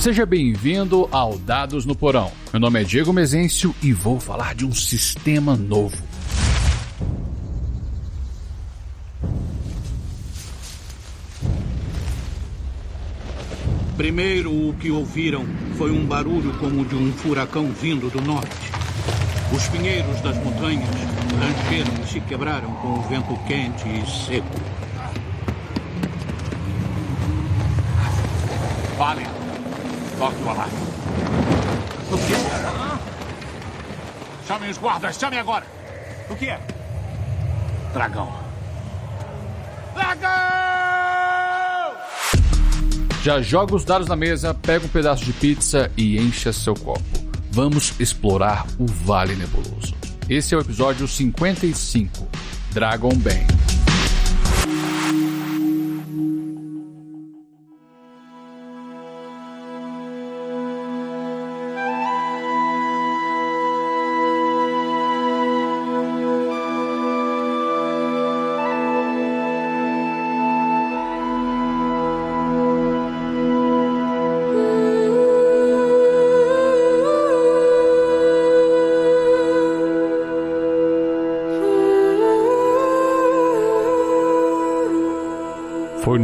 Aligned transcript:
Seja 0.00 0.24
bem-vindo 0.24 1.08
ao 1.10 1.36
Dados 1.36 1.84
no 1.84 1.92
Porão. 1.92 2.30
Meu 2.52 2.60
nome 2.60 2.80
é 2.80 2.84
Diego 2.84 3.12
Mezencio 3.12 3.74
e 3.82 3.92
vou 3.92 4.20
falar 4.20 4.54
de 4.54 4.64
um 4.64 4.72
sistema 4.72 5.56
novo. 5.56 5.96
Primeiro, 13.96 14.52
o 14.52 14.72
que 14.74 14.88
ouviram 14.92 15.44
foi 15.76 15.90
um 15.90 16.06
barulho 16.06 16.56
como 16.58 16.84
de 16.84 16.94
um 16.94 17.12
furacão 17.12 17.72
vindo 17.72 18.08
do 18.08 18.20
norte. 18.20 18.70
Os 19.52 19.66
pinheiros 19.66 20.20
das 20.20 20.36
montanhas 20.44 20.88
rangeram 21.40 22.04
e 22.04 22.06
se 22.06 22.20
quebraram 22.20 22.72
com 22.76 23.00
o 23.00 23.02
vento 23.02 23.36
quente 23.48 23.88
e 23.88 24.08
seco. 24.08 24.60
Vale. 28.96 29.37
Toque 30.18 30.42
o. 30.42 30.68
O 32.10 32.18
quê? 32.18 32.34
Chamem 34.48 34.70
os 34.70 34.78
guardas, 34.78 35.16
chamem 35.16 35.38
agora. 35.38 35.64
O 36.28 36.34
que 36.34 36.46
é? 36.46 36.60
Dragão. 37.92 38.32
Dragão! 39.94 40.28
Já 43.22 43.40
joga 43.40 43.76
os 43.76 43.84
dados 43.84 44.08
na 44.08 44.16
mesa, 44.16 44.54
pega 44.54 44.86
um 44.86 44.88
pedaço 44.88 45.24
de 45.24 45.32
pizza 45.32 45.90
e 45.96 46.18
encha 46.18 46.52
seu 46.52 46.74
copo. 46.74 47.02
Vamos 47.52 47.94
explorar 48.00 48.66
o 48.78 48.86
Vale 48.86 49.36
Nebuloso. 49.36 49.94
Esse 50.28 50.54
é 50.54 50.58
o 50.58 50.60
episódio 50.60 51.06
55, 51.06 52.28
Dragon 52.72 53.14
Bane. 53.14 53.57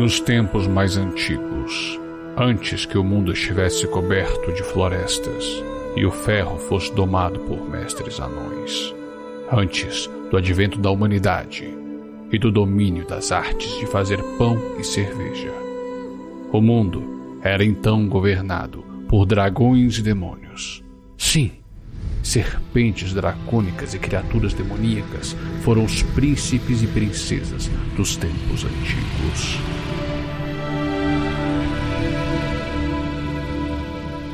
Nos 0.05 0.21
tempos 0.21 0.67
mais 0.67 0.99
antigos, 0.99 1.99
antes 2.37 2.85
que 2.85 2.99
o 2.99 3.03
mundo 3.03 3.33
estivesse 3.33 3.87
coberto 3.87 4.53
de 4.53 4.63
florestas 4.63 5.47
e 5.97 6.05
o 6.05 6.11
ferro 6.11 6.59
fosse 6.59 6.95
domado 6.95 7.41
por 7.41 7.71
mestres 7.71 8.21
anões, 8.21 8.95
antes 9.51 10.07
do 10.31 10.37
advento 10.37 10.79
da 10.79 10.91
humanidade 10.91 11.75
e 12.31 12.39
do 12.39 12.53
domínio 12.53 13.07
das 13.07 13.33
artes 13.33 13.79
de 13.79 13.87
fazer 13.87 14.23
pão 14.37 14.59
e 14.79 14.85
cerveja. 14.85 15.51
O 16.53 16.61
mundo 16.61 17.39
era 17.41 17.65
então 17.65 18.07
governado 18.07 18.85
por 19.09 19.25
dragões 19.25 19.97
e 19.97 20.03
demônios. 20.03 20.85
Sim, 21.17 21.51
serpentes 22.25 23.13
dracônicas 23.13 23.95
e 23.95 23.99
criaturas 23.99 24.53
demoníacas 24.55 25.37
foram 25.63 25.85
os 25.85 26.03
príncipes 26.03 26.83
e 26.83 26.87
princesas 26.89 27.71
dos 27.97 28.17
tempos 28.17 28.65
antigos. 28.65 29.59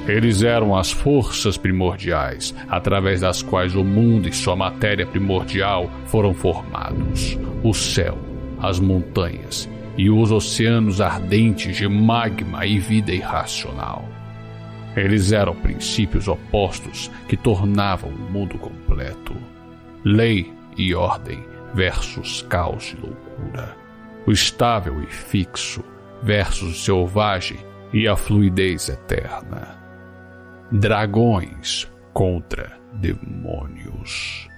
Eles 0.08 0.42
eram 0.42 0.74
as 0.74 0.90
forças 0.90 1.56
primordiais, 1.56 2.54
através 2.68 3.20
das 3.20 3.42
quais 3.42 3.76
o 3.76 3.84
mundo 3.84 4.28
e 4.28 4.32
sua 4.32 4.56
matéria 4.56 5.06
primordial 5.06 5.90
foram 6.06 6.32
formados. 6.32 7.38
O 7.62 7.74
céu, 7.74 8.18
as 8.58 8.80
montanhas 8.80 9.68
e 9.96 10.10
os 10.10 10.32
oceanos 10.32 11.00
ardentes 11.00 11.76
de 11.76 11.86
magma 11.86 12.64
e 12.66 12.78
vida 12.78 13.12
irracional. 13.12 14.19
Eles 14.96 15.32
eram 15.32 15.54
princípios 15.54 16.26
opostos 16.26 17.10
que 17.28 17.36
tornavam 17.36 18.10
o 18.10 18.32
mundo 18.32 18.58
completo. 18.58 19.34
Lei 20.04 20.52
e 20.76 20.94
ordem 20.94 21.44
versus 21.74 22.42
caos 22.42 22.94
e 22.96 23.00
loucura. 23.00 23.76
O 24.26 24.32
estável 24.32 25.02
e 25.02 25.06
fixo 25.06 25.84
versus 26.22 26.70
o 26.70 26.84
selvagem 26.84 27.58
e 27.92 28.08
a 28.08 28.16
fluidez 28.16 28.88
eterna. 28.88 29.76
Dragões 30.70 31.90
contra 32.12 32.78
demônios. 32.92 34.48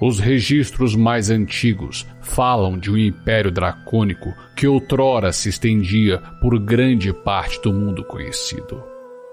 Os 0.00 0.18
registros 0.18 0.96
mais 0.96 1.30
antigos 1.30 2.06
falam 2.22 2.78
de 2.78 2.90
um 2.90 2.96
império 2.96 3.50
dracônico 3.50 4.34
que 4.56 4.66
outrora 4.66 5.30
se 5.30 5.50
estendia 5.50 6.18
por 6.40 6.58
grande 6.58 7.12
parte 7.12 7.60
do 7.60 7.72
mundo 7.72 8.02
conhecido, 8.04 8.82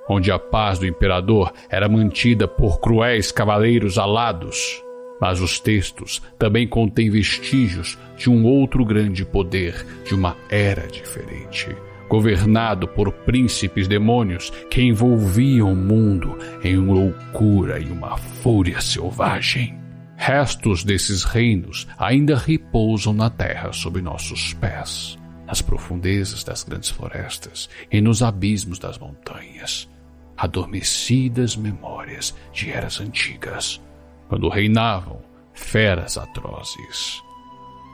onde 0.10 0.32
a 0.32 0.40
paz 0.40 0.80
do 0.80 0.88
imperador 0.88 1.52
era 1.70 1.90
mantida 1.90 2.48
por 2.48 2.80
cruéis 2.80 3.32
cavaleiros 3.32 3.98
alados. 3.98 4.84
Mas 5.20 5.42
os 5.42 5.60
textos 5.60 6.22
também 6.38 6.68
contêm 6.68 7.10
vestígios 7.10 7.98
de 8.16 8.30
um 8.30 8.46
outro 8.46 8.86
grande 8.86 9.26
poder, 9.26 9.86
de 10.06 10.14
uma 10.14 10.36
era 10.50 10.88
diferente 10.88 11.76
governado 12.10 12.88
por 12.88 13.12
príncipes 13.12 13.88
demônios 13.88 14.50
que 14.72 14.82
envolviam 14.82 15.72
o 15.72 15.76
mundo 15.76 16.38
em 16.64 16.78
loucura 16.78 17.80
e 17.80 17.86
uma 17.86 18.18
fúria 18.18 18.80
selvagem. 18.82 19.78
Restos 20.16 20.84
desses 20.84 21.24
reinos 21.24 21.88
ainda 21.98 22.36
repousam 22.36 23.14
na 23.14 23.30
terra 23.30 23.72
sob 23.72 24.02
nossos 24.02 24.54
pés, 24.56 25.18
nas 25.46 25.62
profundezas 25.62 26.44
das 26.44 26.64
grandes 26.64 26.90
florestas 26.90 27.70
e 27.92 28.02
nos 28.02 28.24
abismos 28.24 28.80
das 28.80 28.98
montanhas. 28.98 29.88
Adormecidas 30.38 31.56
memórias 31.56 32.36
de 32.54 32.70
eras 32.70 33.02
antigas, 33.02 33.82
quando 34.30 34.50
reinavam 34.50 35.22
feras 35.54 36.18
atrozes. 36.18 37.22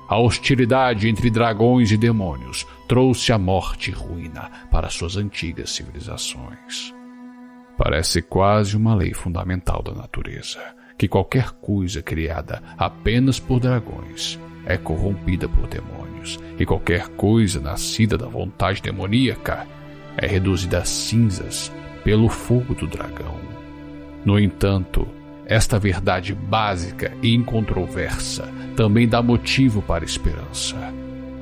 A 0.10 0.18
hostilidade 0.18 1.08
entre 1.08 1.30
dragões 1.30 1.92
e 1.92 1.98
demônios 1.98 2.68
trouxe 2.88 3.32
a 3.32 3.38
morte 3.38 3.90
e 3.90 3.94
ruína 3.94 4.52
para 4.70 4.90
suas 4.90 5.16
antigas 5.16 5.72
civilizações. 5.72 6.94
Parece 7.78 8.22
quase 8.22 8.76
uma 8.76 8.94
lei 8.94 9.14
fundamental 9.14 9.82
da 9.82 9.94
natureza 9.94 10.60
que 10.98 11.08
qualquer 11.08 11.52
coisa 11.52 12.02
criada 12.02 12.62
apenas 12.78 13.40
por 13.40 13.60
dragões 13.60 14.40
é 14.66 14.78
corrompida 14.78 15.50
por 15.50 15.68
demônios, 15.68 16.40
e 16.58 16.66
qualquer 16.66 17.10
coisa 17.10 17.60
nascida 17.60 18.18
da 18.18 18.28
vontade 18.28 18.82
demoníaca 18.82 19.68
é 20.16 20.28
reduzida 20.28 20.80
a 20.80 20.86
cinzas 20.86 21.72
pelo 22.04 22.30
fogo 22.30 22.74
do 22.74 22.88
dragão. 22.88 23.38
No 24.26 24.40
entanto, 24.40 25.08
esta 25.46 25.78
verdade 25.78 26.34
básica 26.34 27.12
e 27.22 27.34
incontroversa 27.34 28.50
também 28.76 29.08
dá 29.08 29.22
motivo 29.22 29.82
para 29.82 30.06
esperança, 30.06 30.76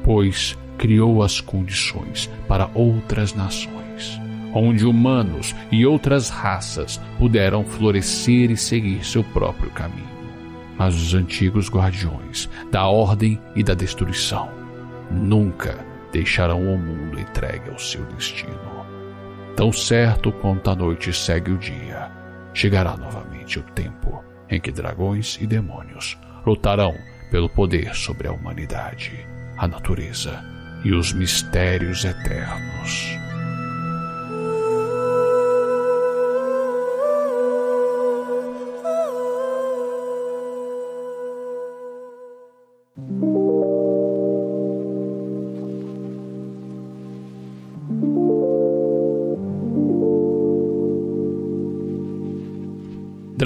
pois 0.03 0.57
criou 0.77 1.21
as 1.21 1.39
condições 1.39 2.29
para 2.47 2.69
outras 2.73 3.33
nações, 3.33 4.19
onde 4.53 4.85
humanos 4.85 5.55
e 5.71 5.85
outras 5.85 6.29
raças 6.29 6.99
puderam 7.19 7.63
florescer 7.63 8.49
e 8.49 8.57
seguir 8.57 9.05
seu 9.05 9.23
próprio 9.23 9.69
caminho. 9.69 10.09
Mas 10.77 10.95
os 10.95 11.13
antigos 11.13 11.69
guardiões 11.69 12.49
da 12.71 12.87
ordem 12.87 13.39
e 13.55 13.61
da 13.61 13.75
destruição 13.75 14.49
nunca 15.11 15.85
deixarão 16.11 16.73
o 16.73 16.77
mundo 16.77 17.19
entregue 17.19 17.69
ao 17.69 17.77
seu 17.77 18.03
destino. 18.05 18.80
Tão 19.55 19.71
certo 19.71 20.31
quanto 20.31 20.69
a 20.69 20.75
noite 20.75 21.13
segue 21.13 21.51
o 21.51 21.57
dia, 21.57 22.09
chegará 22.53 22.95
novamente 22.97 23.59
o 23.59 23.63
tempo 23.63 24.23
em 24.49 24.59
que 24.59 24.71
dragões 24.71 25.37
e 25.39 25.47
demônios 25.47 26.17
lutarão 26.45 26.93
pelo 27.29 27.49
poder 27.49 27.95
sobre 27.95 28.27
a 28.27 28.31
humanidade, 28.31 29.25
a 29.57 29.67
natureza 29.67 30.43
e 30.83 30.93
os 30.93 31.13
mistérios 31.13 32.03
eternos. 32.03 33.20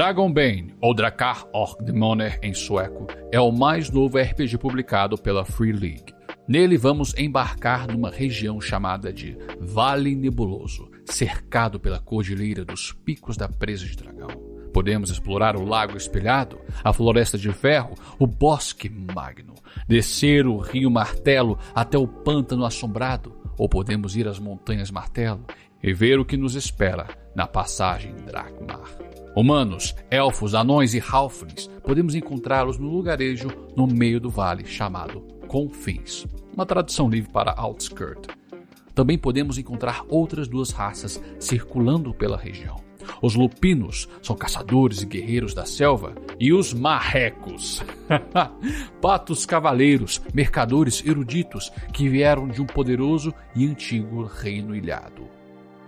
Dragonbane, 0.05 0.75
ou 0.79 0.93
Drakar 0.93 1.47
Orkdemoner 1.51 2.39
em 2.43 2.53
sueco, 2.53 3.07
é 3.31 3.41
o 3.41 3.51
mais 3.51 3.89
novo 3.89 4.19
RPG 4.19 4.59
publicado 4.59 5.17
pela 5.17 5.43
Free 5.43 5.71
League. 5.71 6.13
Nele 6.47 6.77
vamos 6.77 7.17
embarcar 7.17 7.87
numa 7.87 8.11
região 8.11 8.61
chamada 8.61 9.11
de 9.11 9.35
Vale 9.59 10.15
Nebuloso, 10.15 10.91
cercado 11.05 11.79
pela 11.79 11.99
cordilheira 11.99 12.63
dos 12.63 12.91
picos 12.91 13.35
da 13.35 13.49
presa 13.49 13.83
de 13.83 13.95
dragão. 13.95 14.29
Podemos 14.71 15.09
explorar 15.09 15.55
o 15.55 15.65
lago 15.65 15.97
espelhado, 15.97 16.59
a 16.83 16.93
floresta 16.93 17.35
de 17.35 17.51
ferro, 17.51 17.95
o 18.19 18.27
bosque 18.27 18.87
magno, 18.87 19.55
descer 19.87 20.45
o 20.45 20.59
rio 20.59 20.91
Martelo 20.91 21.57
até 21.73 21.97
o 21.97 22.07
pântano 22.07 22.63
assombrado, 22.63 23.35
ou 23.57 23.67
podemos 23.67 24.15
ir 24.15 24.27
às 24.27 24.37
montanhas 24.37 24.91
Martelo 24.91 25.43
e 25.81 25.91
ver 25.91 26.19
o 26.19 26.25
que 26.25 26.37
nos 26.37 26.53
espera 26.53 27.07
na 27.35 27.47
passagem 27.47 28.13
Drakmar. 28.13 29.14
Humanos, 29.35 29.93
elfos, 30.09 30.55
anões 30.55 30.93
e 30.93 31.03
halflings 31.05 31.67
podemos 31.83 32.15
encontrá-los 32.15 32.77
no 32.77 32.87
lugarejo 32.87 33.49
no 33.75 33.85
meio 33.85 34.17
do 34.17 34.29
vale 34.29 34.65
chamado 34.65 35.19
Confins, 35.45 36.25
uma 36.53 36.65
tradução 36.65 37.09
livre 37.09 37.29
para 37.33 37.51
outskirt. 37.51 38.27
Também 38.93 39.17
podemos 39.17 39.57
encontrar 39.57 40.05
outras 40.07 40.47
duas 40.47 40.71
raças 40.71 41.21
circulando 41.37 42.13
pela 42.13 42.37
região. 42.37 42.77
Os 43.21 43.35
lupinos 43.35 44.07
são 44.21 44.37
caçadores 44.37 45.01
e 45.01 45.05
guerreiros 45.05 45.53
da 45.53 45.65
selva, 45.65 46.15
e 46.39 46.53
os 46.53 46.73
marrecos, 46.73 47.83
patos 49.01 49.45
cavaleiros, 49.45 50.21
mercadores 50.33 51.05
eruditos 51.05 51.73
que 51.91 52.07
vieram 52.07 52.47
de 52.47 52.61
um 52.61 52.65
poderoso 52.65 53.33
e 53.53 53.67
antigo 53.67 54.23
reino 54.23 54.73
ilhado. 54.73 55.27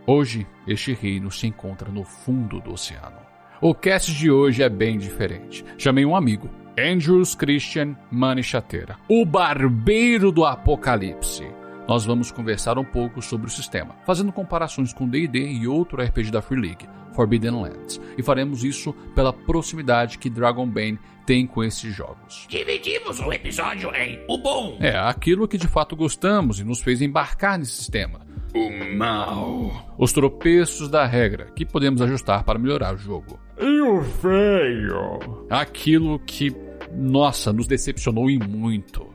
Hoje, 0.05 0.45
este 0.67 0.93
reino 0.93 1.31
se 1.31 1.47
encontra 1.47 1.89
no 1.89 2.03
fundo 2.03 2.59
do 2.59 2.73
oceano. 2.73 3.26
O 3.59 3.73
cast 3.73 4.13
de 4.13 4.29
hoje 4.29 4.61
é 4.61 4.69
bem 4.69 4.99
diferente. 4.99 5.65
Chamei 5.79 6.05
um 6.05 6.15
amigo, 6.15 6.47
Andrews 6.77 7.33
Christian 7.33 7.97
Manichateira, 8.11 8.99
o 9.09 9.25
barbeiro 9.25 10.31
do 10.31 10.45
apocalipse. 10.45 11.47
Nós 11.87 12.05
vamos 12.05 12.31
conversar 12.31 12.77
um 12.77 12.83
pouco 12.83 13.19
sobre 13.19 13.47
o 13.47 13.49
sistema, 13.49 13.95
fazendo 14.05 14.31
comparações 14.31 14.93
com 14.93 15.09
D&D 15.09 15.39
e 15.39 15.67
outro 15.67 16.03
RPG 16.03 16.29
da 16.29 16.39
Free 16.41 16.61
League, 16.61 16.87
Forbidden 17.13 17.59
Lands, 17.61 17.99
e 18.15 18.21
faremos 18.21 18.63
isso 18.63 18.93
pela 19.15 19.33
proximidade 19.33 20.19
que 20.19 20.29
Dragonbane 20.29 20.99
tem 21.25 21.47
com 21.47 21.63
esses 21.63 21.95
jogos. 21.95 22.45
Dividimos 22.47 23.19
o 23.19 23.33
episódio 23.33 23.89
em 23.95 24.23
o 24.27 24.37
bom. 24.37 24.77
É, 24.79 24.95
aquilo 24.95 25.47
que 25.47 25.57
de 25.57 25.67
fato 25.67 25.95
gostamos 25.95 26.59
e 26.59 26.63
nos 26.63 26.79
fez 26.79 27.01
embarcar 27.01 27.57
nesse 27.57 27.71
sistema. 27.71 28.26
O 28.57 28.97
mal. 28.97 29.95
Os 29.99 30.11
tropeços 30.11 30.89
da 30.89 31.05
regra, 31.05 31.45
que 31.55 31.63
podemos 31.63 32.01
ajustar 32.01 32.43
para 32.43 32.57
melhorar 32.57 32.95
o 32.95 32.97
jogo. 32.97 33.39
E 33.59 33.81
o 33.81 34.01
feio. 34.01 35.45
Aquilo 35.47 36.17
que, 36.17 36.51
nossa, 36.91 37.53
nos 37.53 37.67
decepcionou 37.67 38.31
e 38.31 38.39
muito. 38.39 39.05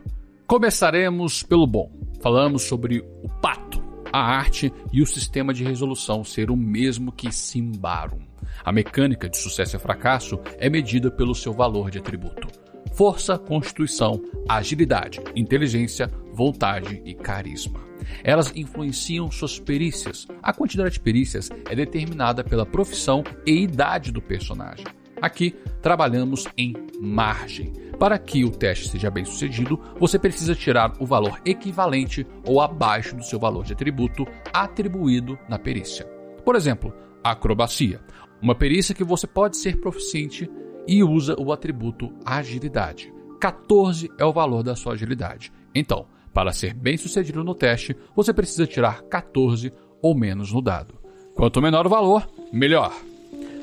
Começaremos 0.47 1.43
pelo 1.43 1.67
bom. 1.67 1.91
Falamos 2.21 2.63
sobre 2.63 3.01
o 3.01 3.29
pato, 3.41 3.83
a 4.13 4.21
arte 4.21 4.73
e 4.93 5.03
o 5.03 5.07
sistema 5.07 5.53
de 5.53 5.65
resolução 5.65 6.23
ser 6.23 6.49
o 6.49 6.57
mesmo 6.57 7.11
que 7.11 7.33
Simbarum. 7.33 8.21
A 8.65 8.71
mecânica 8.71 9.29
de 9.29 9.39
sucesso 9.39 9.75
e 9.75 9.81
fracasso 9.81 10.39
é 10.57 10.71
medida 10.71 11.11
pelo 11.11 11.35
seu 11.35 11.53
valor 11.53 11.91
de 11.91 11.99
atributo. 11.99 12.47
Força, 12.95 13.37
constituição, 13.37 14.23
agilidade, 14.49 15.21
inteligência, 15.35 16.09
vontade 16.33 17.03
e 17.05 17.13
carisma. 17.13 17.92
Elas 18.23 18.53
influenciam 18.55 19.31
suas 19.31 19.59
perícias. 19.59 20.27
A 20.43 20.53
quantidade 20.53 20.95
de 20.95 21.01
perícias 21.01 21.51
é 21.69 21.75
determinada 21.75 22.43
pela 22.45 22.67
profissão 22.67 23.23
e 23.47 23.63
idade 23.63 24.13
do 24.13 24.21
personagem. 24.21 24.87
Aqui 25.21 25.55
trabalhamos 25.81 26.49
em 26.57 26.75
margem. 27.01 27.73
Para 27.99 28.19
que 28.19 28.45
o 28.45 28.51
teste 28.51 28.89
seja 28.89 29.09
bem 29.09 29.25
sucedido, 29.25 29.79
você 29.99 30.19
precisa 30.19 30.55
tirar 30.55 30.93
o 30.99 31.07
valor 31.07 31.41
equivalente 31.45 32.27
ou 32.45 32.61
abaixo 32.61 33.15
do 33.15 33.23
seu 33.23 33.39
valor 33.39 33.65
de 33.65 33.73
atributo 33.73 34.27
atribuído 34.53 35.39
na 35.49 35.61
perícia. 35.61 36.05
Por 36.45 36.57
exemplo, 36.57 36.93
acrobacia, 37.23 38.01
uma 38.43 38.57
perícia 38.57 38.95
que 38.95 39.05
você 39.05 39.25
pode 39.25 39.57
ser 39.57 39.81
proficiente 39.81 40.51
e 40.89 41.05
usa 41.05 41.37
o 41.39 41.53
atributo 41.53 42.13
agilidade. 42.25 43.13
14 43.41 44.11
é 44.19 44.25
o 44.25 44.33
valor 44.33 44.65
da 44.65 44.75
sua 44.75 44.95
agilidade. 44.95 45.53
Então, 45.73 46.07
para 46.33 46.53
ser 46.53 46.75
bem 46.75 46.97
sucedido 46.97 47.45
no 47.45 47.55
teste, 47.55 47.97
você 48.15 48.33
precisa 48.33 48.67
tirar 48.67 49.03
14 49.03 49.73
ou 50.01 50.15
menos 50.15 50.53
no 50.53 50.63
dado. 50.63 50.95
Quanto 51.35 51.63
menor 51.63 51.87
o 51.87 51.91
valor, 51.91 52.29
melhor. 52.53 52.93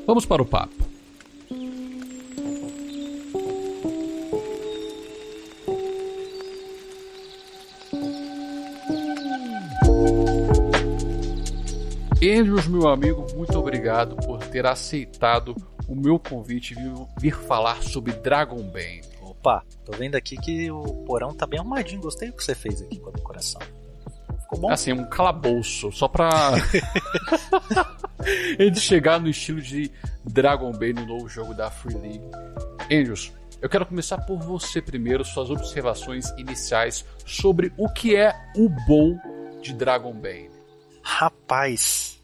Vamos 0.06 0.24
para 0.24 0.42
o 0.42 0.46
papo. 0.46 0.90
Andrews, 12.22 12.68
meu 12.68 12.86
amigo, 12.88 13.26
muito 13.34 13.58
obrigado 13.58 14.14
por 14.16 14.38
ter 14.46 14.66
aceitado 14.66 15.54
o 15.88 15.94
meu 15.94 16.18
convite 16.18 16.74
e 16.74 17.20
vir 17.20 17.34
falar 17.34 17.82
sobre 17.82 18.12
Dragon 18.12 18.62
Bane. 18.62 19.09
Opa, 19.40 19.64
tô 19.86 19.92
vendo 19.92 20.16
aqui 20.16 20.36
que 20.36 20.70
o 20.70 20.82
porão 21.06 21.34
tá 21.34 21.46
bem 21.46 21.58
arrumadinho. 21.58 22.02
Gostei 22.02 22.28
do 22.28 22.36
que 22.36 22.44
você 22.44 22.54
fez 22.54 22.82
aqui 22.82 23.00
com 23.00 23.08
a 23.08 23.12
decoração. 23.12 23.58
Ficou 24.42 24.60
bom? 24.60 24.70
Assim, 24.70 24.92
um 24.92 25.08
calabouço, 25.08 25.90
só 25.90 26.06
pra. 26.06 26.28
Ele 28.58 28.76
chegar 28.76 29.18
no 29.18 29.30
estilo 29.30 29.62
de 29.62 29.90
Dragon 30.26 30.70
Bane 30.72 30.92
no 30.92 31.06
novo 31.06 31.26
jogo 31.26 31.54
da 31.54 31.70
Free 31.70 31.94
League. 31.94 32.30
Andrews, 32.92 33.32
eu 33.62 33.68
quero 33.70 33.86
começar 33.86 34.18
por 34.18 34.38
você 34.38 34.82
primeiro, 34.82 35.24
suas 35.24 35.48
observações 35.48 36.28
iniciais 36.36 37.06
sobre 37.24 37.72
o 37.78 37.88
que 37.88 38.14
é 38.14 38.34
o 38.56 38.68
bom 38.86 39.18
de 39.62 39.72
Dragon 39.72 40.12
Bane. 40.12 40.50
Rapaz, 41.02 42.20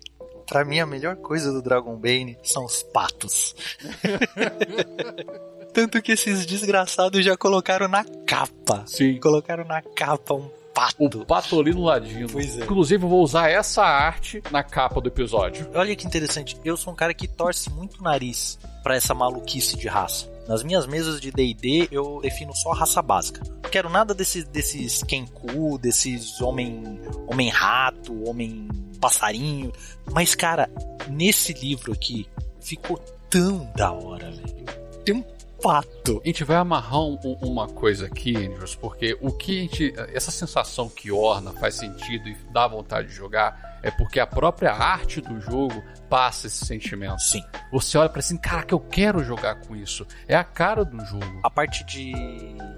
pra 0.47 0.67
mim 0.67 0.81
a 0.81 0.87
melhor 0.87 1.17
coisa 1.17 1.51
do 1.51 1.63
Dragon 1.63 1.97
Bane 1.97 2.37
são 2.43 2.67
os 2.67 2.83
patos. 2.83 3.57
Tanto 5.77 6.01
que 6.01 6.13
esses 6.13 6.47
desgraçados 6.47 7.23
já 7.23 7.37
colocaram 7.37 7.87
na 7.87 8.03
capa. 8.27 8.83
Sim. 8.87 9.21
Colocaram 9.21 9.63
na 9.63 9.83
capa 9.83 10.33
um 10.33 10.49
pato. 10.73 11.21
O 11.21 11.27
pato 11.27 11.61
ali 11.61 11.75
no 11.75 11.83
ladinho. 11.83 12.27
Pois 12.33 12.57
é. 12.57 12.63
Inclusive, 12.65 13.05
eu 13.05 13.09
vou 13.11 13.23
usar 13.23 13.51
essa 13.51 13.83
arte 13.83 14.43
na 14.51 14.63
capa 14.63 15.03
do 15.03 15.09
episódio. 15.09 15.69
Olha 15.75 15.95
que 15.95 16.07
interessante, 16.07 16.57
eu 16.65 16.79
sou 16.79 16.95
um 16.95 16.97
cara 16.97 17.13
que 17.13 17.29
torce 17.29 17.69
muito 17.69 18.01
o 18.01 18.03
nariz 18.03 18.59
pra 18.83 18.97
essa 18.97 19.13
maluquice 19.13 19.77
de 19.77 19.87
raça. 19.87 20.27
Nas 20.49 20.63
minhas 20.63 20.87
mesas 20.87 21.21
de 21.21 21.31
D&D, 21.31 21.89
eu 21.93 22.21
defino 22.23 22.57
só 22.57 22.73
a 22.73 22.77
raça 22.77 23.03
básica. 23.03 23.43
Não 23.63 23.71
quero 23.71 23.91
nada 23.91 24.15
desses, 24.15 24.45
desses 24.47 25.03
Kenku, 25.03 25.77
desses 25.77 26.41
homem, 26.41 26.99
homem 27.27 27.51
rato, 27.51 28.27
homem 28.27 28.67
passarinho. 28.99 29.71
Mas, 30.11 30.35
cara, 30.35 30.71
nesse 31.11 31.53
livro 31.53 31.93
aqui, 31.93 32.27
ficou 32.63 32.97
tão 33.29 33.71
da 33.77 33.93
hora, 33.93 34.31
velho. 34.31 34.65
Tem 35.05 35.15
um 35.15 35.36
pato. 35.63 36.21
A 36.23 36.27
gente 36.27 36.45
vai 36.45 36.57
amarrar 36.57 37.01
um- 37.01 37.19
um- 37.25 37.39
uma 37.49 37.67
coisa 37.69 38.07
aqui, 38.07 38.37
Andrews, 38.37 38.75
porque 38.75 39.17
o 39.21 39.33
que 39.33 39.59
a 39.59 39.63
gente. 39.63 39.95
Essa 40.15 40.31
sensação 40.31 40.89
que 40.89 41.11
orna 41.11 41.53
faz 41.53 41.75
sentido 41.75 42.29
e 42.29 42.37
dá 42.53 42.67
vontade 42.69 43.09
de 43.09 43.15
jogar 43.15 43.79
é 43.83 43.91
porque 43.91 44.19
a 44.19 44.27
própria 44.27 44.73
arte 44.73 45.21
do 45.21 45.41
jogo 45.41 45.83
passa 46.09 46.47
esse 46.47 46.65
sentimento. 46.65 47.21
Sim. 47.21 47.43
Você 47.73 47.97
olha 47.99 48.09
pra 48.09 48.21
assim, 48.21 48.37
caraca, 48.37 48.75
eu 48.75 48.81
quero 48.81 49.23
jogar 49.23 49.57
com 49.61 49.75
isso. 49.77 50.07
É 50.27 50.37
a 50.37 50.45
cara 50.45 50.85
do 50.85 50.99
jogo. 51.05 51.41
A 51.43 51.51
parte 51.51 51.85
de, 51.85 52.13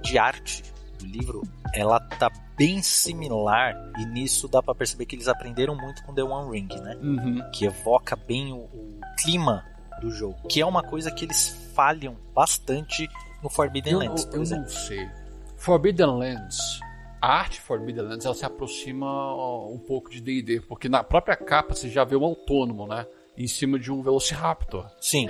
de 0.03 0.19
arte 0.19 0.63
do 0.99 1.07
livro, 1.07 1.43
ela 1.75 2.01
tá 2.01 2.31
bem 2.57 2.83
similar 2.83 3.75
e 3.99 4.05
nisso 4.05 4.49
dá 4.49 4.61
pra 4.63 4.75
perceber 4.75 5.07
que 5.07 5.15
eles 5.15 5.29
aprenderam 5.29 5.77
muito 5.77 6.03
com 6.03 6.13
The 6.13 6.23
One 6.25 6.51
Ring, 6.59 6.69
né? 6.83 6.97
Uhum. 7.01 7.51
que 7.53 7.65
evoca 7.65 8.17
bem 8.17 8.53
o, 8.53 8.57
o 8.59 9.01
clima 9.17 9.65
do 10.01 10.11
jogo, 10.11 10.37
que 10.49 10.61
é 10.61 10.67
uma 10.67 10.83
coisa 10.83 11.11
que 11.11 11.25
eles 11.25 11.68
falham 11.79 12.17
bastante 12.35 13.09
no 13.41 13.49
Forbidden 13.49 13.93
Eu, 13.93 13.99
Lands, 14.01 14.25
por 14.25 14.35
eu 14.35 14.43
exemplo. 14.43 14.65
não 14.65 14.71
sei. 14.71 15.09
Forbidden 15.57 16.07
Lands. 16.07 16.81
A 17.23 17.35
arte 17.35 17.61
Forbidden 17.61 18.03
Lands 18.05 18.27
ela 18.27 18.35
se 18.35 18.45
aproxima 18.45 19.07
um 19.65 19.79
pouco 19.79 20.11
de 20.11 20.21
D&D, 20.21 20.61
porque 20.63 20.89
na 20.89 21.05
própria 21.05 21.37
capa 21.37 21.77
você 21.77 21.89
já 21.89 22.03
vê 22.03 22.17
um 22.17 22.25
autônomo, 22.25 22.89
né? 22.89 23.07
Em 23.37 23.47
cima 23.47 23.79
de 23.79 23.93
um 23.93 24.03
Velociraptor. 24.03 24.91
Sim. 25.01 25.29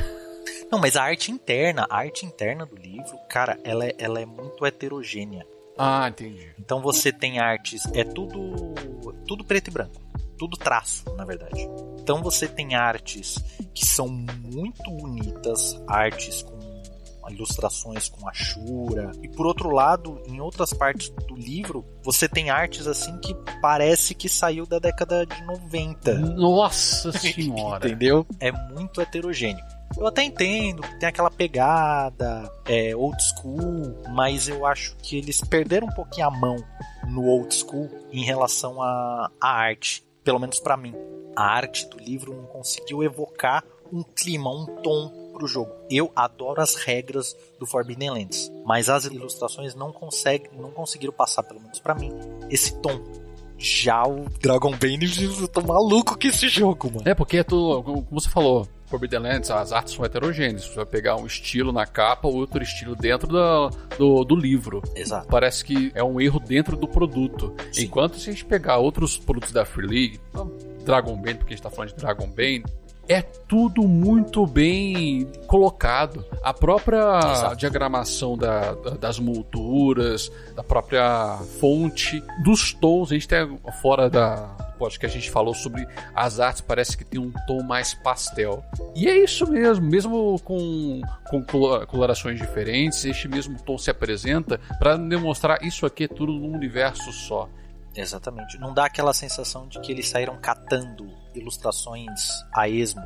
Não, 0.73 0.79
mas 0.79 0.97
a 0.97 1.03
arte 1.03 1.31
interna, 1.31 1.87
a 1.91 1.99
arte 1.99 2.25
interna 2.25 2.65
do 2.65 2.77
livro, 2.77 3.19
cara, 3.29 3.59
ela 3.63 3.85
é, 3.85 3.95
ela 3.99 4.19
é 4.19 4.25
muito 4.25 4.65
heterogênea. 4.65 5.47
Ah, 5.77 6.09
entendi. 6.09 6.51
Então 6.59 6.81
você 6.81 7.13
tem 7.13 7.39
artes, 7.39 7.85
é 7.93 8.05
tudo 8.05 8.75
tudo 9.27 9.45
preto 9.45 9.69
e 9.69 9.71
branco, 9.71 10.01
tudo 10.39 10.57
traço, 10.57 11.05
na 11.17 11.25
verdade. 11.25 11.69
Então 12.01 12.23
você 12.23 12.49
tem 12.49 12.75
artes 12.75 13.37
que 13.75 13.85
são 13.85 14.09
muito 14.09 14.91
bonitas, 14.91 15.81
artes 15.87 16.43
com 16.43 16.59
ilustrações 17.31 18.09
com 18.09 18.29
Ashura. 18.29 19.13
E 19.23 19.29
por 19.29 19.47
outro 19.47 19.71
lado, 19.71 20.21
em 20.27 20.41
outras 20.41 20.73
partes 20.73 21.11
do 21.11 21.35
livro, 21.35 21.85
você 22.03 22.29
tem 22.29 22.51
artes 22.51 22.87
assim 22.87 23.19
que 23.19 23.35
parece 23.61 24.15
que 24.15 24.29
saiu 24.29 24.67
da 24.67 24.79
década 24.79 25.27
de 25.27 25.43
90. 25.45 26.15
Nossa 26.15 27.13
senhora. 27.17 27.87
Entendeu? 27.87 28.27
É 28.41 28.51
muito 28.51 29.01
heterogêneo. 29.01 29.65
Eu 29.97 30.07
até 30.07 30.23
entendo, 30.23 30.83
tem 31.01 31.09
aquela 31.09 31.31
pegada 31.31 32.51
é, 32.67 32.95
old 32.95 33.17
school, 33.23 33.97
mas 34.11 34.47
eu 34.47 34.67
acho 34.67 34.95
que 34.97 35.17
eles 35.17 35.41
perderam 35.41 35.89
um 35.89 35.93
pouquinho 35.93 36.27
a 36.27 36.31
mão 36.31 36.57
no 37.09 37.25
old 37.25 37.53
school 37.55 37.91
em 38.13 38.23
relação 38.23 38.83
à 38.83 39.31
arte. 39.41 40.08
Pelo 40.29 40.39
menos 40.39 40.61
para 40.61 40.77
mim. 40.77 40.93
A 41.35 41.43
arte 41.43 41.87
do 41.87 41.97
livro 41.99 42.37
não 42.37 42.45
conseguiu 42.45 43.03
evocar 43.03 43.65
um 43.91 44.03
clima, 44.03 44.51
um 44.51 44.67
tom 44.83 45.31
pro 45.33 45.47
jogo. 45.47 45.73
Eu 45.89 46.13
adoro 46.15 46.61
as 46.61 46.75
regras 46.75 47.35
do 47.59 47.65
Forbidden 47.65 48.11
Lands, 48.11 48.53
mas 48.67 48.91
as 48.91 49.07
ilustrações 49.07 49.75
não 49.75 49.91
conseguem, 49.91 50.51
não 50.53 50.71
conseguiram 50.71 51.15
passar, 51.15 51.45
pelo 51.45 51.63
menos 51.63 51.81
para 51.81 51.95
mim, 51.95 52.13
esse 52.51 52.79
tom. 52.83 53.03
Já 53.57 54.07
o 54.07 54.29
Dragon 54.39 54.73
Bane, 54.73 55.11
eu 55.19 55.49
tô 55.49 55.63
maluco 55.63 56.19
com 56.19 56.29
esse 56.29 56.47
jogo, 56.51 56.91
mano. 56.93 57.09
É, 57.09 57.15
porque 57.15 57.43
tudo, 57.43 57.83
como 57.83 58.21
você 58.21 58.29
falou, 58.29 58.69
Forbidden 58.89 59.21
Lands, 59.21 59.51
as 59.51 59.73
artes 59.73 59.95
são 59.95 60.05
heterogêneas. 60.05 60.65
Você 60.65 60.77
vai 60.77 60.87
pegar 60.87 61.17
um 61.17 61.27
estilo 61.27 61.73
na 61.73 61.87
capa, 61.87 62.27
outro 62.27 62.63
estilo 62.63 62.97
dentro 62.97 63.29
do, 63.29 63.71
do, 63.99 64.25
do 64.25 64.37
livro. 64.37 64.83
Exato. 64.95 65.29
Parece 65.29 65.65
que 65.65 65.93
é 65.95 66.03
um 66.03 66.21
erro 66.21 66.41
dentro 66.41 66.77
do 66.77 66.89
produto. 66.89 67.55
Sim. 67.73 67.85
Enquanto 67.85 68.19
se 68.19 68.31
a 68.31 68.33
gente 68.33 68.45
pegar 68.45 68.79
outros 68.79 69.19
produtos 69.19 69.53
da 69.53 69.65
Free 69.65 69.87
League, 69.87 70.21
Dragon 70.85 71.17
Bane, 71.17 71.35
porque 71.35 71.53
a 71.53 71.57
gente 71.57 71.63
tá 71.63 71.71
falando 71.71 71.91
de 71.91 71.97
Dragon 71.97 72.27
Bane, 72.29 72.65
é 73.09 73.23
tudo 73.23 73.83
muito 73.89 74.47
bem 74.47 75.27
colocado. 75.47 76.25
A 76.43 76.53
própria 76.53 77.19
Exato. 77.33 77.57
diagramação 77.57 78.37
da, 78.37 78.75
da- 78.75 78.91
das 78.91 79.19
molduras, 79.19 80.31
da 80.55 80.63
própria 80.63 81.39
fonte, 81.61 82.23
dos 82.45 82.73
tons, 82.75 83.11
a 83.11 83.15
gente 83.15 83.27
tem 83.29 83.59
fora 83.81 84.09
da 84.11 84.57
podcast 84.79 85.01
que 85.01 85.07
a 85.07 85.09
gente 85.09 85.29
falou 85.29 85.55
sobre 85.55 85.85
as 86.15 86.39
artes, 86.39 86.61
parece 86.61 86.97
que 86.97 87.05
tem 87.05 87.21
um 87.21 87.33
tom 87.49 87.65
mais 87.65 87.95
pastel. 87.95 88.63
E 88.95 89.09
é 89.09 89.25
isso 89.25 89.45
mesmo, 89.51 89.85
mesmo 89.85 90.39
com, 90.45 91.01
com 91.29 91.43
colo- 91.45 91.85
colorações 91.89 92.39
diferentes, 92.39 93.05
este 93.05 93.27
mesmo 93.27 93.61
tom 93.61 93.77
se 93.77 93.91
apresenta 93.91 94.61
para 94.79 94.97
demonstrar 94.97 95.65
isso 95.65 95.85
aqui 95.85 96.05
é 96.05 96.09
tudo 96.09 96.33
num 96.33 96.53
universo 96.55 97.11
só. 97.13 97.49
Exatamente. 97.97 98.57
Não 98.61 98.73
dá 98.73 98.85
aquela 98.85 99.13
sensação 99.13 99.67
de 99.67 99.81
que 99.81 99.91
eles 99.91 100.09
saíram 100.09 100.37
catando 100.41 101.09
ilustrações 101.39 102.29
a 102.55 102.69
esmo. 102.69 103.03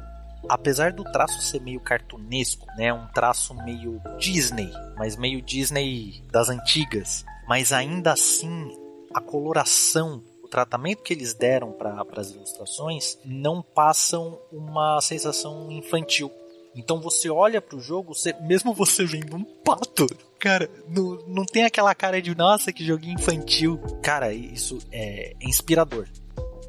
Apesar 0.48 0.92
do 0.92 1.04
traço 1.04 1.40
ser 1.40 1.60
meio 1.60 1.80
cartunesco, 1.80 2.66
né, 2.76 2.92
um 2.92 3.06
traço 3.08 3.54
meio 3.62 4.00
Disney, 4.18 4.70
mas 4.96 5.16
meio 5.16 5.40
Disney 5.40 6.24
das 6.32 6.48
antigas, 6.48 7.24
mas 7.46 7.72
ainda 7.72 8.12
assim 8.12 8.70
a 9.14 9.20
coloração, 9.20 10.22
o 10.42 10.48
tratamento 10.48 11.02
que 11.02 11.12
eles 11.12 11.32
deram 11.34 11.70
para 11.72 12.04
as 12.16 12.30
ilustrações 12.30 13.18
não 13.24 13.62
passam 13.62 14.38
uma 14.50 15.00
sensação 15.00 15.70
infantil. 15.70 16.30
Então 16.74 17.00
você 17.00 17.28
olha 17.28 17.60
pro 17.60 17.78
jogo, 17.78 18.14
você- 18.14 18.32
mesmo 18.40 18.72
você 18.72 19.04
vendo 19.04 19.36
um 19.36 19.44
pato, 19.44 20.06
cara, 20.40 20.68
não, 20.88 21.22
não 21.28 21.44
tem 21.44 21.64
aquela 21.64 21.94
cara 21.94 22.20
de 22.20 22.34
nossa, 22.34 22.72
que 22.72 22.84
joguinho 22.84 23.14
infantil. 23.14 23.78
Cara, 24.02 24.32
isso 24.32 24.78
é 24.90 25.34
inspirador. 25.40 26.08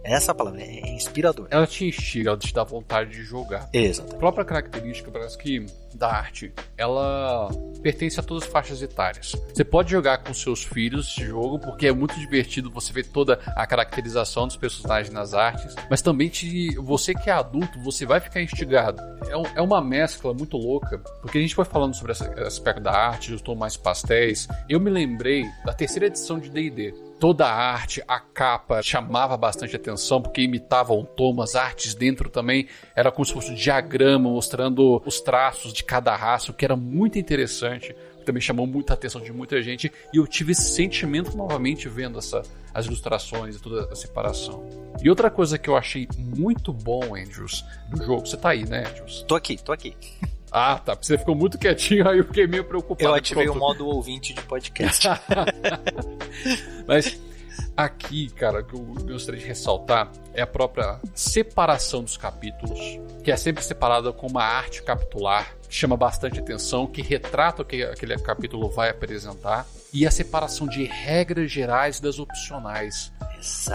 Essa 0.04 0.32
a 0.32 0.36
palavra, 0.36 0.62
é 0.62 0.90
inspirador. 0.90 1.48
Ela 1.50 1.66
te 1.66 1.86
instiga, 1.86 2.32
ela 2.32 2.38
te 2.38 2.54
dá 2.54 2.64
vontade 2.64 3.12
de 3.12 3.24
jogar. 3.24 3.70
A 3.74 3.78
Exatamente. 3.78 4.18
própria 4.20 4.44
característica 4.46 5.10
parece 5.10 5.38
que 5.38 5.66
da 5.96 6.10
arte, 6.12 6.52
ela 6.76 7.50
pertence 7.82 8.20
a 8.20 8.24
todas 8.24 8.44
as 8.44 8.50
faixas 8.50 8.82
etárias. 8.82 9.34
Você 9.54 9.64
pode 9.64 9.92
jogar 9.92 10.18
com 10.24 10.34
seus 10.34 10.64
filhos 10.64 11.08
esse 11.12 11.24
jogo, 11.26 11.60
porque 11.60 11.88
é 11.88 11.94
muito 11.94 12.20
divertido 12.20 12.70
você 12.72 12.92
ver 12.92 13.06
toda 13.06 13.40
a 13.56 13.66
caracterização 13.68 14.48
dos 14.48 14.58
personagens 14.58 15.14
nas 15.14 15.34
artes, 15.36 15.76
mas 15.90 16.02
também 16.02 16.30
te, 16.30 16.76
você 16.78 17.14
que 17.14 17.30
é 17.30 17.34
adulto, 17.34 17.80
você 17.80 18.06
vai 18.06 18.20
ficar 18.20 18.42
instigado. 18.42 19.02
É, 19.30 19.38
um- 19.38 19.46
é 19.56 19.62
uma 19.62 19.82
mescla 19.82 20.34
muito 20.34 20.58
louca, 20.58 20.98
porque 21.22 21.38
a 21.38 21.42
gente 21.42 21.54
foi 21.56 21.66
falando 21.66 21.94
sobre 21.96 22.12
esse 22.14 22.24
aspecto 22.42 22.82
da 22.82 22.92
arte, 22.92 23.34
os 23.34 23.42
tons 23.42 23.58
mais 23.58 23.78
pastéis. 23.78 24.48
Eu 24.68 24.80
me 24.80 24.90
lembrei 24.90 25.46
da 25.64 25.74
terceira 25.74 26.08
edição 26.08 26.40
de 26.40 26.50
D&D. 26.50 26.94
Toda 27.24 27.46
a 27.46 27.56
arte, 27.56 28.04
a 28.06 28.20
capa 28.20 28.82
chamava 28.82 29.38
bastante 29.38 29.74
atenção 29.74 30.22
porque 30.22 30.42
imitava 30.42 30.92
um 30.92 31.06
tom, 31.06 31.42
as 31.42 31.56
artes 31.56 31.96
dentro 31.96 32.30
também 32.30 32.68
era 32.94 33.14
como 33.14 33.24
se 33.24 33.32
fosse 33.32 33.52
um 33.52 33.56
diagrama 33.56 34.30
mostrando 34.30 35.02
os 35.06 35.22
traços 35.22 35.72
de 35.72 35.86
cada 35.86 36.14
raça, 36.18 36.52
o 36.52 36.54
que 36.54 36.66
era 36.66 36.76
muito 36.76 37.18
interessante. 37.18 37.96
Também 38.26 38.42
chamou 38.42 38.68
muita 38.68 38.94
atenção 38.94 39.22
de 39.22 39.32
muita 39.32 39.62
gente 39.62 39.90
e 40.14 40.18
eu 40.18 40.28
tive 40.28 40.52
esse 40.52 40.76
sentimento 40.76 41.38
novamente 41.38 41.88
vendo 41.88 42.20
essa, 42.20 42.42
as 42.74 42.88
ilustrações 42.88 43.56
e 43.56 43.60
toda 43.62 43.90
a 43.90 43.96
separação. 43.96 44.62
E 45.02 45.10
outra 45.10 45.32
coisa 45.32 45.58
que 45.58 45.70
eu 45.70 45.78
achei 45.78 46.10
muito 46.18 46.74
bom, 46.74 47.16
Andrews, 47.16 47.64
do 47.90 48.04
jogo, 48.04 48.28
você 48.28 48.36
tá 48.36 48.50
aí, 48.50 48.68
né, 48.68 48.84
Andrews? 48.86 49.24
Tô 49.26 49.36
aqui, 49.36 49.56
tô 49.64 49.72
aqui. 49.72 49.96
Ah, 50.56 50.78
tá. 50.78 50.94
Você 50.94 51.18
ficou 51.18 51.34
muito 51.34 51.58
quietinho, 51.58 52.08
aí 52.08 52.20
eu 52.20 52.26
fiquei 52.26 52.46
meio 52.46 52.64
preocupado. 52.64 53.10
Eu 53.10 53.16
ativei 53.16 53.50
o 53.50 53.54
Pronto. 53.54 53.60
modo 53.60 53.88
ouvinte 53.88 54.36
de 54.36 54.42
podcast. 54.44 55.08
Mas 56.88 57.20
aqui, 57.76 58.30
cara, 58.30 58.62
o 58.62 58.64
que 58.64 58.76
eu 58.76 58.80
gostaria 58.80 59.40
de 59.40 59.46
ressaltar 59.46 60.12
é 60.34 60.42
a 60.42 60.48
própria 60.48 61.00
separação 61.14 62.04
dos 62.04 62.18
capítulos, 62.18 62.80
que 63.24 63.32
é 63.32 63.38
sempre 63.38 63.64
separada 63.64 64.12
com 64.12 64.28
uma 64.28 64.44
arte 64.44 64.82
capitular, 64.84 65.56
que 65.68 65.76
chama 65.76 65.96
bastante 65.96 66.40
atenção, 66.40 66.88
que 66.88 67.02
retrata 67.02 67.62
o 67.62 67.66
que 67.66 67.84
aquele 67.84 68.18
capítulo 68.18 68.70
vai 68.70 68.90
apresentar, 68.90 69.66
e 69.94 70.08
a 70.08 70.12
separação 70.12 70.68
de 70.68 70.86
regras 70.86 71.52
gerais 71.52 72.00
das 72.00 72.18
opcionais. 72.20 73.12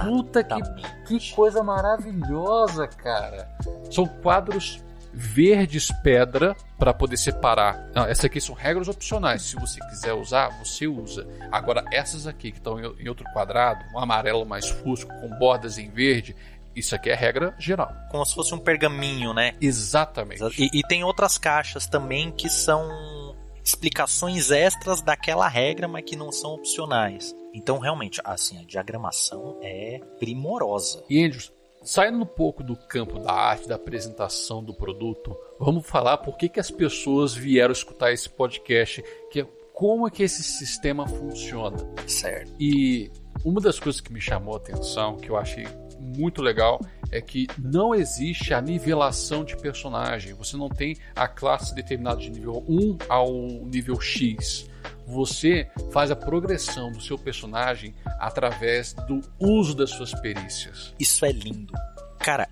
Puta 0.05 0.43
que, 0.43 0.61
que 1.07 1.35
coisa 1.35 1.63
maravilhosa, 1.63 2.89
cara. 2.89 3.49
São 3.91 4.07
quadros 4.07 4.83
verdes 5.13 5.91
pedra 6.03 6.57
para 6.79 6.95
poder 6.95 7.17
separar. 7.17 7.91
Não, 7.95 8.05
essas 8.05 8.25
aqui 8.25 8.41
são 8.41 8.55
regras 8.55 8.89
opcionais. 8.89 9.43
Se 9.43 9.57
você 9.57 9.81
quiser 9.89 10.13
usar, 10.13 10.49
você 10.59 10.87
usa. 10.87 11.27
Agora, 11.51 11.85
essas 11.93 12.27
aqui 12.27 12.51
que 12.53 12.59
estão 12.59 12.79
em 12.79 13.09
outro 13.09 13.25
quadrado, 13.33 13.85
um 13.95 13.99
amarelo 13.99 14.45
mais 14.47 14.69
fusco 14.69 15.11
com 15.21 15.29
bordas 15.39 15.79
em 15.79 15.91
verde, 15.91 16.37
isso 16.75 16.95
aqui 16.95 17.11
é 17.11 17.15
regra 17.15 17.55
geral. 17.59 17.93
Como 18.11 18.25
se 18.25 18.35
fosse 18.35 18.55
um 18.55 18.59
pergaminho, 18.59 19.35
né? 19.35 19.55
Exatamente. 19.61 20.43
E, 20.59 20.71
e 20.73 20.83
tem 20.87 21.03
outras 21.03 21.37
caixas 21.37 21.87
também 21.87 22.31
que 22.31 22.49
são 22.49 22.89
explicações 23.65 24.51
extras 24.51 25.03
daquela 25.03 25.49
regra, 25.49 25.87
mas 25.87 26.05
que 26.05 26.17
não 26.17 26.33
são 26.33 26.53
opcionais. 26.53 27.35
Então, 27.53 27.79
realmente, 27.79 28.21
assim, 28.25 28.59
a 28.59 28.65
diagramação 28.65 29.59
é 29.63 30.01
primorosa. 30.19 31.03
E 31.11 31.25
Andrews, 31.25 31.53
saindo 31.89 32.19
um 32.19 32.27
pouco 32.27 32.63
do 32.63 32.77
campo 32.77 33.19
da 33.19 33.33
arte, 33.33 33.67
da 33.67 33.77
apresentação 33.77 34.63
do 34.63 34.75
produto, 34.75 35.35
vamos 35.59 35.87
falar 35.87 36.19
por 36.19 36.37
que, 36.37 36.47
que 36.47 36.61
as 36.61 36.71
pessoas 36.71 37.35
vieram 37.35 37.73
escutar 37.73 38.13
esse 38.13 38.29
podcast, 38.29 39.03
que 39.31 39.41
é 39.41 39.47
como 39.73 40.07
é 40.07 40.11
que 40.11 40.23
esse 40.23 40.43
sistema 40.43 41.09
funciona. 41.09 41.79
Certo. 42.07 42.53
E 42.61 43.11
uma 43.43 43.59
das 43.59 43.81
coisas 43.81 44.03
que 44.03 44.13
me 44.13 44.21
chamou 44.21 44.53
a 44.53 44.59
atenção, 44.59 45.17
que 45.17 45.31
eu 45.31 45.39
achei 45.39 45.67
muito 45.99 46.43
legal, 46.43 46.79
é 47.11 47.23
que 47.23 47.47
não 47.59 47.95
existe 47.95 48.53
a 48.53 48.61
nivelação 48.61 49.43
de 49.43 49.57
personagem. 49.57 50.35
Você 50.35 50.59
não 50.59 50.69
tem 50.69 50.95
a 51.17 51.27
classe 51.27 51.75
determinada 51.75 52.21
de 52.21 52.29
nível 52.29 52.63
1 52.69 52.99
ao 53.09 53.33
nível 53.33 53.99
X. 53.99 54.68
Você 55.09 55.71
faz 55.91 56.11
a 56.11 56.17
progressão 56.17 56.93
do 56.93 57.01
seu 57.01 57.19
personagem 57.19 57.95
através 58.21 58.93
do 58.93 59.21
uso 59.41 59.75
das 59.75 59.91
suas 59.91 60.13
perícias. 60.21 60.95
Isso 61.01 61.25
é 61.25 61.33
lindo. 61.33 61.73
Cara, 62.19 62.49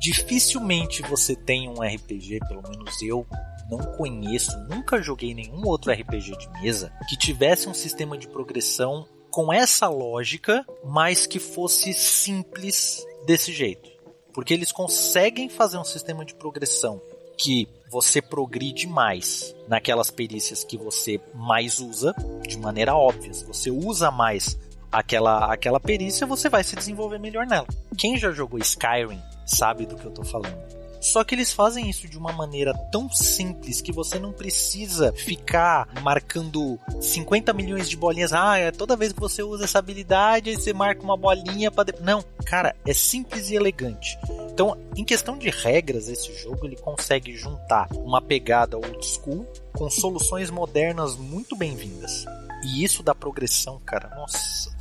dificilmente 0.00 1.02
você 1.02 1.36
tem 1.36 1.68
um 1.68 1.82
RPG, 1.82 2.40
pelo 2.48 2.62
menos 2.62 3.02
eu 3.02 3.26
não 3.70 3.78
conheço, 3.78 4.58
nunca 4.70 5.02
joguei 5.02 5.34
nenhum 5.34 5.66
outro 5.66 5.92
RPG 5.92 6.36
de 6.38 6.48
mesa 6.62 6.90
que 7.08 7.16
tivesse 7.16 7.68
um 7.68 7.74
sistema 7.74 8.16
de 8.16 8.26
progressão 8.26 9.06
com 9.30 9.52
essa 9.52 9.88
lógica, 9.88 10.64
mas 10.84 11.26
que 11.26 11.38
fosse 11.38 11.92
simples 11.92 13.06
desse 13.26 13.52
jeito. 13.52 13.90
Porque 14.32 14.54
eles 14.54 14.72
conseguem 14.72 15.48
fazer 15.48 15.76
um 15.76 15.84
sistema 15.84 16.24
de 16.24 16.34
progressão 16.34 17.02
que 17.36 17.68
você 17.90 18.20
progride 18.20 18.86
mais 18.86 19.54
naquelas 19.66 20.10
perícias 20.10 20.64
que 20.64 20.76
você 20.76 21.20
mais 21.34 21.78
usa, 21.80 22.14
de 22.46 22.58
maneira 22.58 22.94
óbvia. 22.94 23.32
Se 23.32 23.44
você 23.44 23.70
usa 23.70 24.10
mais 24.10 24.58
aquela, 24.90 25.52
aquela 25.52 25.80
perícia, 25.80 26.26
você 26.26 26.48
vai 26.48 26.64
se 26.64 26.76
desenvolver 26.76 27.18
melhor 27.18 27.46
nela. 27.46 27.66
Quem 27.96 28.16
já 28.16 28.30
jogou 28.32 28.58
Skyrim 28.58 29.20
sabe 29.46 29.86
do 29.86 29.96
que 29.96 30.04
eu 30.04 30.10
tô 30.10 30.24
falando. 30.24 30.78
Só 31.00 31.22
que 31.22 31.34
eles 31.34 31.52
fazem 31.52 31.88
isso 31.88 32.08
de 32.08 32.18
uma 32.18 32.32
maneira 32.32 32.74
tão 32.90 33.08
simples 33.08 33.80
que 33.80 33.92
você 33.92 34.18
não 34.18 34.32
precisa 34.32 35.12
ficar 35.12 35.88
marcando 36.02 36.78
50 37.00 37.52
milhões 37.52 37.88
de 37.88 37.96
bolinhas. 37.96 38.32
Ah, 38.32 38.58
é 38.58 38.72
toda 38.72 38.96
vez 38.96 39.12
que 39.12 39.20
você 39.20 39.42
usa 39.42 39.64
essa 39.64 39.78
habilidade, 39.78 40.50
aí 40.50 40.56
você 40.56 40.72
marca 40.72 41.02
uma 41.02 41.16
bolinha 41.16 41.70
para. 41.70 41.94
Não, 42.00 42.24
cara, 42.44 42.74
é 42.84 42.92
simples 42.92 43.50
e 43.50 43.54
elegante. 43.54 44.18
Então, 44.58 44.76
em 44.96 45.04
questão 45.04 45.38
de 45.38 45.50
regras, 45.50 46.08
esse 46.08 46.34
jogo 46.34 46.66
ele 46.66 46.74
consegue 46.74 47.36
juntar 47.36 47.86
uma 47.92 48.20
pegada 48.20 48.76
old 48.76 49.06
school 49.06 49.46
com 49.72 49.88
soluções 49.88 50.50
modernas 50.50 51.16
muito 51.16 51.54
bem-vindas. 51.54 52.24
E 52.64 52.82
isso 52.82 53.00
da 53.00 53.14
progressão, 53.14 53.80
cara, 53.86 54.12
nossa. 54.16 54.76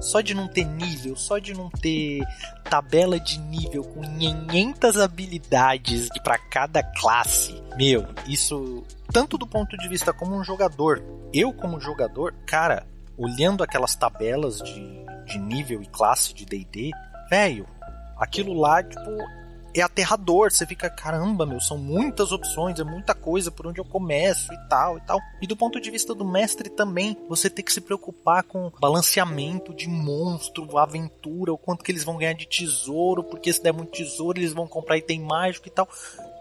Só 0.00 0.20
de 0.20 0.34
não 0.34 0.48
ter 0.48 0.64
nível, 0.64 1.14
só 1.14 1.38
de 1.38 1.54
não 1.54 1.70
ter 1.70 2.24
tabela 2.68 3.20
de 3.20 3.38
nível 3.38 3.84
com 3.84 4.00
500 4.00 4.96
habilidades 4.96 6.08
para 6.24 6.36
cada 6.36 6.82
classe. 6.82 7.62
Meu, 7.76 8.04
isso 8.26 8.82
tanto 9.12 9.38
do 9.38 9.46
ponto 9.46 9.76
de 9.76 9.88
vista 9.88 10.12
como 10.12 10.34
um 10.34 10.42
jogador. 10.42 11.00
Eu 11.32 11.52
como 11.52 11.78
jogador, 11.78 12.34
cara, 12.44 12.88
olhando 13.16 13.62
aquelas 13.62 13.94
tabelas 13.94 14.58
de, 14.58 15.04
de 15.26 15.38
nível 15.38 15.80
e 15.80 15.86
classe 15.86 16.34
de 16.34 16.44
D&D, 16.44 16.90
velho, 17.30 17.68
Aquilo 18.22 18.52
lá, 18.52 18.80
tipo, 18.84 19.10
é 19.74 19.80
aterrador. 19.80 20.52
Você 20.52 20.64
fica, 20.64 20.88
caramba, 20.88 21.44
meu, 21.44 21.60
são 21.60 21.76
muitas 21.76 22.30
opções, 22.30 22.78
é 22.78 22.84
muita 22.84 23.14
coisa 23.14 23.50
por 23.50 23.66
onde 23.66 23.80
eu 23.80 23.84
começo 23.84 24.52
e 24.52 24.68
tal 24.68 24.96
e 24.96 25.00
tal. 25.00 25.18
E 25.40 25.46
do 25.46 25.56
ponto 25.56 25.80
de 25.80 25.90
vista 25.90 26.14
do 26.14 26.24
mestre 26.24 26.70
também, 26.70 27.16
você 27.28 27.50
tem 27.50 27.64
que 27.64 27.72
se 27.72 27.80
preocupar 27.80 28.44
com 28.44 28.70
balanceamento 28.80 29.74
de 29.74 29.88
monstro, 29.88 30.78
aventura, 30.78 31.52
o 31.52 31.58
quanto 31.58 31.82
que 31.82 31.90
eles 31.90 32.04
vão 32.04 32.16
ganhar 32.16 32.34
de 32.34 32.46
tesouro, 32.46 33.24
porque 33.24 33.52
se 33.52 33.60
der 33.60 33.72
muito 33.72 33.90
tesouro, 33.90 34.38
eles 34.38 34.52
vão 34.52 34.68
comprar 34.68 34.98
item 34.98 35.20
mágico 35.20 35.66
e 35.66 35.70
tal. 35.70 35.88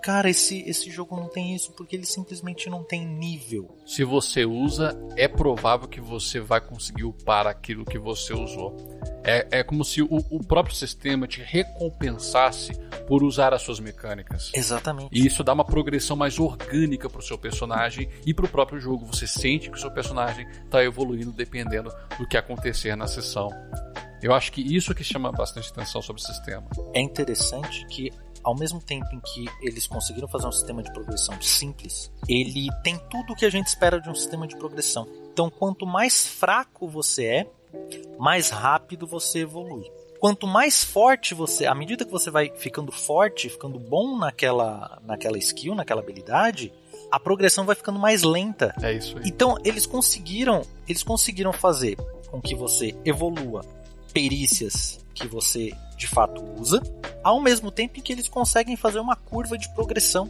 Cara, 0.01 0.29
esse, 0.29 0.61
esse 0.67 0.89
jogo 0.89 1.15
não 1.15 1.27
tem 1.27 1.53
isso 1.53 1.71
porque 1.73 1.95
ele 1.95 2.05
simplesmente 2.05 2.69
não 2.69 2.83
tem 2.83 3.05
nível. 3.05 3.77
Se 3.85 4.03
você 4.03 4.45
usa, 4.45 4.97
é 5.15 5.27
provável 5.27 5.87
que 5.87 6.01
você 6.01 6.39
vai 6.39 6.59
conseguir 6.59 7.03
upar 7.03 7.45
aquilo 7.45 7.85
que 7.85 7.99
você 7.99 8.33
usou. 8.33 8.75
É, 9.23 9.59
é 9.59 9.63
como 9.63 9.85
se 9.85 10.01
o, 10.01 10.07
o 10.29 10.43
próprio 10.43 10.75
sistema 10.75 11.27
te 11.27 11.41
recompensasse 11.41 12.73
por 13.07 13.23
usar 13.23 13.53
as 13.53 13.61
suas 13.61 13.79
mecânicas. 13.79 14.51
Exatamente. 14.55 15.09
E 15.11 15.25
isso 15.25 15.43
dá 15.43 15.53
uma 15.53 15.65
progressão 15.65 16.15
mais 16.15 16.39
orgânica 16.39 17.07
pro 17.07 17.21
seu 17.21 17.37
personagem 17.37 18.09
e 18.25 18.33
pro 18.33 18.47
próprio 18.47 18.79
jogo. 18.79 19.05
Você 19.05 19.27
sente 19.27 19.69
que 19.69 19.77
o 19.77 19.79
seu 19.79 19.91
personagem 19.91 20.47
está 20.65 20.83
evoluindo 20.83 21.31
dependendo 21.31 21.93
do 22.17 22.27
que 22.27 22.37
acontecer 22.37 22.95
na 22.95 23.05
sessão. 23.05 23.49
Eu 24.21 24.33
acho 24.33 24.51
que 24.51 24.61
isso 24.61 24.93
que 24.93 25.03
chama 25.03 25.31
bastante 25.31 25.69
atenção 25.71 26.01
sobre 26.01 26.21
o 26.21 26.25
sistema. 26.25 26.67
É 26.93 27.01
interessante 27.01 27.85
que 27.87 28.11
ao 28.43 28.55
mesmo 28.55 28.81
tempo 28.81 29.07
em 29.13 29.19
que 29.19 29.45
eles 29.61 29.87
conseguiram 29.87 30.27
fazer 30.27 30.47
um 30.47 30.51
sistema 30.51 30.81
de 30.83 30.91
progressão 30.91 31.39
simples, 31.41 32.11
ele 32.27 32.67
tem 32.83 32.97
tudo 33.09 33.33
o 33.33 33.35
que 33.35 33.45
a 33.45 33.49
gente 33.49 33.67
espera 33.67 33.99
de 33.99 34.09
um 34.09 34.15
sistema 34.15 34.47
de 34.47 34.55
progressão. 34.55 35.07
Então, 35.31 35.49
quanto 35.49 35.85
mais 35.85 36.27
fraco 36.27 36.87
você 36.87 37.25
é, 37.25 37.51
mais 38.19 38.49
rápido 38.49 39.07
você 39.07 39.39
evolui. 39.39 39.89
Quanto 40.19 40.45
mais 40.45 40.83
forte 40.83 41.33
você, 41.33 41.65
à 41.65 41.73
medida 41.73 42.05
que 42.05 42.11
você 42.11 42.29
vai 42.29 42.51
ficando 42.55 42.91
forte, 42.91 43.49
ficando 43.49 43.79
bom 43.79 44.17
naquela, 44.17 45.01
naquela 45.03 45.37
skill, 45.39 45.73
naquela 45.73 46.01
habilidade, 46.01 46.71
a 47.09 47.19
progressão 47.19 47.65
vai 47.65 47.75
ficando 47.75 47.97
mais 47.97 48.21
lenta. 48.21 48.73
É 48.81 48.93
isso 48.93 49.17
aí. 49.17 49.23
Então, 49.25 49.57
eles 49.65 49.87
conseguiram, 49.87 50.61
eles 50.87 51.01
conseguiram 51.01 51.51
fazer 51.51 51.97
com 52.29 52.39
que 52.39 52.53
você 52.53 52.95
evolua 53.03 53.65
perícias 54.13 55.03
que 55.13 55.27
você 55.27 55.71
de 56.01 56.07
fato 56.07 56.43
usa, 56.59 56.81
ao 57.23 57.39
mesmo 57.39 57.69
tempo 57.69 57.99
em 57.99 58.01
que 58.01 58.11
eles 58.11 58.27
conseguem 58.27 58.75
fazer 58.75 58.99
uma 58.99 59.15
curva 59.15 59.55
de 59.55 59.71
progressão. 59.73 60.27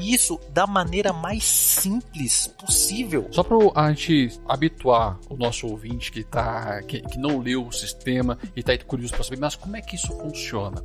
E 0.00 0.12
isso 0.12 0.40
da 0.50 0.66
maneira 0.66 1.12
mais 1.12 1.44
simples 1.44 2.48
possível. 2.58 3.28
Só 3.30 3.42
para 3.44 3.56
a 3.74 3.92
gente 3.92 4.40
habituar 4.48 5.18
o 5.28 5.36
nosso 5.36 5.68
ouvinte 5.68 6.10
que, 6.10 6.24
tá, 6.24 6.82
que, 6.82 7.00
que 7.02 7.18
não 7.18 7.38
leu 7.38 7.66
o 7.66 7.72
sistema 7.72 8.36
e 8.56 8.60
está 8.60 8.76
curioso 8.78 9.14
para 9.14 9.22
saber, 9.22 9.38
mas 9.38 9.54
como 9.54 9.76
é 9.76 9.80
que 9.80 9.94
isso 9.94 10.08
funciona? 10.18 10.82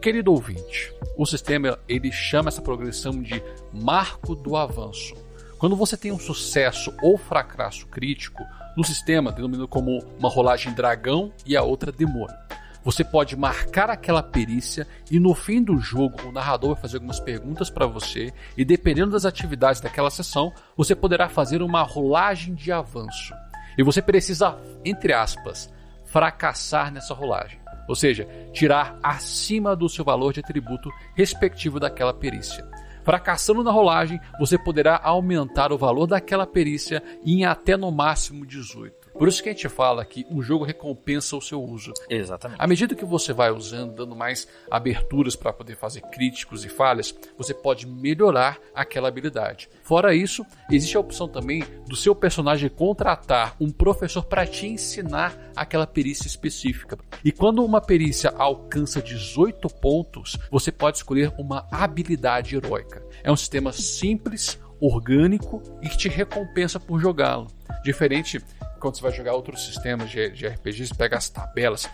Querido 0.00 0.32
ouvinte, 0.32 0.94
o 1.16 1.26
sistema 1.26 1.78
ele 1.88 2.12
chama 2.12 2.48
essa 2.48 2.62
progressão 2.62 3.20
de 3.20 3.42
marco 3.72 4.34
do 4.34 4.56
avanço. 4.56 5.14
Quando 5.58 5.74
você 5.74 5.96
tem 5.96 6.12
um 6.12 6.18
sucesso 6.18 6.94
ou 7.02 7.18
fracasso 7.18 7.86
crítico, 7.86 8.44
no 8.76 8.84
sistema 8.84 9.32
denominado 9.32 9.68
como 9.68 9.98
uma 10.18 10.28
rolagem 10.28 10.72
dragão 10.72 11.32
e 11.44 11.56
a 11.56 11.62
outra 11.62 11.90
demônio. 11.90 12.36
Você 12.82 13.04
pode 13.04 13.36
marcar 13.36 13.90
aquela 13.90 14.22
perícia 14.22 14.86
e 15.10 15.20
no 15.20 15.34
fim 15.34 15.62
do 15.62 15.78
jogo 15.78 16.16
o 16.26 16.32
narrador 16.32 16.72
vai 16.72 16.82
fazer 16.82 16.96
algumas 16.96 17.20
perguntas 17.20 17.68
para 17.68 17.86
você 17.86 18.32
e 18.56 18.64
dependendo 18.64 19.10
das 19.10 19.26
atividades 19.26 19.82
daquela 19.82 20.10
sessão, 20.10 20.52
você 20.76 20.94
poderá 20.94 21.28
fazer 21.28 21.60
uma 21.62 21.82
rolagem 21.82 22.54
de 22.54 22.72
avanço. 22.72 23.34
E 23.76 23.82
você 23.82 24.00
precisa, 24.00 24.58
entre 24.84 25.12
aspas, 25.12 25.72
fracassar 26.06 26.90
nessa 26.90 27.12
rolagem. 27.12 27.60
Ou 27.86 27.94
seja, 27.94 28.26
tirar 28.52 28.98
acima 29.02 29.76
do 29.76 29.88
seu 29.88 30.04
valor 30.04 30.32
de 30.32 30.40
atributo 30.40 30.90
respectivo 31.14 31.78
daquela 31.78 32.14
perícia. 32.14 32.66
Fracassando 33.04 33.64
na 33.64 33.70
rolagem, 33.70 34.20
você 34.38 34.58
poderá 34.58 35.00
aumentar 35.02 35.72
o 35.72 35.78
valor 35.78 36.06
daquela 36.06 36.46
perícia 36.46 37.02
em 37.24 37.44
até 37.44 37.76
no 37.76 37.90
máximo 37.90 38.46
18. 38.46 38.99
Por 39.12 39.28
isso 39.28 39.42
que 39.42 39.48
a 39.48 39.52
gente 39.52 39.68
fala 39.68 40.04
que 40.04 40.26
o 40.30 40.42
jogo 40.42 40.64
recompensa 40.64 41.36
o 41.36 41.42
seu 41.42 41.62
uso. 41.62 41.92
Exatamente. 42.08 42.60
À 42.60 42.66
medida 42.66 42.94
que 42.94 43.04
você 43.04 43.32
vai 43.32 43.50
usando, 43.50 43.94
dando 43.94 44.16
mais 44.16 44.48
aberturas 44.70 45.36
para 45.36 45.52
poder 45.52 45.76
fazer 45.76 46.00
críticos 46.02 46.64
e 46.64 46.68
falhas, 46.68 47.14
você 47.36 47.52
pode 47.52 47.86
melhorar 47.86 48.58
aquela 48.74 49.08
habilidade. 49.08 49.68
Fora 49.82 50.14
isso, 50.14 50.44
existe 50.70 50.96
a 50.96 51.00
opção 51.00 51.28
também 51.28 51.64
do 51.86 51.96
seu 51.96 52.14
personagem 52.14 52.68
contratar 52.68 53.56
um 53.60 53.70
professor 53.70 54.24
para 54.24 54.46
te 54.46 54.66
ensinar 54.66 55.36
aquela 55.54 55.86
perícia 55.86 56.26
específica. 56.26 56.98
E 57.24 57.32
quando 57.32 57.64
uma 57.64 57.80
perícia 57.80 58.30
alcança 58.36 59.02
18 59.02 59.68
pontos, 59.68 60.38
você 60.50 60.72
pode 60.72 60.98
escolher 60.98 61.32
uma 61.38 61.66
habilidade 61.70 62.56
heróica. 62.56 63.02
É 63.22 63.30
um 63.30 63.36
sistema 63.36 63.72
simples, 63.72 64.58
orgânico 64.80 65.62
e 65.82 65.88
que 65.88 65.96
te 65.96 66.08
recompensa 66.08 66.80
por 66.80 67.00
jogá-lo. 67.00 67.48
Diferente 67.84 68.40
quando 68.80 68.96
você 68.96 69.02
vai 69.02 69.12
jogar 69.12 69.34
outros 69.34 69.64
sistemas 69.66 70.10
de, 70.10 70.30
de 70.30 70.48
RPG, 70.48 70.86
você 70.86 70.94
pega 70.94 71.18
as 71.18 71.28
tabelas 71.28 71.88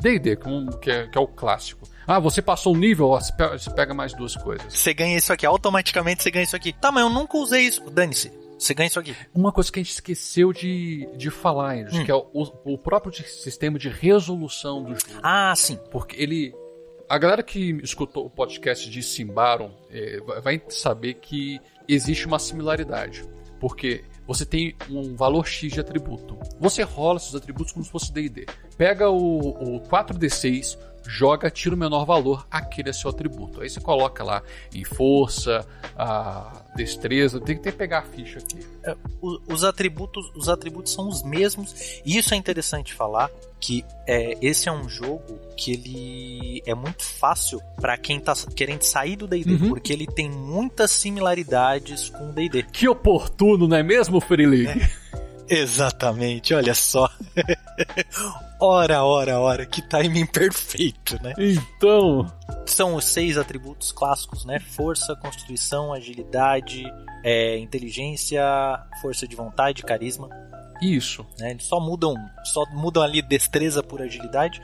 D&D, 0.00 0.36
que, 0.80 0.90
é, 0.90 1.08
que 1.08 1.18
é 1.18 1.20
o 1.20 1.26
clássico. 1.26 1.88
Ah, 2.06 2.20
você 2.20 2.42
passou 2.42 2.74
um 2.74 2.78
nível, 2.78 3.08
ó, 3.08 3.18
você 3.18 3.70
pega 3.70 3.94
mais 3.94 4.12
duas 4.12 4.36
coisas. 4.36 4.72
Você 4.72 4.92
ganha 4.92 5.16
isso 5.16 5.32
aqui, 5.32 5.46
automaticamente 5.46 6.22
você 6.22 6.30
ganha 6.30 6.44
isso 6.44 6.54
aqui. 6.54 6.72
Tá, 6.72 6.92
mas 6.92 7.02
eu 7.02 7.10
nunca 7.10 7.38
usei 7.38 7.62
isso. 7.62 7.82
Dane-se. 7.90 8.30
Você 8.58 8.74
ganha 8.74 8.86
isso 8.86 9.00
aqui. 9.00 9.16
Uma 9.34 9.50
coisa 9.50 9.72
que 9.72 9.80
a 9.80 9.82
gente 9.82 9.92
esqueceu 9.92 10.52
de, 10.52 11.08
de 11.16 11.30
falar, 11.30 11.74
Andrews, 11.74 11.98
hum. 11.98 12.04
que 12.04 12.10
é 12.10 12.14
o, 12.14 12.52
o 12.64 12.78
próprio 12.78 13.12
sistema 13.12 13.78
de 13.78 13.88
resolução 13.88 14.82
do 14.82 14.90
jogo. 14.90 15.20
Ah, 15.22 15.54
sim. 15.56 15.78
Porque 15.90 16.20
ele 16.22 16.54
a 17.08 17.18
galera 17.18 17.42
que 17.42 17.78
escutou 17.82 18.26
o 18.26 18.30
podcast 18.30 18.88
de 18.88 19.02
Simbaron 19.02 19.70
é, 19.90 20.20
vai 20.42 20.62
saber 20.68 21.14
que 21.14 21.60
existe 21.88 22.26
uma 22.26 22.38
similaridade. 22.38 23.24
Porque 23.60 24.04
você 24.26 24.44
tem 24.44 24.74
um 24.90 25.14
valor 25.14 25.46
X 25.46 25.72
de 25.72 25.80
atributo. 25.80 26.38
Você 26.58 26.82
rola 26.82 27.18
esses 27.18 27.34
atributos 27.34 27.72
como 27.72 27.84
se 27.84 27.90
fosse 27.90 28.12
D&D. 28.12 28.46
Pega 28.76 29.08
o, 29.10 29.76
o 29.76 29.80
4D6, 29.80 30.78
joga, 31.06 31.50
tira 31.50 31.74
o 31.74 31.78
menor 31.78 32.04
valor, 32.04 32.46
aquele 32.50 32.90
é 32.90 32.92
seu 32.92 33.10
atributo. 33.10 33.60
Aí 33.60 33.68
você 33.68 33.80
coloca 33.80 34.24
lá 34.24 34.42
em 34.74 34.84
força, 34.84 35.66
a 35.96 36.64
destreza, 36.74 37.40
tem 37.40 37.56
que 37.56 37.62
ter 37.62 37.72
que 37.72 37.78
pegar 37.78 38.00
a 38.00 38.02
ficha 38.02 38.38
aqui. 38.38 38.58
É, 38.82 38.96
os 39.22 39.64
atributos, 39.64 40.30
os 40.34 40.48
atributos 40.48 40.92
são 40.92 41.08
os 41.08 41.22
mesmos, 41.22 42.00
e 42.04 42.16
isso 42.16 42.34
é 42.34 42.36
interessante 42.36 42.92
falar 42.92 43.30
que 43.60 43.84
é, 44.06 44.36
esse 44.42 44.68
é 44.68 44.72
um 44.72 44.88
jogo 44.88 45.38
que 45.56 45.72
ele 45.72 46.62
é 46.66 46.74
muito 46.74 47.02
fácil 47.02 47.60
para 47.80 47.96
quem 47.96 48.20
tá 48.20 48.34
querendo 48.54 48.82
sair 48.82 49.16
do 49.16 49.26
D&D, 49.26 49.54
uhum. 49.54 49.68
porque 49.70 49.92
ele 49.92 50.06
tem 50.06 50.30
muitas 50.30 50.90
similaridades 50.90 52.10
com 52.10 52.28
o 52.28 52.32
D&D. 52.32 52.64
Que 52.64 52.88
oportuno, 52.88 53.66
não 53.66 53.76
é 53.76 53.82
mesmo, 53.82 54.20
Freely? 54.20 54.66
É. 54.66 55.04
Exatamente, 55.48 56.54
olha 56.54 56.74
só. 56.74 57.08
ora, 58.60 59.04
ora, 59.04 59.38
ora, 59.40 59.66
que 59.66 59.82
timing 59.82 60.26
perfeito, 60.26 61.20
né? 61.22 61.34
Então. 61.38 62.30
São 62.66 62.94
os 62.94 63.04
seis 63.04 63.36
atributos 63.36 63.92
clássicos, 63.92 64.44
né? 64.44 64.58
Força, 64.58 65.14
constituição, 65.16 65.92
agilidade, 65.92 66.84
é, 67.22 67.58
inteligência, 67.58 68.42
força 69.02 69.28
de 69.28 69.36
vontade, 69.36 69.82
carisma. 69.82 70.28
Isso. 70.80 71.26
Né? 71.38 71.52
Eles 71.52 71.64
só 71.64 71.78
mudam, 71.78 72.14
só 72.44 72.64
mudam 72.72 73.02
ali 73.02 73.22
destreza 73.22 73.82
por 73.82 74.02
agilidade 74.02 74.62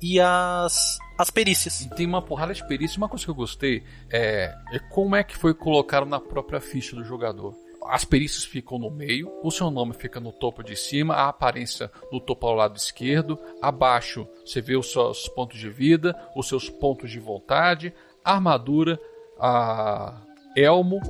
e 0.00 0.20
as 0.20 0.98
as 1.18 1.30
perícias. 1.30 1.80
E 1.80 1.88
tem 1.90 2.06
uma 2.06 2.20
porrada 2.20 2.52
de 2.52 2.66
perícias. 2.66 2.96
Uma 2.96 3.08
coisa 3.08 3.24
que 3.24 3.30
eu 3.30 3.34
gostei 3.34 3.82
é, 4.10 4.54
é 4.72 4.78
como 4.78 5.16
é 5.16 5.24
que 5.24 5.36
foi 5.36 5.54
colocado 5.54 6.06
na 6.06 6.20
própria 6.20 6.60
ficha 6.60 6.94
do 6.94 7.02
jogador 7.02 7.54
as 7.88 8.04
perícias 8.04 8.44
ficam 8.44 8.78
no 8.78 8.90
meio, 8.90 9.32
o 9.42 9.50
seu 9.50 9.70
nome 9.70 9.92
fica 9.94 10.20
no 10.20 10.32
topo 10.32 10.62
de 10.62 10.76
cima, 10.76 11.14
a 11.14 11.28
aparência 11.28 11.90
no 12.10 12.20
topo 12.20 12.46
ao 12.46 12.54
lado 12.54 12.76
esquerdo, 12.76 13.38
abaixo 13.60 14.26
você 14.44 14.60
vê 14.60 14.76
os 14.76 14.90
seus 14.90 15.28
pontos 15.28 15.58
de 15.58 15.68
vida, 15.68 16.14
os 16.34 16.48
seus 16.48 16.68
pontos 16.68 17.10
de 17.10 17.18
vontade, 17.18 17.92
armadura, 18.24 18.98
a 19.38 20.20
elmo, 20.56 21.00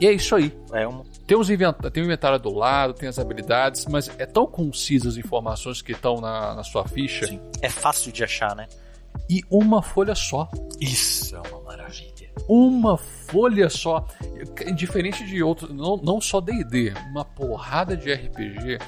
e 0.00 0.06
é 0.06 0.12
isso 0.12 0.34
aí. 0.34 0.52
Elmo. 0.72 1.04
Tem, 1.26 1.36
os 1.36 1.50
invent... 1.50 1.76
tem 1.92 2.02
o 2.02 2.06
inventário 2.06 2.38
do 2.38 2.52
lado, 2.52 2.94
tem 2.94 3.08
as 3.08 3.18
habilidades, 3.18 3.86
mas 3.86 4.10
é 4.18 4.26
tão 4.26 4.46
concisas 4.46 5.14
as 5.14 5.18
informações 5.18 5.82
que 5.82 5.92
estão 5.92 6.20
na, 6.20 6.54
na 6.54 6.64
sua 6.64 6.86
ficha. 6.88 7.26
Sim. 7.26 7.40
É 7.60 7.68
fácil 7.68 8.10
de 8.10 8.24
achar, 8.24 8.56
né? 8.56 8.66
E 9.28 9.42
uma 9.50 9.82
folha 9.82 10.14
só. 10.14 10.48
Isso 10.80 11.36
é 11.36 11.40
uma 11.48 11.60
maravilha 11.60 12.13
uma 12.48 12.96
folha 12.96 13.68
só. 13.68 14.06
Diferente 14.74 15.24
de 15.24 15.42
outros, 15.42 15.70
não, 15.70 15.96
não 15.96 16.20
só 16.20 16.40
DD, 16.40 16.92
uma 17.10 17.24
porrada 17.24 17.96
de 17.96 18.12
RPG, 18.12 18.78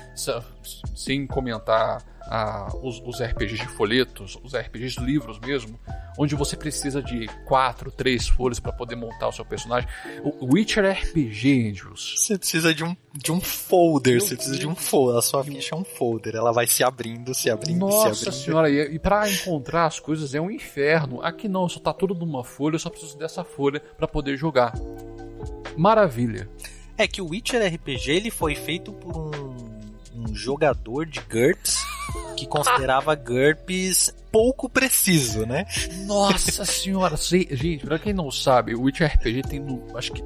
sem 0.95 1.27
comentar 1.27 2.03
a, 2.29 2.71
os, 2.83 3.01
os, 3.05 3.21
RPGs 3.21 3.63
de 3.63 3.69
folhetos, 3.69 4.39
os 4.43 4.55
RPGs 4.55 5.01
livros 5.01 5.39
mesmo, 5.39 5.79
onde 6.19 6.35
você 6.35 6.57
precisa 6.57 7.03
de 7.03 7.29
quatro, 7.45 7.91
três 7.91 8.29
folhas 8.29 8.59
para 8.59 8.73
poder 8.73 8.97
montar 8.97 9.29
o 9.29 9.33
seu 9.33 9.45
personagem. 9.45 9.89
O 10.23 10.55
Witcher 10.55 10.85
RPG, 10.91 11.71
Andrews. 11.71 12.15
Você 12.17 12.39
precisa 12.39 12.75
de 12.75 12.85
um, 12.85 12.97
de 13.15 13.33
um 13.33 13.41
folder, 13.41 14.21
você 14.21 14.35
precisa 14.35 14.59
de 14.59 14.67
um 14.67 14.75
folder. 14.75 15.19
A 15.19 15.23
sua 15.23 15.45
ficha 15.45 15.75
é 15.75 15.79
um 15.79 15.85
folder, 15.85 16.35
ela 16.35 16.53
vai 16.53 16.67
se 16.67 16.83
abrindo, 16.83 17.35
se 17.35 17.51
abrindo, 17.51 17.81
Nossa 17.81 18.15
se 18.15 18.29
abrindo. 18.29 18.45
senhora, 18.45 18.71
e, 18.71 18.95
e 18.95 18.99
para 18.99 19.31
encontrar 19.31 19.87
as 19.87 20.01
coisas 20.01 20.35
é 20.35 20.41
um 20.41 20.51
inferno. 20.51 21.21
Aqui 21.23 21.49
não, 21.49 21.69
só 21.69 21.81
tá 21.81 21.93
tudo 21.93 22.15
numa 22.15 22.43
folha, 22.43 22.75
eu 22.75 22.81
só 22.81 22.91
preciso 22.91 23.17
dessa 23.17 23.45
folha 23.45 23.81
para 23.97 24.09
poder 24.09 24.37
jogar. 24.37 24.73
Maravilha. 25.77 26.49
É 26.99 27.07
que 27.07 27.21
o 27.21 27.29
Witcher 27.29 27.63
RPG 27.75 28.11
ele 28.11 28.31
foi 28.31 28.55
feito 28.55 28.91
por 28.91 29.17
um 29.17 29.56
jogador 30.37 31.07
de 31.07 31.21
GURPS 31.21 31.85
que 32.37 32.47
considerava 32.47 33.15
GURPS 33.17 34.15
pouco 34.31 34.69
preciso, 34.69 35.47
né? 35.47 35.67
Nossa 36.05 36.65
senhora, 36.65 37.17
gente, 37.17 37.87
pra 37.87 37.99
quem 37.99 38.13
não 38.13 38.31
sabe, 38.31 38.75
o 38.75 38.83
Witcher 38.83 39.11
RPG 39.15 39.43
tem, 39.43 39.61
no, 39.61 39.97
acho 39.97 40.13
que, 40.13 40.23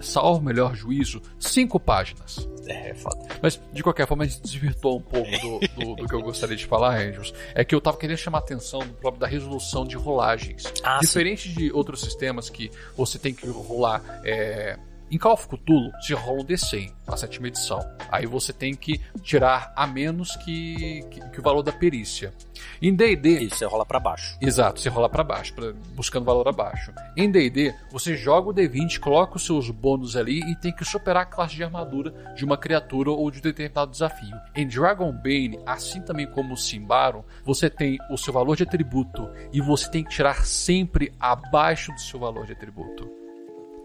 salvo 0.00 0.40
o 0.40 0.42
melhor 0.42 0.74
juízo, 0.74 1.22
cinco 1.38 1.78
páginas. 1.78 2.48
É, 2.66 2.94
foda. 2.94 3.26
Mas, 3.42 3.60
de 3.72 3.82
qualquer 3.82 4.06
forma, 4.06 4.24
a 4.24 4.26
gente 4.26 4.40
desvirtuou 4.40 4.98
um 4.98 5.02
pouco 5.02 5.30
do, 5.30 5.60
do, 5.60 5.96
do, 5.96 6.08
que 6.08 6.14
eu 6.14 6.22
gostaria 6.22 6.56
de 6.56 6.64
falar, 6.64 6.96
Angels. 7.00 7.34
É 7.54 7.64
que 7.64 7.74
eu 7.74 7.80
tava 7.80 7.96
querendo 7.96 8.16
chamar 8.16 8.38
a 8.38 8.40
atenção 8.40 8.80
do 8.80 8.94
próprio 8.94 9.20
da 9.20 9.26
resolução 9.26 9.84
de 9.84 9.96
rolagens. 9.96 10.64
Ah, 10.82 10.98
Diferente 11.00 11.48
sim. 11.48 11.54
de 11.54 11.72
outros 11.72 12.00
sistemas 12.00 12.48
que 12.48 12.70
você 12.96 13.18
tem 13.18 13.34
que 13.34 13.46
rolar 13.48 14.02
é, 14.24 14.78
em 15.12 15.18
Call 15.18 15.34
of 15.34 15.46
Cthulhu, 15.46 15.92
se 16.00 16.14
rola 16.14 16.40
um 16.40 16.44
D100, 16.44 16.90
a 17.06 17.16
sétima 17.18 17.48
edição. 17.48 17.78
Aí 18.10 18.24
você 18.24 18.50
tem 18.50 18.74
que 18.74 18.98
tirar 19.22 19.70
a 19.76 19.86
menos 19.86 20.34
que, 20.36 21.02
que, 21.10 21.20
que 21.20 21.38
o 21.38 21.42
valor 21.42 21.62
da 21.62 21.70
perícia. 21.70 22.32
Em 22.80 22.94
D&D... 22.94 23.40
Isso, 23.40 23.56
você 23.56 23.66
rola 23.66 23.84
para 23.84 24.00
baixo. 24.00 24.38
Exato, 24.40 24.80
você 24.80 24.88
rola 24.88 25.10
para 25.10 25.22
baixo, 25.22 25.52
pra, 25.52 25.74
buscando 25.94 26.24
valor 26.24 26.48
abaixo. 26.48 26.94
Em 27.14 27.30
D&D, 27.30 27.74
você 27.90 28.16
joga 28.16 28.48
o 28.48 28.54
D20, 28.54 29.00
coloca 29.00 29.36
os 29.36 29.44
seus 29.44 29.68
bônus 29.68 30.16
ali 30.16 30.40
e 30.50 30.56
tem 30.56 30.72
que 30.72 30.82
superar 30.82 31.24
a 31.24 31.26
classe 31.26 31.56
de 31.56 31.62
armadura 31.62 32.32
de 32.34 32.42
uma 32.42 32.56
criatura 32.56 33.10
ou 33.10 33.30
de 33.30 33.38
um 33.38 33.42
determinado 33.42 33.90
desafio. 33.90 34.34
Em 34.56 34.66
Dragonbane, 34.66 35.60
assim 35.66 36.00
também 36.00 36.26
como 36.26 36.54
o 36.54 36.56
Simbaron, 36.56 37.22
você 37.44 37.68
tem 37.68 37.98
o 38.10 38.16
seu 38.16 38.32
valor 38.32 38.56
de 38.56 38.62
atributo 38.62 39.28
e 39.52 39.60
você 39.60 39.90
tem 39.90 40.02
que 40.02 40.10
tirar 40.10 40.46
sempre 40.46 41.12
abaixo 41.20 41.92
do 41.92 42.00
seu 42.00 42.18
valor 42.18 42.46
de 42.46 42.52
atributo. 42.52 43.10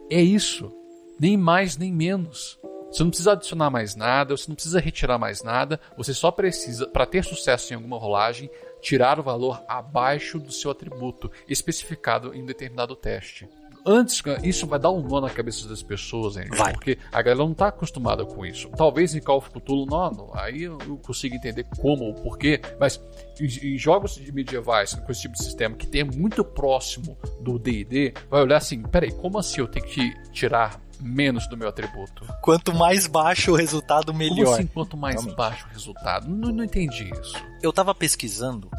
É 0.10 0.22
isso 0.22 0.72
nem 1.19 1.38
mais 1.38 1.77
nem 1.77 1.91
menos. 1.91 2.60
Você 2.91 3.03
não 3.03 3.10
precisa 3.10 3.34
adicionar 3.34 3.69
mais 3.69 3.95
nada, 3.95 4.36
você 4.36 4.45
não 4.47 4.56
precisa 4.56 4.80
retirar 4.80 5.17
mais 5.17 5.43
nada, 5.43 5.80
você 5.97 6.13
só 6.13 6.32
precisa, 6.32 6.88
para 6.88 7.06
ter 7.06 7.23
sucesso 7.23 7.73
em 7.73 7.75
alguma 7.75 7.97
rolagem, 7.97 8.49
tirar 8.82 9.19
o 9.19 9.23
valor 9.23 9.62
abaixo 9.67 10.39
do 10.39 10.51
seu 10.51 10.71
atributo 10.71 11.30
especificado 11.47 12.34
em 12.34 12.43
um 12.43 12.45
determinado 12.45 12.95
teste. 12.95 13.47
Antes, 13.89 14.21
isso 14.43 14.67
vai 14.67 14.77
dar 14.77 14.91
um 14.91 15.01
nó 15.01 15.21
na 15.21 15.30
cabeça 15.30 15.65
das 15.65 15.82
pessoas, 15.82 16.36
hein? 16.36 16.49
Vai. 16.58 16.73
Porque 16.73 16.97
a 17.10 17.21
galera 17.21 17.45
não 17.45 17.53
está 17.53 17.69
acostumada 17.69 18.25
com 18.25 18.45
isso. 18.45 18.69
Talvez 18.75 19.15
em 19.15 19.21
Call 19.21 19.38
of 19.38 19.49
Cthulhu, 19.49 19.86
não, 19.86 20.30
aí 20.34 20.63
eu 20.63 20.77
consigo 21.06 21.36
entender 21.36 21.65
como 21.80 22.03
ou 22.03 22.13
porquê, 22.13 22.60
mas 22.77 23.01
em, 23.39 23.75
em 23.75 23.77
jogos 23.77 24.17
medievais 24.34 24.93
com 24.93 25.10
esse 25.10 25.21
tipo 25.21 25.36
de 25.36 25.43
sistema 25.43 25.73
que 25.73 25.88
tem 25.88 26.03
muito 26.03 26.43
próximo 26.43 27.17
do 27.39 27.58
D&D, 27.58 28.13
vai 28.30 28.41
olhar 28.41 28.58
assim, 28.58 28.82
peraí, 28.82 29.12
como 29.13 29.39
assim 29.39 29.62
eu 29.62 29.67
tenho 29.69 29.86
que 29.86 30.13
tirar 30.34 30.82
menos 31.00 31.48
do 31.48 31.58
meu 31.58 31.70
atributo. 31.70 32.26
Quanto 32.42 32.74
mais 32.74 33.08
baixo 33.08 33.52
o 33.52 33.56
resultado, 33.56 34.14
melhor. 34.14 34.46
Como 34.46 34.54
assim, 34.54 34.68
quanto 34.68 34.98
mais 34.98 35.16
Realmente. 35.16 35.36
baixo 35.36 35.66
o 35.68 35.70
resultado? 35.70 36.28
Não, 36.30 36.52
não 36.52 36.64
entendi 36.64 37.12
isso. 37.22 37.36
Eu 37.62 37.72
tava 37.74 37.94
pesquisando 37.94 38.70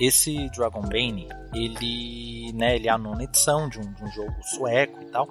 esse 0.00 0.48
Dragon 0.50 0.80
Bane, 0.80 1.28
ele, 1.54 2.52
né, 2.54 2.76
ele 2.76 2.88
é 2.88 2.90
a 2.90 2.96
nona 2.96 3.24
edição 3.24 3.68
de 3.68 3.78
um, 3.78 3.92
de 3.92 4.02
um 4.02 4.10
jogo 4.10 4.34
sueco 4.42 5.02
e 5.02 5.06
tal. 5.06 5.28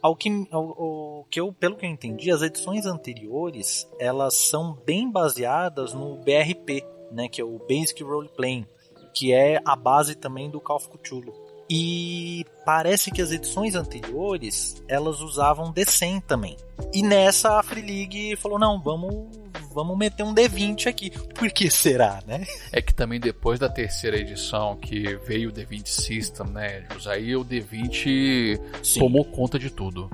Ao 0.00 0.16
que, 0.16 0.30
ao, 0.50 0.80
ao, 0.80 1.26
que 1.28 1.40
eu, 1.40 1.52
pelo 1.52 1.76
que 1.76 1.84
eu 1.84 1.90
entendi, 1.90 2.30
as 2.30 2.40
edições 2.40 2.86
anteriores 2.86 3.86
elas 3.98 4.34
são 4.34 4.74
bem 4.86 5.10
baseadas 5.10 5.92
no 5.92 6.16
BRP, 6.18 6.84
né, 7.10 7.28
que 7.28 7.40
é 7.40 7.44
o 7.44 7.58
Basic 7.58 8.02
Role 8.02 8.28
Playing, 8.28 8.64
que 9.12 9.32
é 9.32 9.60
a 9.64 9.74
base 9.74 10.14
também 10.14 10.48
do 10.48 10.60
Call 10.60 10.76
of 10.76 10.88
Cthulhu. 10.88 11.34
E 11.72 12.44
parece 12.64 13.12
que 13.12 13.22
as 13.22 13.30
edições 13.30 13.76
anteriores 13.76 14.82
elas 14.88 15.20
usavam 15.20 15.72
D100 15.72 16.20
também. 16.26 16.56
E 16.92 17.00
nessa 17.00 17.60
a 17.60 17.62
Free 17.62 17.80
League 17.82 18.34
falou: 18.34 18.58
não, 18.58 18.82
vamos, 18.82 19.28
vamos 19.72 19.96
meter 19.96 20.24
um 20.24 20.34
D20 20.34 20.88
aqui. 20.88 21.10
Por 21.10 21.48
que 21.52 21.70
será, 21.70 22.20
né? 22.26 22.44
É 22.72 22.82
que 22.82 22.92
também 22.92 23.20
depois 23.20 23.60
da 23.60 23.68
terceira 23.68 24.16
edição 24.16 24.76
que 24.76 25.14
veio 25.18 25.50
o 25.50 25.52
D20 25.52 25.86
System, 25.86 26.46
né? 26.48 26.88
Aí 27.06 27.36
o 27.36 27.44
D20 27.44 28.60
Sim. 28.82 28.98
tomou 28.98 29.24
conta 29.24 29.56
de 29.56 29.70
tudo. 29.70 30.10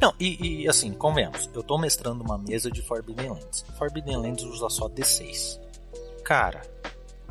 Não, 0.00 0.14
e, 0.18 0.62
e, 0.62 0.68
assim, 0.68 0.92
convenhamos, 0.92 1.50
eu 1.52 1.62
tô 1.62 1.76
mestrando 1.76 2.22
uma 2.22 2.38
mesa 2.38 2.70
de 2.70 2.80
Forbidden 2.82 3.30
Lands. 3.30 3.64
Forbidden 3.76 4.16
Lands 4.16 4.44
usa 4.44 4.68
só 4.70 4.88
D6. 4.88 5.60
Cara, 6.24 6.62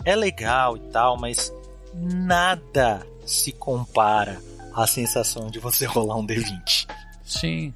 é 0.05 0.15
legal 0.15 0.77
e 0.77 0.81
tal, 0.91 1.17
mas 1.17 1.51
nada 1.93 3.05
se 3.25 3.51
compara 3.51 4.41
à 4.73 4.87
sensação 4.87 5.49
de 5.49 5.59
você 5.59 5.85
rolar 5.87 6.17
um 6.17 6.25
D20. 6.25 6.87
Sim. 7.23 7.73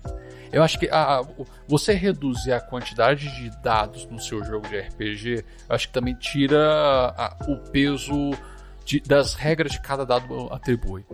Eu 0.51 0.63
acho 0.63 0.79
que 0.79 0.87
a, 0.89 1.21
você 1.67 1.93
reduzir 1.93 2.53
a 2.53 2.61
quantidade 2.61 3.29
de 3.35 3.49
dados 3.61 4.05
no 4.07 4.19
seu 4.19 4.43
jogo 4.43 4.67
de 4.69 4.79
RPG, 4.79 5.45
eu 5.67 5.75
acho 5.75 5.87
que 5.87 5.93
também 5.93 6.15
tira 6.15 7.13
a, 7.17 7.35
o 7.47 7.57
peso 7.71 8.31
de, 8.85 9.01
das 9.01 9.33
regras 9.33 9.73
de 9.73 9.81
cada 9.81 10.05
dado 10.05 10.47
atribui. 10.53 11.05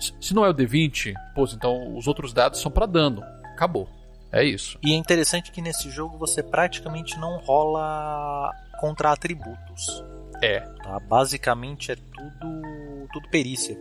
Se, 0.00 0.14
se 0.20 0.34
não 0.34 0.44
é 0.44 0.48
o 0.48 0.54
D20, 0.54 1.12
pô, 1.34 1.44
então 1.44 1.94
os 1.96 2.06
outros 2.06 2.32
dados 2.32 2.60
são 2.60 2.70
para 2.70 2.86
dano. 2.86 3.22
Acabou. 3.52 3.88
É 4.32 4.42
isso. 4.42 4.78
E 4.82 4.92
é 4.92 4.96
interessante 4.96 5.52
que 5.52 5.60
nesse 5.60 5.90
jogo 5.90 6.16
você 6.16 6.42
praticamente 6.42 7.18
não 7.18 7.36
rola 7.38 8.50
contra 8.80 9.12
atributos. 9.12 10.02
É. 10.42 10.60
Tá? 10.60 10.98
Basicamente 11.00 11.92
é 11.92 11.96
tudo 11.96 12.82
tudo 13.12 13.28
perícia. 13.28 13.78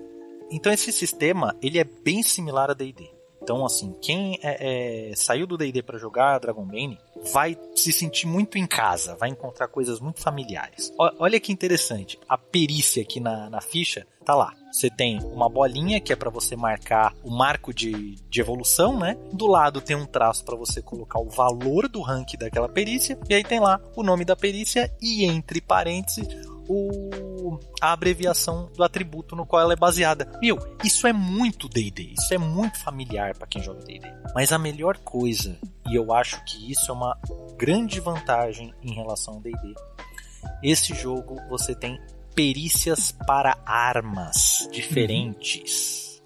Então 0.52 0.71
esse 0.71 0.91
sistema 0.91 1.56
ele 1.62 1.80
é 1.80 1.84
bem 1.84 2.21
similar 2.21 2.69
a 2.69 2.74
D&D. 2.74 3.10
Então 3.41 3.65
assim, 3.65 3.95
quem 4.02 4.38
é, 4.43 5.10
é, 5.10 5.15
saiu 5.15 5.47
do 5.47 5.58
D&D 5.58 5.82
para 5.82 5.97
jogar 5.97 6.38
Dragon 6.38 6.65
Bane 6.65 7.00
vai 7.34 7.58
se 7.76 7.91
sentir 7.91 8.28
muito 8.28 8.58
em 8.58 8.67
casa, 8.67 9.15
vai 9.15 9.30
encontrar 9.30 9.67
coisas 9.67 10.00
muito 10.00 10.19
familiares. 10.19 10.93
O, 11.00 11.24
olha 11.24 11.39
que 11.39 11.52
interessante, 11.52 12.19
a 12.30 12.38
perícia 12.38 13.02
aqui 13.02 13.19
na, 13.19 13.50
na 13.50 13.62
ficha 13.62 14.06
tá 14.24 14.36
lá. 14.36 14.54
Você 14.71 14.89
tem 14.89 15.19
uma 15.24 15.50
bolinha 15.50 16.00
que 16.00 16.13
é 16.13 16.15
para 16.15 16.30
você 16.30 16.56
marcar 16.56 17.13
o 17.24 17.32
marco 17.32 17.74
de, 17.74 18.15
de 18.30 18.41
evolução, 18.41 18.97
né? 18.97 19.17
Do 19.34 19.47
lado 19.47 19.82
tem 19.82 19.95
um 19.95 20.06
traço 20.06 20.45
para 20.45 20.56
você 20.56 20.82
colocar 20.82 21.19
o 21.19 21.30
valor 21.30 21.89
do 21.89 22.02
rank 22.02 22.38
daquela 22.38 22.69
perícia 22.69 23.17
e 23.28 23.34
aí 23.34 23.43
tem 23.43 23.60
lá 23.60 23.82
o 23.95 24.04
nome 24.04 24.24
da 24.24 24.36
perícia 24.36 24.93
e 25.02 25.26
entre 25.26 25.60
parênteses 25.60 26.51
o, 26.72 27.60
a 27.82 27.92
abreviação 27.92 28.70
do 28.76 28.84
atributo 28.84 29.36
no 29.36 29.46
qual 29.46 29.62
ela 29.62 29.74
é 29.74 29.76
baseada. 29.76 30.32
Meu, 30.42 30.58
isso 30.84 31.06
é 31.06 31.12
muito 31.12 31.68
D&D, 31.68 32.14
isso 32.18 32.34
é 32.34 32.38
muito 32.38 32.80
familiar 32.80 33.36
para 33.36 33.48
quem 33.48 33.62
joga 33.62 33.84
D&D. 33.84 34.08
Mas 34.34 34.52
a 34.52 34.58
melhor 34.58 34.98
coisa, 34.98 35.58
e 35.90 35.96
eu 35.96 36.14
acho 36.14 36.44
que 36.46 36.72
isso 36.72 36.90
é 36.90 36.94
uma 36.94 37.18
grande 37.58 38.00
vantagem 38.00 38.74
em 38.82 38.94
relação 38.94 39.36
ao 39.36 39.42
D&D, 39.42 39.76
esse 40.64 40.94
jogo 40.94 41.38
você 41.50 41.76
tem 41.76 42.00
perícias 42.34 43.12
para 43.12 43.58
armas 43.66 44.70
diferentes. 44.72 46.22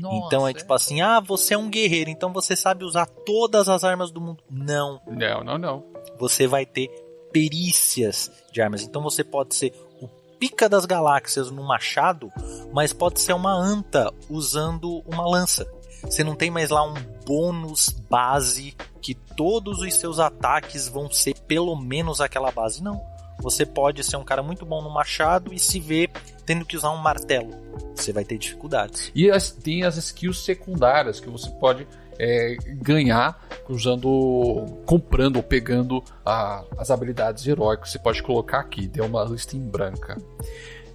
Nossa, 0.00 0.26
então 0.26 0.46
é 0.46 0.52
tipo 0.52 0.74
assim, 0.74 1.00
ah, 1.00 1.20
você 1.20 1.54
é 1.54 1.58
um 1.58 1.70
guerreiro, 1.70 2.10
então 2.10 2.32
você 2.32 2.54
sabe 2.56 2.84
usar 2.84 3.06
todas 3.06 3.68
as 3.68 3.84
armas 3.84 4.10
do 4.10 4.20
mundo. 4.20 4.42
Não. 4.50 5.00
Não, 5.06 5.44
não, 5.44 5.56
não. 5.56 5.84
Você 6.18 6.46
vai 6.46 6.66
ter 6.66 6.90
perícias 7.32 8.30
de 8.52 8.60
armas. 8.60 8.82
Então 8.82 9.02
você 9.02 9.22
pode 9.22 9.54
ser 9.54 9.72
o 10.00 10.08
pica 10.38 10.68
das 10.68 10.84
galáxias 10.84 11.50
no 11.50 11.62
machado, 11.62 12.32
mas 12.72 12.92
pode 12.92 13.20
ser 13.20 13.32
uma 13.32 13.52
anta 13.52 14.12
usando 14.28 15.02
uma 15.06 15.28
lança. 15.28 15.66
Você 16.02 16.22
não 16.22 16.36
tem 16.36 16.50
mais 16.50 16.70
lá 16.70 16.84
um 16.84 16.94
bônus 17.26 17.88
base 18.08 18.76
que 19.00 19.14
todos 19.14 19.80
os 19.80 19.94
seus 19.94 20.18
ataques 20.18 20.88
vão 20.88 21.10
ser 21.10 21.34
pelo 21.40 21.74
menos 21.76 22.20
aquela 22.20 22.50
base. 22.50 22.82
Não. 22.82 23.00
Você 23.40 23.64
pode 23.64 24.02
ser 24.02 24.16
um 24.16 24.24
cara 24.24 24.42
muito 24.42 24.66
bom 24.66 24.82
no 24.82 24.90
machado 24.90 25.52
e 25.52 25.58
se 25.58 25.78
ver 25.78 26.10
tendo 26.44 26.64
que 26.64 26.76
usar 26.76 26.90
um 26.90 26.96
martelo. 26.96 27.50
Você 27.94 28.12
vai 28.12 28.24
ter 28.24 28.38
dificuldades. 28.38 29.12
E 29.14 29.30
as, 29.30 29.50
tem 29.50 29.84
as 29.84 29.96
skills 29.96 30.44
secundárias 30.44 31.20
que 31.20 31.28
você 31.28 31.50
pode 31.50 31.86
é, 32.18 32.56
ganhar 32.82 33.40
usando, 33.68 34.64
comprando 34.84 35.36
ou 35.36 35.42
pegando 35.42 36.02
a, 36.24 36.64
as 36.76 36.90
habilidades 36.90 37.46
heróicas. 37.46 37.90
Você 37.90 37.98
pode 37.98 38.22
colocar 38.22 38.60
aqui, 38.60 38.88
deu 38.88 39.04
uma 39.04 39.24
lista 39.24 39.56
em 39.56 39.60
branca. 39.60 40.16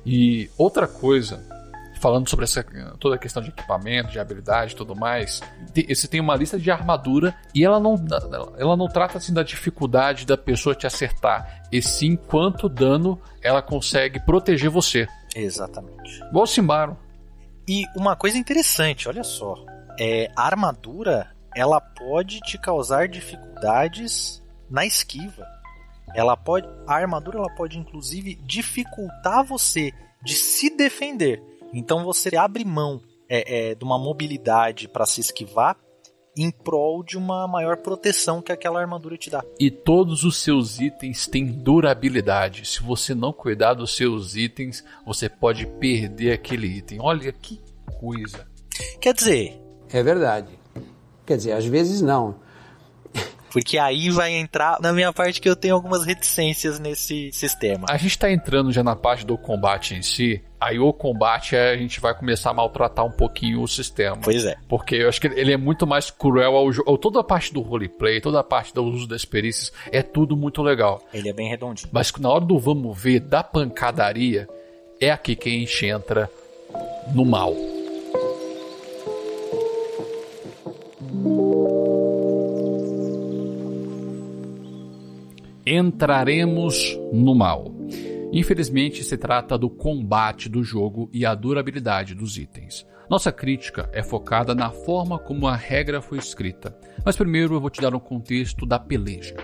E 0.05 0.49
outra 0.57 0.87
coisa, 0.87 1.41
falando 2.01 2.29
sobre 2.29 2.43
essa, 2.43 2.65
toda 2.99 3.15
a 3.15 3.17
questão 3.17 3.41
de 3.41 3.49
equipamento, 3.49 4.11
de 4.11 4.19
habilidade 4.19 4.73
e 4.73 4.75
tudo 4.75 4.93
mais, 4.93 5.41
você 5.87 6.07
tem 6.07 6.19
uma 6.19 6.35
lista 6.35 6.59
de 6.59 6.69
armadura 6.69 7.33
e 7.55 7.63
ela 7.63 7.79
não, 7.79 7.95
ela 8.57 8.75
não 8.75 8.87
trata 8.87 9.17
assim 9.17 9.33
da 9.33 9.43
dificuldade 9.43 10.25
da 10.25 10.37
pessoa 10.37 10.75
te 10.75 10.85
acertar, 10.85 11.63
e 11.71 11.81
sim 11.81 12.17
quanto 12.17 12.67
dano 12.67 13.17
ela 13.41 13.61
consegue 13.61 14.19
proteger 14.19 14.69
você. 14.69 15.07
Exatamente. 15.33 16.21
Igual 16.29 16.43
o 16.43 16.47
Simbaro. 16.47 16.97
E 17.65 17.85
uma 17.95 18.13
coisa 18.17 18.37
interessante, 18.37 19.07
olha 19.07 19.23
só, 19.23 19.55
é, 19.99 20.31
a 20.35 20.45
armadura 20.45 21.31
ela 21.55 21.79
pode 21.79 22.39
te 22.41 22.57
causar 22.57 23.07
dificuldades 23.07 24.41
na 24.69 24.85
esquiva. 24.85 25.45
Ela 26.15 26.35
pode, 26.35 26.67
a 26.87 26.95
armadura 26.95 27.37
ela 27.37 27.55
pode 27.55 27.77
inclusive 27.77 28.35
dificultar 28.35 29.43
você 29.43 29.91
de 30.23 30.33
se 30.33 30.75
defender. 30.75 31.41
Então 31.73 32.03
você 32.03 32.35
abre 32.35 32.63
mão 32.65 33.01
é, 33.29 33.71
é, 33.71 33.75
de 33.75 33.83
uma 33.83 33.97
mobilidade 33.97 34.87
para 34.87 35.05
se 35.05 35.21
esquivar 35.21 35.77
em 36.35 36.49
prol 36.49 37.03
de 37.03 37.15
uma 37.15 37.47
maior 37.47 37.77
proteção 37.77 38.41
que 38.41 38.51
aquela 38.51 38.79
armadura 38.79 39.17
te 39.17 39.29
dá. 39.29 39.43
E 39.59 39.69
todos 39.69 40.23
os 40.23 40.37
seus 40.37 40.79
itens 40.79 41.27
têm 41.27 41.45
durabilidade. 41.45 42.65
Se 42.65 42.81
você 42.81 43.13
não 43.13 43.31
cuidar 43.31 43.75
dos 43.75 43.95
seus 43.95 44.35
itens, 44.35 44.83
você 45.05 45.29
pode 45.29 45.67
perder 45.67 46.33
aquele 46.33 46.67
item. 46.67 46.99
Olha 46.99 47.31
que 47.31 47.61
coisa. 47.99 48.47
Quer 48.99 49.13
dizer. 49.13 49.62
É 49.93 50.01
verdade. 50.01 50.49
Quer 51.25 51.37
dizer, 51.37 51.51
às 51.53 51.65
vezes 51.65 52.01
não. 52.01 52.35
Porque 53.53 53.77
aí 53.77 54.09
vai 54.09 54.33
entrar 54.33 54.79
na 54.81 54.91
minha 54.91 55.13
parte 55.13 55.39
que 55.39 55.47
eu 55.47 55.55
tenho 55.55 55.75
algumas 55.75 56.03
reticências 56.03 56.79
nesse 56.79 57.31
sistema. 57.31 57.85
A 57.87 57.97
gente 57.97 58.17
tá 58.17 58.31
entrando 58.31 58.71
já 58.71 58.83
na 58.83 58.95
parte 58.95 59.23
do 59.23 59.37
combate 59.37 59.93
em 59.93 60.01
si. 60.01 60.41
Aí 60.59 60.79
o 60.79 60.91
combate 60.91 61.55
a 61.55 61.77
gente 61.77 61.99
vai 61.99 62.17
começar 62.17 62.49
a 62.49 62.53
maltratar 62.53 63.05
um 63.05 63.11
pouquinho 63.11 63.61
o 63.61 63.67
sistema. 63.67 64.17
Pois 64.23 64.43
é. 64.43 64.55
Porque 64.67 64.95
eu 64.95 65.07
acho 65.07 65.21
que 65.21 65.27
ele 65.27 65.53
é 65.53 65.57
muito 65.57 65.85
mais 65.85 66.09
cruel 66.09 66.55
ao 66.55 66.71
jogo. 66.71 66.97
Toda 66.97 67.19
a 67.19 67.23
parte 67.23 67.53
do 67.53 67.61
roleplay, 67.61 68.19
toda 68.19 68.39
a 68.39 68.43
parte 68.43 68.73
do 68.73 68.83
uso 68.83 69.07
das 69.07 69.23
perícias, 69.23 69.71
é 69.91 70.01
tudo 70.01 70.35
muito 70.35 70.63
legal. 70.63 71.03
Ele 71.13 71.29
é 71.29 71.33
bem 71.33 71.47
redondinho. 71.47 71.89
Mas 71.91 72.11
na 72.13 72.29
hora 72.29 72.43
do 72.43 72.57
vamos 72.57 72.99
ver, 72.99 73.19
da 73.19 73.43
pancadaria, 73.43 74.49
é 74.99 75.11
aqui 75.11 75.35
que 75.35 75.49
a 75.49 75.51
gente 75.51 75.85
entra 75.85 76.27
no 77.13 77.23
mal. 77.23 77.53
Entraremos 85.65 86.97
no 87.11 87.33
mal. 87.33 87.73
Infelizmente, 88.31 89.03
se 89.03 89.17
trata 89.17 89.57
do 89.57 89.69
combate 89.69 90.49
do 90.49 90.63
jogo 90.63 91.09
e 91.13 91.25
a 91.25 91.35
durabilidade 91.35 92.15
dos 92.15 92.37
itens. 92.37 92.85
Nossa 93.09 93.31
crítica 93.31 93.89
é 93.93 94.01
focada 94.01 94.55
na 94.55 94.71
forma 94.71 95.19
como 95.19 95.47
a 95.47 95.55
regra 95.55 96.01
foi 96.01 96.17
escrita, 96.17 96.75
mas 97.05 97.15
primeiro 97.15 97.53
eu 97.53 97.61
vou 97.61 97.69
te 97.69 97.81
dar 97.81 97.93
um 97.93 97.99
contexto 97.99 98.65
da 98.65 98.79
peleja. 98.79 99.35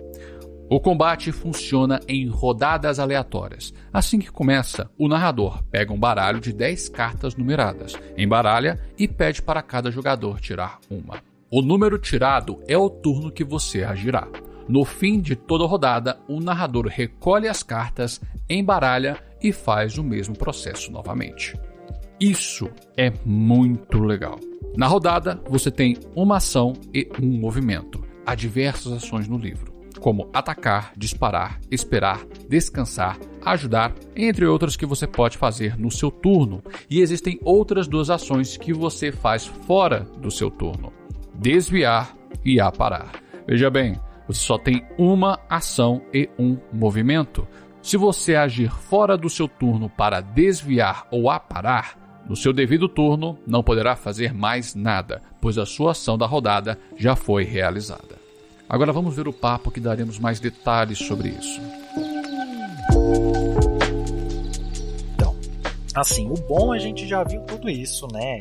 O 0.69 0.79
combate 0.79 1.31
funciona 1.31 1.99
em 2.07 2.27
rodadas 2.27 2.99
aleatórias. 2.99 3.73
Assim 3.91 4.19
que 4.19 4.31
começa, 4.31 4.89
o 4.97 5.07
narrador 5.07 5.63
pega 5.63 5.91
um 5.91 5.99
baralho 5.99 6.39
de 6.39 6.53
10 6.53 6.89
cartas 6.89 7.35
numeradas, 7.35 7.93
embaralha 8.17 8.79
e 8.97 9.07
pede 9.07 9.41
para 9.41 9.63
cada 9.63 9.89
jogador 9.89 10.39
tirar 10.39 10.79
uma. 10.89 11.23
O 11.51 11.63
número 11.63 11.97
tirado 11.97 12.61
é 12.67 12.77
o 12.77 12.89
turno 12.89 13.31
que 13.31 13.43
você 13.43 13.83
agirá. 13.83 14.27
No 14.69 14.85
fim 14.85 15.19
de 15.19 15.35
toda 15.35 15.65
rodada, 15.65 16.19
o 16.27 16.39
narrador 16.39 16.85
recolhe 16.85 17.47
as 17.47 17.63
cartas, 17.63 18.21
embaralha 18.47 19.17
e 19.41 19.51
faz 19.51 19.97
o 19.97 20.03
mesmo 20.03 20.37
processo 20.37 20.91
novamente. 20.91 21.57
Isso 22.19 22.69
é 22.95 23.11
muito 23.25 23.97
legal. 23.97 24.39
Na 24.77 24.85
rodada, 24.85 25.41
você 25.49 25.71
tem 25.71 25.97
uma 26.15 26.37
ação 26.37 26.73
e 26.93 27.09
um 27.19 27.39
movimento. 27.39 28.05
Há 28.23 28.35
diversas 28.35 28.93
ações 28.93 29.27
no 29.27 29.39
livro, 29.39 29.73
como 29.99 30.29
atacar, 30.31 30.93
disparar, 30.95 31.59
esperar, 31.71 32.23
descansar, 32.47 33.17
ajudar, 33.43 33.95
entre 34.15 34.45
outras 34.45 34.75
que 34.75 34.85
você 34.85 35.07
pode 35.07 35.35
fazer 35.35 35.79
no 35.79 35.89
seu 35.89 36.11
turno. 36.11 36.61
E 36.87 37.01
existem 37.01 37.39
outras 37.43 37.87
duas 37.87 38.11
ações 38.11 38.55
que 38.55 38.71
você 38.71 39.11
faz 39.11 39.47
fora 39.47 40.01
do 40.21 40.29
seu 40.29 40.51
turno: 40.51 40.93
desviar 41.33 42.15
e 42.45 42.59
aparar. 42.59 43.13
Veja 43.47 43.69
bem, 43.71 43.99
você 44.29 44.41
só 44.41 44.59
tem 44.59 44.85
uma 44.95 45.39
ação 45.49 46.03
e 46.13 46.29
um 46.37 46.55
movimento. 46.71 47.47
Se 47.81 47.97
você 47.97 48.35
agir 48.35 48.69
fora 48.69 49.17
do 49.17 49.27
seu 49.27 49.47
turno 49.47 49.89
para 49.89 50.21
desviar 50.21 51.07
ou 51.09 51.31
aparar, 51.31 52.21
no 52.29 52.35
seu 52.35 52.53
devido 52.53 52.87
turno 52.87 53.39
não 53.47 53.63
poderá 53.63 53.95
fazer 53.95 54.31
mais 54.31 54.75
nada, 54.75 55.23
pois 55.41 55.57
a 55.57 55.65
sua 55.65 55.93
ação 55.93 56.15
da 56.15 56.27
rodada 56.27 56.77
já 56.95 57.15
foi 57.15 57.43
realizada. 57.43 58.19
Agora 58.69 58.93
vamos 58.93 59.15
ver 59.15 59.27
o 59.27 59.33
papo 59.33 59.71
que 59.71 59.79
daremos 59.79 60.19
mais 60.19 60.39
detalhes 60.39 60.99
sobre 60.99 61.29
isso. 61.29 61.59
Então, 65.15 65.35
assim, 65.95 66.29
o 66.29 66.35
bom 66.35 66.71
a 66.71 66.77
gente 66.77 67.07
já 67.07 67.23
viu 67.23 67.41
tudo 67.45 67.67
isso, 67.67 68.05
né? 68.13 68.37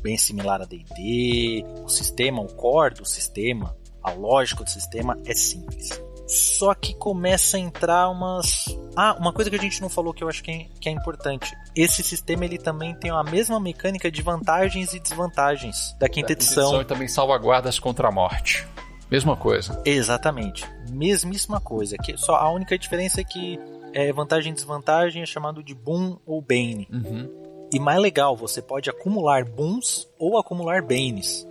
Bem 0.00 0.16
similar 0.16 0.62
a 0.62 0.64
D&D, 0.64 1.62
o 1.84 1.90
sistema, 1.90 2.40
o 2.40 2.50
core 2.54 2.94
do 2.94 3.04
sistema, 3.04 3.76
a 4.06 4.12
lógica 4.12 4.62
do 4.62 4.70
sistema 4.70 5.18
é 5.26 5.34
simples. 5.34 6.00
Só 6.28 6.74
que 6.74 6.94
começa 6.94 7.56
a 7.56 7.60
entrar 7.60 8.08
umas. 8.08 8.66
Ah, 8.96 9.16
uma 9.18 9.32
coisa 9.32 9.50
que 9.50 9.56
a 9.56 9.60
gente 9.60 9.80
não 9.80 9.88
falou 9.88 10.14
que 10.14 10.22
eu 10.22 10.28
acho 10.28 10.42
que 10.42 10.50
é, 10.50 10.66
que 10.80 10.88
é 10.88 10.92
importante. 10.92 11.56
Esse 11.74 12.02
sistema 12.02 12.44
ele 12.44 12.58
também 12.58 12.94
tem 12.94 13.10
a 13.10 13.22
mesma 13.22 13.60
mecânica 13.60 14.10
de 14.10 14.22
vantagens 14.22 14.92
e 14.94 15.00
desvantagens 15.00 15.94
da 15.98 16.08
quinta, 16.08 16.28
da 16.28 16.32
edição. 16.32 16.62
edição. 16.64 16.82
E 16.82 16.84
também 16.84 17.08
salvaguardas 17.08 17.78
contra 17.78 18.08
a 18.08 18.12
morte. 18.12 18.66
Mesma 19.10 19.36
coisa. 19.36 19.80
Exatamente. 19.84 20.64
Mesmíssima 20.90 21.60
coisa. 21.60 21.96
Que 21.96 22.16
só 22.16 22.36
a 22.36 22.50
única 22.50 22.76
diferença 22.78 23.20
é 23.20 23.24
que 23.24 23.58
é, 23.92 24.12
vantagem 24.12 24.52
e 24.52 24.54
desvantagem 24.54 25.22
é 25.22 25.26
chamado 25.26 25.62
de 25.62 25.74
boom 25.74 26.18
ou 26.26 26.40
bane. 26.40 26.88
Uhum. 26.92 27.28
E 27.72 27.78
mais 27.78 28.00
legal, 28.00 28.36
você 28.36 28.62
pode 28.62 28.90
acumular 28.90 29.44
booms 29.44 30.08
ou 30.18 30.38
acumular 30.38 30.82
banes. 30.82 31.46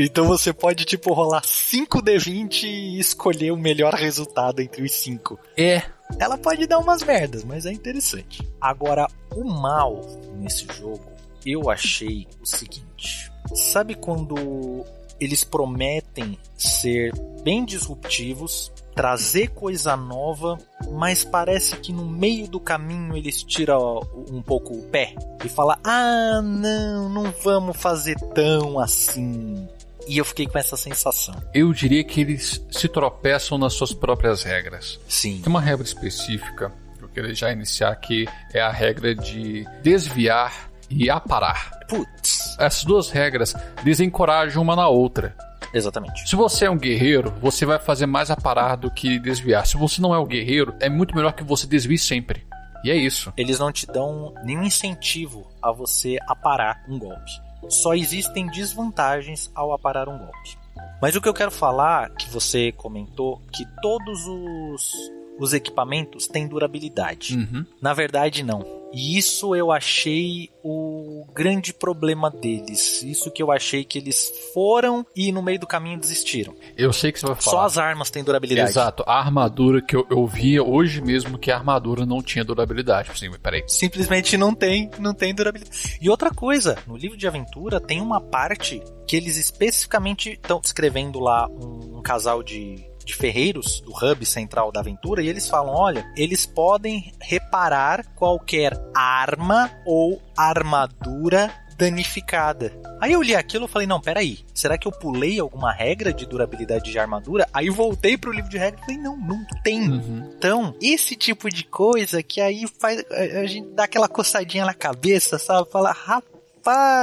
Então 0.00 0.26
você 0.26 0.52
pode, 0.52 0.84
tipo, 0.84 1.12
rolar 1.12 1.42
5D20 1.42 2.62
e 2.62 3.00
escolher 3.00 3.50
o 3.50 3.56
melhor 3.56 3.94
resultado 3.94 4.60
entre 4.60 4.80
os 4.84 4.92
5. 4.92 5.36
É. 5.56 5.82
Ela 6.20 6.38
pode 6.38 6.68
dar 6.68 6.78
umas 6.78 7.02
merdas, 7.02 7.42
mas 7.42 7.66
é 7.66 7.72
interessante. 7.72 8.48
Agora, 8.60 9.08
o 9.34 9.42
mal 9.42 10.00
nesse 10.36 10.66
jogo, 10.72 11.02
eu 11.44 11.68
achei 11.68 12.28
o 12.40 12.46
seguinte. 12.46 13.28
Sabe 13.54 13.96
quando 13.96 14.84
eles 15.18 15.42
prometem 15.42 16.38
ser 16.56 17.12
bem 17.42 17.64
disruptivos, 17.64 18.70
trazer 18.94 19.48
coisa 19.48 19.96
nova, 19.96 20.58
mas 20.92 21.24
parece 21.24 21.76
que 21.76 21.92
no 21.92 22.06
meio 22.06 22.46
do 22.46 22.60
caminho 22.60 23.16
eles 23.16 23.42
tiram 23.42 24.00
um 24.30 24.40
pouco 24.40 24.74
o 24.74 24.82
pé 24.82 25.14
e 25.44 25.48
falam: 25.48 25.76
"Ah, 25.82 26.40
não, 26.42 27.08
não 27.08 27.32
vamos 27.42 27.76
fazer 27.76 28.16
tão 28.32 28.78
assim". 28.78 29.68
E 30.08 30.16
eu 30.16 30.24
fiquei 30.24 30.46
com 30.46 30.58
essa 30.58 30.76
sensação. 30.76 31.34
Eu 31.52 31.70
diria 31.72 32.02
que 32.02 32.22
eles 32.22 32.64
se 32.70 32.88
tropeçam 32.88 33.58
nas 33.58 33.74
suas 33.74 33.92
próprias 33.92 34.42
regras. 34.42 34.98
Sim. 35.06 35.40
Tem 35.42 35.50
uma 35.50 35.60
regra 35.60 35.84
específica 35.84 36.72
que 36.96 37.04
eu 37.04 37.08
queria 37.08 37.34
já 37.34 37.52
iniciar 37.52 37.90
aqui, 37.90 38.26
é 38.54 38.60
a 38.60 38.70
regra 38.70 39.14
de 39.14 39.66
desviar 39.82 40.70
e 40.88 41.10
aparar. 41.10 41.70
Putz. 41.88 42.56
Essas 42.58 42.84
duas 42.84 43.10
regras 43.10 43.54
desencorajam 43.84 44.62
uma 44.62 44.74
na 44.74 44.88
outra. 44.88 45.36
Exatamente. 45.74 46.26
Se 46.26 46.34
você 46.34 46.64
é 46.64 46.70
um 46.70 46.78
guerreiro, 46.78 47.30
você 47.42 47.66
vai 47.66 47.78
fazer 47.78 48.06
mais 48.06 48.30
aparar 48.30 48.76
do 48.76 48.90
que 48.90 49.18
desviar. 49.18 49.66
Se 49.66 49.76
você 49.76 50.00
não 50.00 50.14
é 50.14 50.18
um 50.18 50.26
guerreiro, 50.26 50.74
é 50.80 50.88
muito 50.88 51.14
melhor 51.14 51.34
que 51.34 51.44
você 51.44 51.66
desvie 51.66 51.98
sempre. 51.98 52.46
E 52.82 52.90
é 52.90 52.96
isso. 52.96 53.30
Eles 53.36 53.58
não 53.58 53.70
te 53.70 53.86
dão 53.86 54.32
nenhum 54.42 54.62
incentivo 54.62 55.46
a 55.60 55.70
você 55.70 56.16
aparar 56.26 56.82
um 56.88 56.98
golpe 56.98 57.47
só 57.68 57.94
existem 57.94 58.46
desvantagens 58.46 59.50
ao 59.54 59.72
aparar 59.72 60.08
um 60.08 60.18
golpe. 60.18 60.58
Mas 61.00 61.14
o 61.14 61.20
que 61.20 61.28
eu 61.28 61.34
quero 61.34 61.50
falar, 61.50 62.10
que 62.10 62.28
você 62.28 62.72
comentou, 62.72 63.40
que 63.52 63.64
todos 63.80 64.26
os, 64.26 65.12
os 65.38 65.52
equipamentos 65.52 66.26
têm 66.26 66.46
durabilidade. 66.46 67.36
Uhum. 67.36 67.64
Na 67.80 67.94
verdade, 67.94 68.42
não. 68.42 68.78
E 68.92 69.18
isso 69.18 69.54
eu 69.54 69.70
achei 69.70 70.50
o 70.64 71.26
grande 71.34 71.72
problema 71.72 72.30
deles. 72.30 73.02
Isso 73.02 73.30
que 73.30 73.42
eu 73.42 73.52
achei 73.52 73.84
que 73.84 73.98
eles 73.98 74.32
foram 74.54 75.06
e 75.14 75.30
no 75.30 75.42
meio 75.42 75.60
do 75.60 75.66
caminho 75.66 75.98
desistiram. 75.98 76.54
Eu 76.76 76.92
sei 76.92 77.12
que 77.12 77.20
você 77.20 77.26
vai 77.26 77.36
falar. 77.36 77.56
Só 77.56 77.64
as 77.64 77.78
armas 77.78 78.10
têm 78.10 78.24
durabilidade. 78.24 78.70
Exato. 78.70 79.04
A 79.06 79.18
armadura 79.18 79.82
que 79.82 79.94
eu, 79.94 80.06
eu 80.10 80.26
via 80.26 80.62
hoje 80.62 81.02
mesmo 81.02 81.38
que 81.38 81.50
a 81.50 81.56
armadura 81.56 82.06
não 82.06 82.22
tinha 82.22 82.44
durabilidade. 82.44 83.10
Assim, 83.10 83.30
peraí. 83.38 83.62
Simplesmente 83.66 84.36
não 84.36 84.54
tem, 84.54 84.90
não 84.98 85.12
tem 85.12 85.34
durabilidade. 85.34 85.98
E 86.00 86.08
outra 86.08 86.30
coisa, 86.30 86.78
no 86.86 86.96
livro 86.96 87.16
de 87.16 87.26
aventura 87.26 87.80
tem 87.80 88.00
uma 88.00 88.20
parte 88.20 88.82
que 89.06 89.16
eles 89.16 89.36
especificamente 89.36 90.32
estão 90.32 90.60
descrevendo 90.60 91.20
lá 91.20 91.46
um, 91.48 91.98
um 91.98 92.02
casal 92.02 92.42
de 92.42 92.87
de 93.08 93.14
ferreiros 93.14 93.80
do 93.80 93.92
hub 93.92 94.24
central 94.24 94.70
da 94.70 94.80
aventura 94.80 95.22
e 95.22 95.28
eles 95.28 95.48
falam: 95.48 95.74
olha, 95.74 96.06
eles 96.16 96.46
podem 96.46 97.12
reparar 97.20 98.06
qualquer 98.14 98.78
arma 98.94 99.70
ou 99.84 100.22
armadura 100.36 101.50
danificada. 101.76 102.72
Aí 103.00 103.12
eu 103.12 103.22
li 103.22 103.36
aquilo 103.36 103.66
e 103.66 103.68
falei, 103.68 103.86
não, 103.86 104.00
peraí, 104.00 104.40
será 104.52 104.76
que 104.76 104.88
eu 104.88 104.92
pulei 104.92 105.38
alguma 105.38 105.72
regra 105.72 106.12
de 106.12 106.26
durabilidade 106.26 106.90
de 106.90 106.98
armadura? 106.98 107.48
Aí 107.54 107.70
voltei 107.70 108.18
pro 108.18 108.32
livro 108.32 108.50
de 108.50 108.58
regras 108.58 108.82
e 108.82 108.84
falei, 108.84 109.00
não, 109.00 109.16
não 109.16 109.46
tem. 109.62 109.88
Uhum. 109.88 110.28
Então, 110.36 110.74
esse 110.82 111.14
tipo 111.14 111.48
de 111.48 111.62
coisa 111.62 112.20
que 112.20 112.40
aí 112.40 112.66
faz 112.80 113.04
a 113.12 113.46
gente 113.46 113.68
dá 113.68 113.84
aquela 113.84 114.08
coçadinha 114.08 114.66
na 114.66 114.74
cabeça, 114.74 115.38
sabe? 115.38 115.70
Fala, 115.70 115.92
rapaz, 115.92 116.37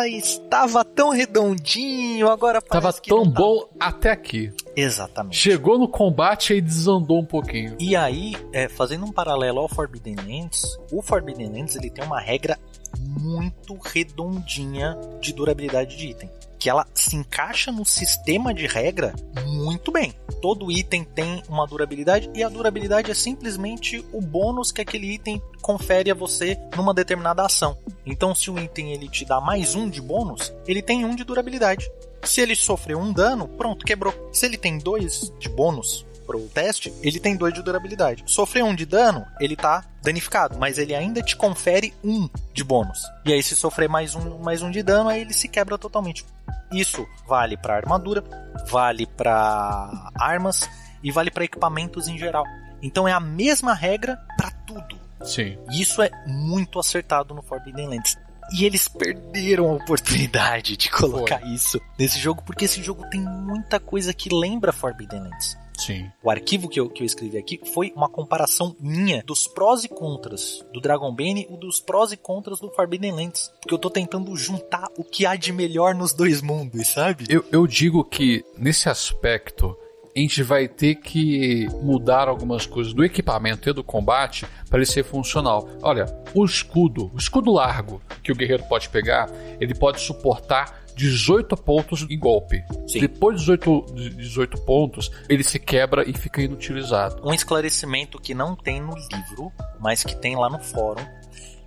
estava 0.08 0.84
tão 0.84 1.10
redondinho, 1.10 2.30
agora 2.30 2.62
Tava 2.62 2.92
tão 2.94 3.24
tá. 3.24 3.40
bom 3.40 3.68
até 3.80 4.12
aqui. 4.12 4.52
Exatamente. 4.76 5.38
Chegou 5.38 5.78
no 5.78 5.88
combate 5.88 6.54
e 6.54 6.62
desandou 6.62 7.20
um 7.20 7.26
pouquinho. 7.26 7.76
E 7.80 7.96
aí, 7.96 8.36
é, 8.52 8.68
fazendo 8.68 9.06
um 9.06 9.12
paralelo 9.12 9.60
ao 9.60 9.70
Forbidden 9.70 10.16
Lands, 10.16 10.78
o 10.92 11.02
Forbidden 11.02 11.50
Lands 11.50 11.76
ele 11.76 11.90
tem 11.90 12.04
uma 12.04 12.20
regra 12.20 12.58
muito 13.00 13.78
redondinha 13.82 14.98
de 15.20 15.34
durabilidade 15.34 15.98
de 15.98 16.08
item. 16.08 16.30
Que 16.66 16.70
ela 16.72 16.88
se 16.96 17.16
encaixa 17.16 17.72
no 17.72 17.86
sistema 17.86 18.52
de 18.52 18.66
regra 18.66 19.14
muito 19.46 19.92
bem. 19.92 20.16
Todo 20.42 20.72
item 20.72 21.04
tem 21.04 21.44
uma 21.48 21.68
durabilidade 21.68 22.28
e 22.34 22.44
a 22.44 22.50
durabilidade 22.50 23.12
é 23.12 23.14
simplesmente 23.14 24.04
o 24.12 24.20
bônus 24.20 24.72
que 24.72 24.82
aquele 24.82 25.14
item 25.14 25.40
confere 25.62 26.10
a 26.10 26.16
você 26.16 26.58
numa 26.76 26.92
determinada 26.92 27.46
ação. 27.46 27.78
Então, 28.04 28.34
se 28.34 28.50
o 28.50 28.58
item 28.58 28.94
ele 28.94 29.08
te 29.08 29.24
dá 29.26 29.40
mais 29.40 29.76
um 29.76 29.88
de 29.88 30.02
bônus, 30.02 30.52
ele 30.66 30.82
tem 30.82 31.06
um 31.06 31.16
de 31.16 31.24
durabilidade. 31.24 31.88
Se 32.24 32.42
ele 32.42 32.56
sofreu 32.56 32.98
um 32.98 33.14
dano, 33.14 33.48
pronto, 33.48 33.86
quebrou. 33.86 34.32
Se 34.34 34.48
ele 34.48 34.58
tem 34.58 34.80
dois 34.80 35.32
de 35.38 35.48
bônus, 35.48 36.04
pro 36.26 36.40
teste, 36.48 36.94
ele 37.02 37.20
tem 37.20 37.36
2 37.36 37.54
de 37.54 37.62
durabilidade. 37.62 38.24
Sofreu 38.26 38.66
um 38.66 38.76
de 38.76 38.86
dano, 38.86 39.26
ele 39.40 39.56
tá 39.56 39.84
danificado, 40.02 40.58
mas 40.58 40.78
ele 40.78 40.94
ainda 40.96 41.22
te 41.22 41.36
confere 41.36 41.94
um 42.04 42.30
de 42.54 42.64
bônus. 42.64 43.04
E 43.26 43.34
aí, 43.34 43.42
se 43.42 43.56
sofrer 43.56 43.90
mais 43.90 44.16
um, 44.16 44.40
mais 44.40 44.62
um 44.62 44.72
de 44.72 44.84
dano, 44.84 45.10
aí 45.10 45.22
ele 45.22 45.34
se 45.34 45.48
quebra 45.48 45.78
totalmente. 45.78 46.26
Isso 46.72 47.08
vale 47.28 47.58
para 47.58 47.76
armadura, 47.76 48.24
vale 48.68 49.06
para 49.06 50.12
armas 50.20 50.70
e 51.04 51.12
vale 51.12 51.32
para 51.32 51.46
equipamentos 51.46 52.08
em 52.08 52.18
geral. 52.18 52.46
Então 52.82 53.08
é 53.08 53.12
a 53.12 53.20
mesma 53.20 53.74
regra 53.74 54.20
para 54.38 54.52
tudo. 54.52 55.00
Sim. 55.24 55.58
Isso 55.72 56.02
é 56.02 56.10
muito 56.28 56.80
acertado 56.80 57.34
no 57.34 57.42
Forbidden 57.42 57.88
Lands. 57.88 58.18
E 58.52 58.64
eles 58.64 58.88
perderam 58.88 59.72
a 59.72 59.74
oportunidade 59.74 60.78
de 60.78 60.90
colocar 60.90 61.40
Foi. 61.40 61.50
isso 61.50 61.82
nesse 61.98 62.20
jogo, 62.20 62.44
porque 62.44 62.66
esse 62.66 62.82
jogo 62.84 63.08
tem 63.10 63.22
muita 63.22 63.80
coisa 63.80 64.14
que 64.14 64.30
lembra 64.32 64.72
Forbidden 64.72 65.22
Lands. 65.22 65.58
Sim. 65.78 66.10
O 66.24 66.30
arquivo 66.30 66.68
que 66.68 66.80
eu, 66.80 66.90
que 66.90 67.04
eu 67.04 67.06
escrevi 67.06 67.38
aqui 67.38 67.60
foi 67.74 67.92
uma 67.96 68.10
comparação 68.10 68.76
minha 68.80 69.24
dos 69.26 69.48
prós 69.48 69.84
e 69.84 69.90
contras 69.90 70.64
do 70.74 70.80
Dragon 70.80 71.14
Bane 71.14 71.48
e 71.50 71.58
dos 71.58 71.80
prós 71.80 72.12
e 72.12 72.18
contras 72.18 72.60
do 72.60 72.70
Forbidden 72.72 73.12
Lands. 73.12 73.52
Porque 73.62 73.74
eu 73.74 73.80
tô 73.80 73.90
tentando 73.90 74.36
juntar 74.36 74.90
o 74.98 75.04
que 75.04 75.26
há 75.26 75.36
de 75.36 75.52
melhor 75.52 75.94
nos 75.94 76.14
dois 76.14 76.42
mundos, 76.42 76.88
sabe? 76.88 77.26
Eu, 77.30 77.46
eu 77.52 77.68
digo 77.68 78.04
que, 78.04 78.44
nesse 78.58 78.90
aspecto, 78.90 79.76
a 80.16 80.20
gente 80.20 80.42
vai 80.44 80.68
ter 80.68 80.96
que 80.96 81.68
mudar 81.82 82.30
algumas 82.30 82.66
coisas 82.66 82.94
do 82.94 83.04
equipamento 83.04 83.70
e 83.70 83.74
do 83.74 83.84
combate 83.84 84.46
para 84.70 84.80
ele 84.80 84.86
ser 84.86 85.04
funcional. 85.04 85.68
Olha, 85.82 86.06
o 86.34 86.46
escudo, 86.46 87.12
o 87.14 87.18
escudo 87.18 87.52
largo 87.52 88.02
que 88.24 88.32
o 88.32 88.36
guerreiro 88.36 88.64
pode 88.64 88.88
pegar, 88.88 89.30
ele 89.60 89.76
pode 89.76 90.00
suportar 90.00 90.85
18 90.96 91.58
pontos 91.58 92.06
em 92.10 92.18
golpe. 92.18 92.64
Sim. 92.88 93.00
Depois 93.00 93.42
de 93.42 93.42
18, 93.42 93.86
18 94.16 94.62
pontos, 94.62 95.12
ele 95.30 95.44
se 95.44 95.60
quebra 95.60 96.10
e 96.10 96.14
fica 96.14 96.42
inutilizado. 96.42 97.22
Um 97.28 97.34
esclarecimento 97.34 98.20
que 98.20 98.34
não 98.34 98.56
tem 98.56 98.82
no 98.82 98.96
livro, 98.96 99.52
mas 99.80 100.04
que 100.04 100.16
tem 100.16 100.36
lá 100.36 100.50
no 100.50 100.60
fórum, 100.60 101.06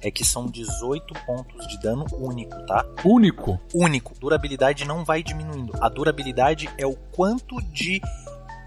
é 0.00 0.10
que 0.10 0.24
são 0.24 0.46
18 0.46 1.14
pontos 1.26 1.66
de 1.66 1.78
dano 1.80 2.06
único, 2.12 2.54
tá? 2.66 2.84
Único? 3.04 3.60
Único. 3.74 4.14
Durabilidade 4.18 4.84
não 4.84 5.04
vai 5.04 5.22
diminuindo. 5.22 5.72
A 5.80 5.88
durabilidade 5.88 6.68
é 6.78 6.86
o 6.86 6.94
quanto 6.94 7.60
de 7.72 8.00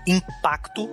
impacto 0.08 0.89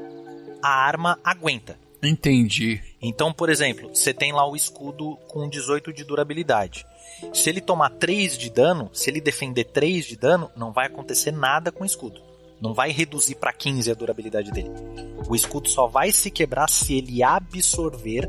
a 0.63 0.71
arma 0.71 1.19
aguenta. 1.25 1.79
Entendi. 2.03 2.81
Então, 3.03 3.33
por 3.33 3.51
exemplo, 3.51 3.91
você 3.93 4.15
tem 4.15 4.33
lá 4.33 4.49
o 4.49 4.55
escudo 4.55 5.17
com 5.29 5.49
18 5.49 5.93
de 5.93 6.05
durabilidade. 6.05 6.87
Se 7.33 7.49
ele 7.49 7.61
tomar 7.61 7.91
3 7.91 8.39
de 8.39 8.51
dano, 8.51 8.91
se 8.93 9.11
ele 9.11 9.21
defender 9.21 9.65
3 9.65 10.07
de 10.07 10.17
dano, 10.17 10.51
não 10.57 10.73
vai 10.73 10.87
acontecer 10.87 11.31
nada 11.31 11.73
com 11.73 11.83
o 11.83 11.87
escudo. 11.87 12.21
Não 12.61 12.75
vai 12.75 12.91
reduzir 12.91 13.37
para 13.37 13.53
15 13.53 13.91
a 13.91 13.95
durabilidade 13.95 14.51
dele. 14.51 14.71
O 15.29 15.35
escudo 15.35 15.69
só 15.69 15.87
vai 15.87 16.11
se 16.11 16.31
quebrar 16.31 16.69
se 16.69 16.95
ele 16.95 17.23
absorver 17.23 18.29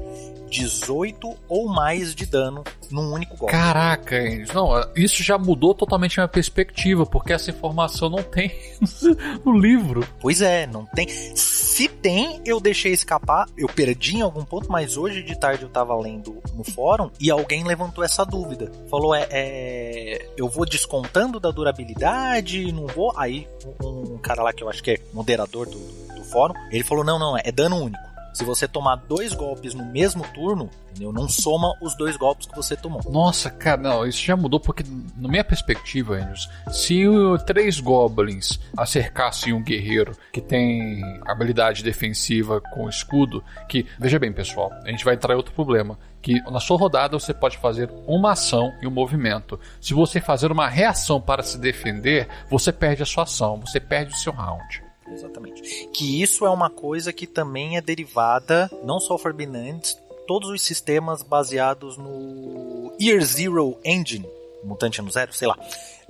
18 0.49 1.35
ou 1.47 1.67
mais 1.67 2.15
de 2.15 2.25
dano 2.25 2.63
num 2.91 3.13
único 3.13 3.37
golpe. 3.37 3.53
Caraca, 3.53 4.17
não, 4.53 4.71
isso 4.95 5.21
já 5.23 5.37
mudou 5.37 5.73
totalmente 5.73 6.19
a 6.19 6.23
minha 6.23 6.27
perspectiva, 6.27 7.05
porque 7.05 7.33
essa 7.33 7.51
informação 7.51 8.09
não 8.09 8.23
tem 8.23 8.51
no 9.45 9.57
livro. 9.57 10.05
Pois 10.19 10.41
é, 10.41 10.65
não 10.67 10.85
tem. 10.85 11.07
Se 11.07 11.87
tem, 11.87 12.41
eu 12.45 12.59
deixei 12.59 12.91
escapar, 12.91 13.47
eu 13.57 13.67
perdi 13.67 14.17
em 14.17 14.21
algum 14.21 14.43
ponto, 14.43 14.71
mas 14.71 14.97
hoje 14.97 15.21
de 15.21 15.37
tarde 15.39 15.63
eu 15.63 15.69
tava 15.69 15.95
lendo 15.95 16.41
no 16.55 16.63
fórum 16.63 17.09
e 17.19 17.29
alguém 17.29 17.63
levantou 17.63 18.03
essa 18.03 18.25
dúvida. 18.25 18.71
Falou, 18.89 19.13
é, 19.13 19.27
é 19.29 20.29
eu 20.35 20.49
vou 20.49 20.65
descontando 20.65 21.39
da 21.39 21.51
durabilidade, 21.51 22.71
não 22.71 22.87
vou. 22.87 23.13
Aí 23.15 23.47
um 23.83 24.17
cara 24.17 24.43
lá 24.43 24.53
que 24.53 24.63
eu 24.63 24.69
acho 24.69 24.83
que 24.83 24.91
é 24.91 24.97
moderador 25.13 25.67
do, 25.67 25.79
do 26.15 26.23
fórum, 26.23 26.53
ele 26.71 26.83
falou, 26.83 27.03
não, 27.03 27.19
não, 27.19 27.37
é 27.37 27.51
dano 27.51 27.77
único. 27.77 28.08
Se 28.33 28.43
você 28.43 28.67
tomar 28.67 28.95
dois 28.95 29.33
golpes 29.33 29.73
no 29.73 29.85
mesmo 29.85 30.23
turno, 30.33 30.69
entendeu? 30.89 31.11
não 31.11 31.27
soma 31.27 31.73
os 31.81 31.95
dois 31.95 32.15
golpes 32.17 32.47
que 32.47 32.55
você 32.55 32.75
tomou. 32.75 33.01
Nossa, 33.09 33.49
cara, 33.49 33.81
não, 33.81 34.05
isso 34.05 34.23
já 34.23 34.35
mudou 34.35 34.59
porque, 34.59 34.83
na 35.17 35.27
minha 35.27 35.43
perspectiva, 35.43 36.15
Andrews, 36.15 36.49
se 36.71 37.03
três 37.45 37.79
goblins 37.79 38.59
acercassem 38.77 39.53
um 39.53 39.63
guerreiro 39.63 40.15
que 40.31 40.41
tem 40.41 41.01
habilidade 41.25 41.83
defensiva 41.83 42.61
com 42.61 42.87
escudo, 42.87 43.43
que, 43.67 43.85
veja 43.99 44.19
bem, 44.19 44.31
pessoal, 44.31 44.71
a 44.83 44.89
gente 44.89 45.05
vai 45.05 45.15
entrar 45.15 45.33
em 45.33 45.37
outro 45.37 45.53
problema 45.53 45.97
que 46.21 46.41
na 46.51 46.59
sua 46.59 46.77
rodada 46.77 47.17
você 47.17 47.33
pode 47.33 47.57
fazer 47.57 47.89
uma 48.05 48.33
ação 48.33 48.73
e 48.81 48.87
um 48.87 48.91
movimento. 48.91 49.59
Se 49.79 49.93
você 49.93 50.19
fazer 50.19 50.51
uma 50.51 50.67
reação 50.67 51.21
para 51.21 51.43
se 51.43 51.57
defender, 51.57 52.27
você 52.49 52.71
perde 52.71 53.03
a 53.03 53.05
sua 53.05 53.23
ação, 53.23 53.59
você 53.59 53.79
perde 53.79 54.13
o 54.13 54.17
seu 54.17 54.33
round. 54.33 54.88
Exatamente. 55.11 55.87
Que 55.93 56.21
isso 56.21 56.45
é 56.45 56.49
uma 56.49 56.69
coisa 56.69 57.11
que 57.11 57.27
também 57.27 57.77
é 57.77 57.81
derivada, 57.81 58.69
não 58.83 58.99
só 58.99 59.17
Forbidden 59.17 59.79
todos 60.27 60.49
os 60.49 60.61
sistemas 60.61 61.23
baseados 61.23 61.97
no 61.97 62.93
Year 63.01 63.19
Zero 63.23 63.79
Engine, 63.83 64.29
Mutante 64.63 65.01
no 65.01 65.09
Zero, 65.09 65.33
sei 65.33 65.47
lá, 65.47 65.57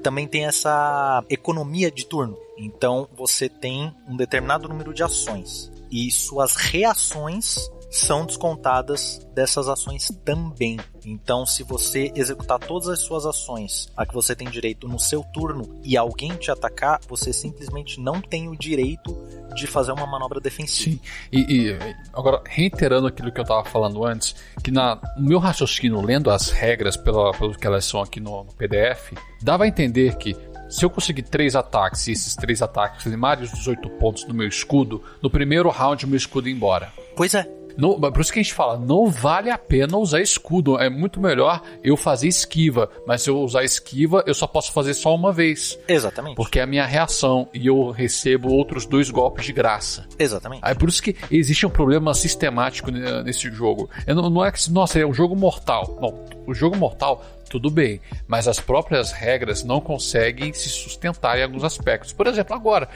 também 0.03 0.27
tem 0.27 0.45
essa 0.45 1.23
economia 1.29 1.89
de 1.89 2.05
turno. 2.05 2.37
Então 2.57 3.07
você 3.15 3.47
tem 3.47 3.93
um 4.07 4.17
determinado 4.17 4.67
número 4.67 4.93
de 4.93 5.03
ações 5.03 5.71
e 5.89 6.11
suas 6.11 6.55
reações 6.55 7.71
são 7.89 8.25
descontadas 8.25 9.25
dessas 9.33 9.67
ações 9.67 10.09
também. 10.23 10.77
Então, 11.03 11.45
se 11.45 11.63
você 11.63 12.11
executar 12.15 12.59
todas 12.59 12.87
as 12.87 12.99
suas 12.99 13.25
ações 13.25 13.91
a 13.97 14.05
que 14.05 14.13
você 14.13 14.35
tem 14.35 14.49
direito 14.49 14.87
no 14.87 14.99
seu 14.99 15.23
turno 15.33 15.79
e 15.83 15.97
alguém 15.97 16.35
te 16.35 16.51
atacar, 16.51 16.99
você 17.07 17.33
simplesmente 17.33 17.99
não 17.99 18.21
tem 18.21 18.47
o 18.47 18.55
direito 18.55 19.17
de 19.55 19.65
fazer 19.65 19.91
uma 19.91 20.05
manobra 20.05 20.39
defensiva. 20.39 20.91
Sim. 20.91 20.99
E, 21.31 21.39
e 21.39 21.79
agora, 22.13 22.41
reiterando 22.45 23.07
aquilo 23.07 23.31
que 23.31 23.39
eu 23.39 23.43
estava 23.43 23.63
falando 23.65 24.05
antes, 24.05 24.35
que 24.63 24.71
na, 24.71 24.99
no 25.17 25.27
meu 25.27 25.39
raciocínio, 25.39 26.01
lendo 26.01 26.29
as 26.29 26.49
regras 26.49 26.95
pela, 26.95 27.31
pelo 27.31 27.57
que 27.57 27.65
elas 27.65 27.85
são 27.85 28.01
aqui 28.01 28.19
no, 28.19 28.43
no 28.43 28.53
PDF, 28.53 29.13
dava 29.41 29.63
a 29.63 29.67
entender 29.67 30.15
que 30.17 30.35
se 30.69 30.85
eu 30.85 30.89
conseguir 30.89 31.23
três 31.23 31.55
ataques 31.55 32.07
e 32.07 32.11
esses 32.11 32.35
três 32.35 32.61
ataques 32.61 33.05
limarem 33.07 33.43
os 33.43 33.51
18 33.51 33.89
pontos 33.91 34.23
do 34.23 34.33
meu 34.35 34.47
escudo, 34.47 35.03
no 35.21 35.29
primeiro 35.29 35.69
round 35.69 36.05
meu 36.05 36.17
escudo 36.17 36.47
ir 36.47 36.51
embora. 36.51 36.93
Pois 37.15 37.33
é. 37.33 37.58
Não, 37.79 37.99
por 37.99 38.19
isso 38.19 38.33
que 38.33 38.39
a 38.39 38.43
gente 38.43 38.53
fala, 38.53 38.77
não 38.77 39.07
vale 39.07 39.49
a 39.49 39.57
pena 39.57 39.97
usar 39.97 40.21
escudo. 40.21 40.77
É 40.77 40.89
muito 40.89 41.21
melhor 41.21 41.61
eu 41.81 41.95
fazer 41.95 42.27
esquiva. 42.27 42.89
Mas 43.07 43.21
se 43.21 43.29
eu 43.29 43.39
usar 43.39 43.63
esquiva, 43.63 44.21
eu 44.27 44.33
só 44.33 44.45
posso 44.45 44.73
fazer 44.73 44.93
só 44.93 45.15
uma 45.15 45.31
vez. 45.31 45.79
Exatamente. 45.87 46.35
Porque 46.35 46.59
é 46.59 46.63
a 46.63 46.67
minha 46.67 46.85
reação 46.85 47.47
e 47.53 47.67
eu 47.67 47.89
recebo 47.91 48.51
outros 48.51 48.85
dois 48.85 49.09
golpes 49.09 49.45
de 49.45 49.53
graça. 49.53 50.05
Exatamente. 50.19 50.61
É 50.65 50.73
por 50.73 50.89
isso 50.89 51.01
que 51.01 51.15
existe 51.31 51.65
um 51.65 51.69
problema 51.69 52.13
sistemático 52.13 52.91
nesse 52.91 53.49
jogo. 53.49 53.89
Não, 54.05 54.29
não 54.29 54.45
é 54.45 54.51
que, 54.51 54.69
nossa, 54.71 54.99
é 54.99 55.05
um 55.05 55.13
jogo 55.13 55.35
mortal. 55.35 55.97
Não, 56.01 56.13
o 56.45 56.53
jogo 56.53 56.75
mortal 56.75 57.23
tudo 57.49 57.69
bem, 57.69 57.99
mas 58.27 58.47
as 58.47 58.59
próprias 58.59 59.11
regras 59.11 59.63
não 59.63 59.81
conseguem 59.81 60.53
se 60.53 60.69
sustentar 60.69 61.37
em 61.37 61.43
alguns 61.43 61.63
aspectos. 61.63 62.13
Por 62.13 62.27
exemplo, 62.27 62.55
agora, 62.55 62.87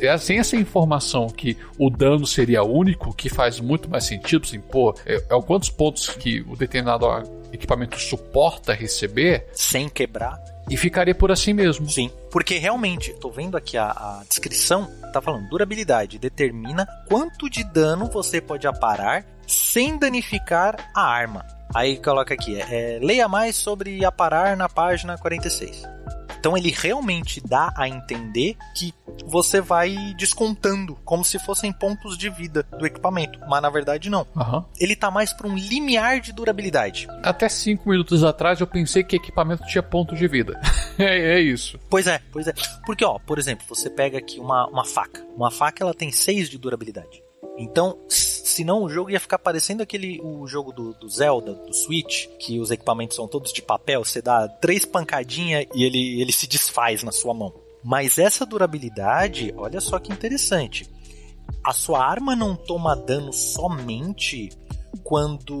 é, 0.00 0.16
sem 0.18 0.38
essa 0.38 0.56
informação 0.56 1.28
que 1.28 1.56
o 1.78 1.90
dano 1.90 2.26
seria 2.26 2.62
único, 2.62 3.14
que 3.14 3.28
faz 3.28 3.58
muito 3.60 3.90
mais 3.90 4.04
sentido, 4.04 4.44
assim, 4.44 4.60
pô, 4.60 4.94
é, 5.04 5.16
é 5.16 5.42
quantos 5.42 5.70
pontos 5.70 6.08
que 6.08 6.42
o 6.42 6.56
determinado 6.56 7.06
equipamento 7.52 7.98
suporta 7.98 8.72
receber. 8.72 9.46
Sem 9.52 9.88
quebrar 9.88 10.38
E 10.68 10.76
ficaria 10.76 11.14
por 11.14 11.30
assim 11.30 11.52
mesmo. 11.52 11.88
Sim, 11.88 12.10
porque 12.30 12.58
realmente, 12.58 13.12
tô 13.14 13.30
vendo 13.30 13.56
aqui 13.56 13.76
a, 13.76 13.90
a 13.90 14.24
descrição, 14.28 14.90
tá 15.12 15.22
falando 15.22 15.48
durabilidade 15.48 16.18
determina 16.18 16.86
quanto 17.08 17.48
de 17.48 17.62
dano 17.64 18.06
você 18.06 18.40
pode 18.40 18.66
aparar 18.66 19.24
sem 19.46 19.98
danificar 19.98 20.90
a 20.94 21.02
arma. 21.02 21.44
Aí 21.74 21.96
coloca 21.98 22.32
aqui, 22.32 22.60
é, 22.60 22.96
é, 22.96 22.98
leia 23.00 23.28
mais 23.28 23.56
sobre 23.56 24.04
aparar 24.04 24.56
na 24.56 24.68
página 24.68 25.18
46. 25.18 25.82
Então 26.38 26.56
ele 26.56 26.70
realmente 26.70 27.40
dá 27.44 27.72
a 27.76 27.88
entender 27.88 28.56
que 28.72 28.94
você 29.24 29.60
vai 29.60 30.14
descontando 30.16 30.96
como 31.04 31.24
se 31.24 31.40
fossem 31.40 31.72
pontos 31.72 32.16
de 32.16 32.30
vida 32.30 32.62
do 32.78 32.86
equipamento, 32.86 33.40
mas 33.48 33.60
na 33.60 33.68
verdade 33.68 34.08
não. 34.08 34.24
Aham. 34.36 34.64
Ele 34.78 34.94
tá 34.94 35.10
mais 35.10 35.32
para 35.32 35.48
um 35.48 35.56
limiar 35.56 36.20
de 36.20 36.32
durabilidade. 36.32 37.08
Até 37.22 37.48
cinco 37.48 37.88
minutos 37.88 38.22
atrás 38.22 38.60
eu 38.60 38.66
pensei 38.66 39.02
que 39.02 39.16
equipamento 39.16 39.66
tinha 39.66 39.82
ponto 39.82 40.14
de 40.14 40.28
vida. 40.28 40.60
é, 40.96 41.34
é 41.34 41.40
isso. 41.40 41.80
Pois 41.90 42.06
é, 42.06 42.20
pois 42.30 42.46
é. 42.46 42.54
Porque 42.84 43.04
ó, 43.04 43.18
por 43.18 43.40
exemplo, 43.40 43.66
você 43.68 43.90
pega 43.90 44.18
aqui 44.18 44.38
uma, 44.38 44.68
uma 44.68 44.84
faca. 44.84 45.26
Uma 45.36 45.50
faca 45.50 45.82
ela 45.82 45.94
tem 45.94 46.12
6 46.12 46.48
de 46.48 46.58
durabilidade. 46.58 47.25
Então, 47.58 47.98
senão 48.08 48.82
o 48.82 48.88
jogo 48.88 49.10
ia 49.10 49.20
ficar 49.20 49.38
parecendo 49.38 49.82
aquele 49.82 50.20
o 50.22 50.46
jogo 50.46 50.72
do, 50.72 50.92
do 50.94 51.08
Zelda, 51.08 51.54
do 51.54 51.74
Switch, 51.74 52.26
que 52.38 52.58
os 52.58 52.70
equipamentos 52.70 53.16
são 53.16 53.26
todos 53.26 53.52
de 53.52 53.62
papel, 53.62 54.04
você 54.04 54.20
dá 54.20 54.48
três 54.48 54.84
pancadinhas 54.84 55.66
e 55.74 55.84
ele, 55.84 56.20
ele 56.20 56.32
se 56.32 56.46
desfaz 56.46 57.02
na 57.02 57.12
sua 57.12 57.34
mão. 57.34 57.52
Mas 57.82 58.18
essa 58.18 58.44
durabilidade, 58.44 59.54
olha 59.56 59.80
só 59.80 59.98
que 59.98 60.12
interessante. 60.12 60.88
A 61.64 61.72
sua 61.72 62.04
arma 62.04 62.34
não 62.34 62.56
toma 62.56 62.96
dano 62.96 63.32
somente 63.32 64.50
quando 65.04 65.60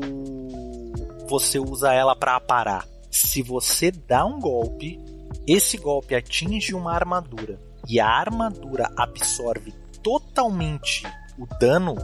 você 1.28 1.58
usa 1.58 1.92
ela 1.92 2.16
para 2.16 2.36
aparar. 2.36 2.86
Se 3.10 3.42
você 3.42 3.90
dá 3.90 4.24
um 4.24 4.40
golpe, 4.40 5.00
esse 5.46 5.76
golpe 5.76 6.14
atinge 6.14 6.74
uma 6.74 6.92
armadura 6.92 7.60
e 7.88 8.00
a 8.00 8.08
armadura 8.08 8.90
absorve 8.96 9.72
totalmente 10.02 11.06
o 11.38 11.46
dano, 11.58 11.96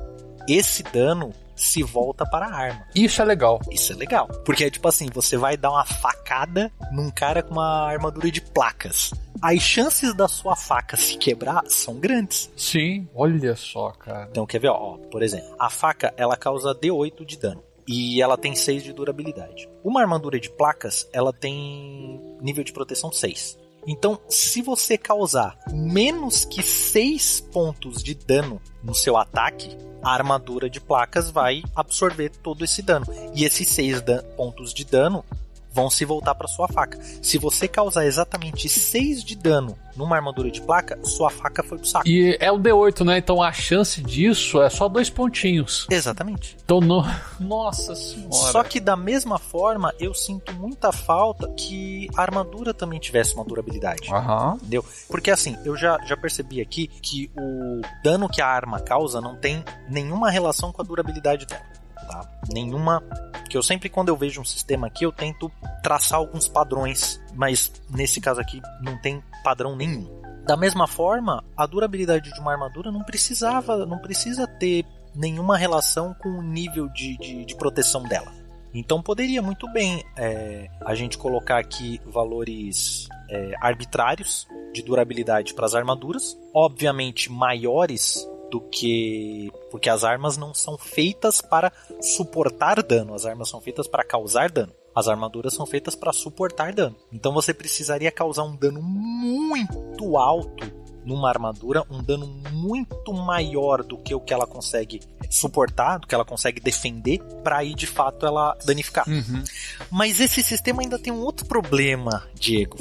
esse 0.49 0.83
dano 0.83 1.33
se 1.55 1.83
volta 1.83 2.27
para 2.27 2.47
a 2.47 2.55
arma. 2.55 2.87
Isso 2.95 3.23
é 3.23 3.25
legal. 3.25 3.61
Isso 3.71 3.93
é 3.93 3.97
legal. 3.97 4.27
Porque 4.45 4.65
é 4.65 4.71
tipo 4.71 4.89
assim, 4.89 5.09
você 5.13 5.37
vai 5.37 5.57
dar 5.57 5.71
uma 5.71 5.85
facada 5.85 6.73
num 6.91 7.11
cara 7.11 7.43
com 7.43 7.53
uma 7.53 7.87
armadura 7.87 8.31
de 8.31 8.41
placas. 8.41 9.13
As 9.41 9.61
chances 9.61 10.15
da 10.15 10.29
sua 10.29 10.57
faca 10.57 10.97
se 10.97 11.17
quebrar 11.17 11.63
são 11.67 11.95
grandes. 11.99 12.51
Sim, 12.57 13.09
olha 13.15 13.57
só, 13.57 13.91
cara. 13.91 14.29
Então, 14.31 14.47
quer 14.47 14.61
ver? 14.61 14.69
Ó, 14.69 14.99
por 15.11 15.23
exemplo, 15.23 15.55
a 15.59 15.69
faca 15.69 16.13
ela 16.17 16.37
causa 16.37 16.75
D8 16.75 17.25
de 17.25 17.39
dano. 17.39 17.63
E 17.87 18.23
ela 18.23 18.39
tem 18.39 18.55
6 18.55 18.85
de 18.85 18.93
durabilidade. 18.93 19.69
Uma 19.83 20.01
armadura 20.01 20.39
de 20.39 20.49
placas, 20.49 21.09
ela 21.13 21.33
tem 21.33 22.21
nível 22.41 22.63
de 22.63 22.73
proteção 22.73 23.11
6. 23.11 23.59
Então, 23.87 24.21
se 24.29 24.63
você 24.63 24.97
causar 24.97 25.59
menos 25.73 26.45
que 26.45 26.63
6 26.63 27.41
pontos 27.53 28.03
de 28.03 28.15
dano 28.15 28.61
no 28.83 28.95
seu 28.95 29.17
ataque, 29.17 29.77
a 30.03 30.13
armadura 30.13 30.71
de 30.71 30.81
placas 30.81 31.31
vai 31.31 31.63
absorver 31.75 32.31
todo 32.31 32.65
esse 32.65 32.83
dano. 32.83 33.07
E 33.35 33.45
esses 33.45 33.69
6 33.69 34.03
pontos 34.37 34.73
de 34.73 34.85
dano 34.85 35.25
vão 35.73 35.91
se 35.91 36.05
voltar 36.05 36.35
para 36.35 36.49
sua 36.49 36.69
faca. 36.69 36.99
Se 37.21 37.39
você 37.39 37.67
causar 37.67 38.07
exatamente 38.07 38.69
6 38.69 39.25
de 39.25 39.37
dano 39.37 39.77
numa 39.97 40.17
armadura 40.17 40.51
de 40.51 40.61
placa, 40.61 40.99
sua 41.03 41.31
faca 41.31 41.63
foi 41.63 41.79
pro 41.79 41.87
saco. 41.87 42.09
E 42.09 42.37
é 42.41 42.51
o 42.51 42.59
D8, 42.59 43.05
né? 43.05 43.19
Então 43.19 43.43
a 43.43 43.53
chance 43.53 44.03
disso 44.03 44.63
é 44.63 44.71
só 44.71 44.89
dois 44.89 45.11
pontinhos. 45.11 45.87
Exatamente. 45.91 46.57
Então, 46.65 46.81
no... 46.81 47.05
nossa 47.39 47.95
senhora. 47.95 48.33
Só 48.33 48.63
que 48.63 48.81
da 48.81 48.97
mesma 48.97 49.39
forma, 49.39 49.95
eu 49.99 50.15
sinto 50.15 50.53
muita 50.55 50.93
falta 50.93 51.49
que 51.53 52.09
a 52.17 52.23
armadura 52.23 52.73
também 52.73 52.99
tivesse 52.99 53.35
uma 53.35 53.45
durabilidade. 53.45 54.13
Aham. 54.13 54.55
Entendeu? 54.57 54.85
Porque 55.09 55.31
assim, 55.31 55.57
eu 55.65 55.77
já, 55.77 55.99
já 56.07 56.17
percebi 56.17 56.61
aqui 56.61 56.87
que 56.87 57.31
o 57.37 57.81
dano 58.03 58.29
que 58.29 58.41
a 58.41 58.47
arma 58.47 58.81
causa 58.81 59.21
não 59.21 59.37
tem 59.37 59.65
nenhuma 59.89 60.31
relação 60.31 60.73
com 60.73 60.81
a 60.81 60.85
durabilidade 60.85 61.47
dela. 61.47 61.73
Tá? 62.13 62.29
Nenhuma. 62.53 63.03
Que 63.49 63.57
eu 63.57 63.63
sempre, 63.63 63.89
quando 63.89 64.09
eu 64.09 64.17
vejo 64.17 64.41
um 64.41 64.45
sistema 64.45 64.87
aqui, 64.87 65.05
eu 65.05 65.13
tento 65.13 65.51
traçar 65.83 66.19
alguns 66.19 66.49
padrões. 66.49 67.21
Mas 67.35 67.73
nesse 67.91 68.21
caso 68.21 68.41
aqui, 68.41 68.61
não 68.81 69.01
tem 69.01 69.23
padrão 69.43 69.75
nenhum. 69.75 70.23
Da 70.45 70.57
mesma 70.57 70.87
forma, 70.87 71.43
a 71.57 71.67
durabilidade 71.67 72.33
de 72.33 72.41
uma 72.41 72.53
armadura 72.53 72.91
não 72.91 73.03
precisava, 73.03 73.87
não 73.87 73.99
precisa 73.99 74.47
ter 74.47 74.85
nenhuma 75.15 75.57
relação 75.57 76.15
com 76.15 76.29
o 76.29 76.43
nível 76.43 76.89
de, 76.89 77.17
de, 77.19 77.45
de 77.45 77.55
proteção 77.55 78.03
dela. 78.03 78.33
Então 78.75 79.03
poderia 79.03 79.43
muito 79.43 79.71
bem 79.71 80.03
é, 80.17 80.69
a 80.85 80.95
gente 80.95 81.19
colocar 81.19 81.59
aqui 81.59 82.01
valores 82.07 83.07
é, 83.29 83.53
arbitrários 83.61 84.49
de 84.73 84.83
durabilidade 84.83 85.53
para 85.53 85.67
as 85.67 85.75
armaduras, 85.75 86.37
obviamente 86.55 87.31
maiores 87.31 88.27
do 88.53 88.61
que 88.61 89.51
porque 89.71 89.89
as 89.89 90.05
armas 90.05 90.37
não 90.37 90.53
são 90.53 90.77
feitas 90.77 91.41
para 91.41 91.73
suportar 92.03 92.83
dano, 92.83 93.15
as 93.15 93.25
armas 93.25 93.49
são 93.49 93.63
feitas 93.63 93.89
para 93.89 94.05
causar 94.05 94.51
dano. 94.51 94.75
As 94.95 95.09
armaduras 95.09 95.55
são 95.55 95.65
feitas 95.65 95.95
para 95.95 96.13
suportar 96.13 96.75
dano. 96.75 96.95
Então 97.11 97.33
você 97.33 97.55
precisaria 97.55 98.13
causar 98.13 98.43
um 98.43 98.55
dano 98.55 98.83
muito 98.83 100.19
alto 100.19 100.71
numa 101.03 101.31
armadura, 101.31 101.83
um 101.91 102.03
dano 102.03 102.27
muito 102.53 103.15
maior 103.15 103.83
do 103.83 103.97
que 103.97 104.15
o 104.15 104.21
que 104.21 104.35
ela 104.35 104.47
consegue 104.47 105.01
suportar, 105.31 105.99
do 105.99 106.07
que 106.07 106.15
ela 106.15 106.27
consegue 106.27 106.61
defender, 106.61 107.21
para 107.43 107.57
aí 107.57 107.75
de 107.75 107.87
fato 107.87 108.27
ela 108.27 108.55
danificar. 108.67 109.09
Uhum. 109.09 109.43
Mas 109.91 110.21
esse 110.21 110.43
sistema 110.43 110.83
ainda 110.83 110.99
tem 110.99 111.11
um 111.11 111.23
outro 111.23 111.47
problema, 111.47 112.29
Diego. 112.35 112.77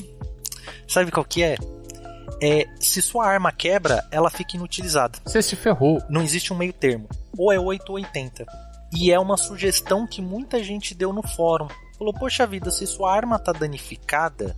Sabe 0.85 1.11
qual 1.11 1.25
que 1.25 1.41
é? 1.41 1.55
É 2.41 2.65
se 2.79 3.01
sua 3.01 3.25
arma 3.27 3.51
quebra, 3.51 4.05
ela 4.11 4.29
fica 4.29 4.55
inutilizada. 4.57 5.19
Você 5.25 5.41
se 5.41 5.55
ferrou. 5.55 6.01
Não 6.09 6.21
existe 6.21 6.53
um 6.53 6.57
meio 6.57 6.73
termo. 6.73 7.07
Ou 7.37 7.51
é 7.51 7.59
8 7.59 7.89
ou 7.89 7.95
80. 7.95 8.45
E 8.95 9.11
é 9.11 9.19
uma 9.19 9.37
sugestão 9.37 10.05
que 10.05 10.21
muita 10.21 10.63
gente 10.63 10.93
deu 10.93 11.13
no 11.13 11.23
fórum. 11.23 11.67
Falou, 11.97 12.13
poxa 12.13 12.45
vida, 12.45 12.69
se 12.71 12.85
sua 12.85 13.13
arma 13.13 13.39
tá 13.39 13.51
danificada, 13.51 14.55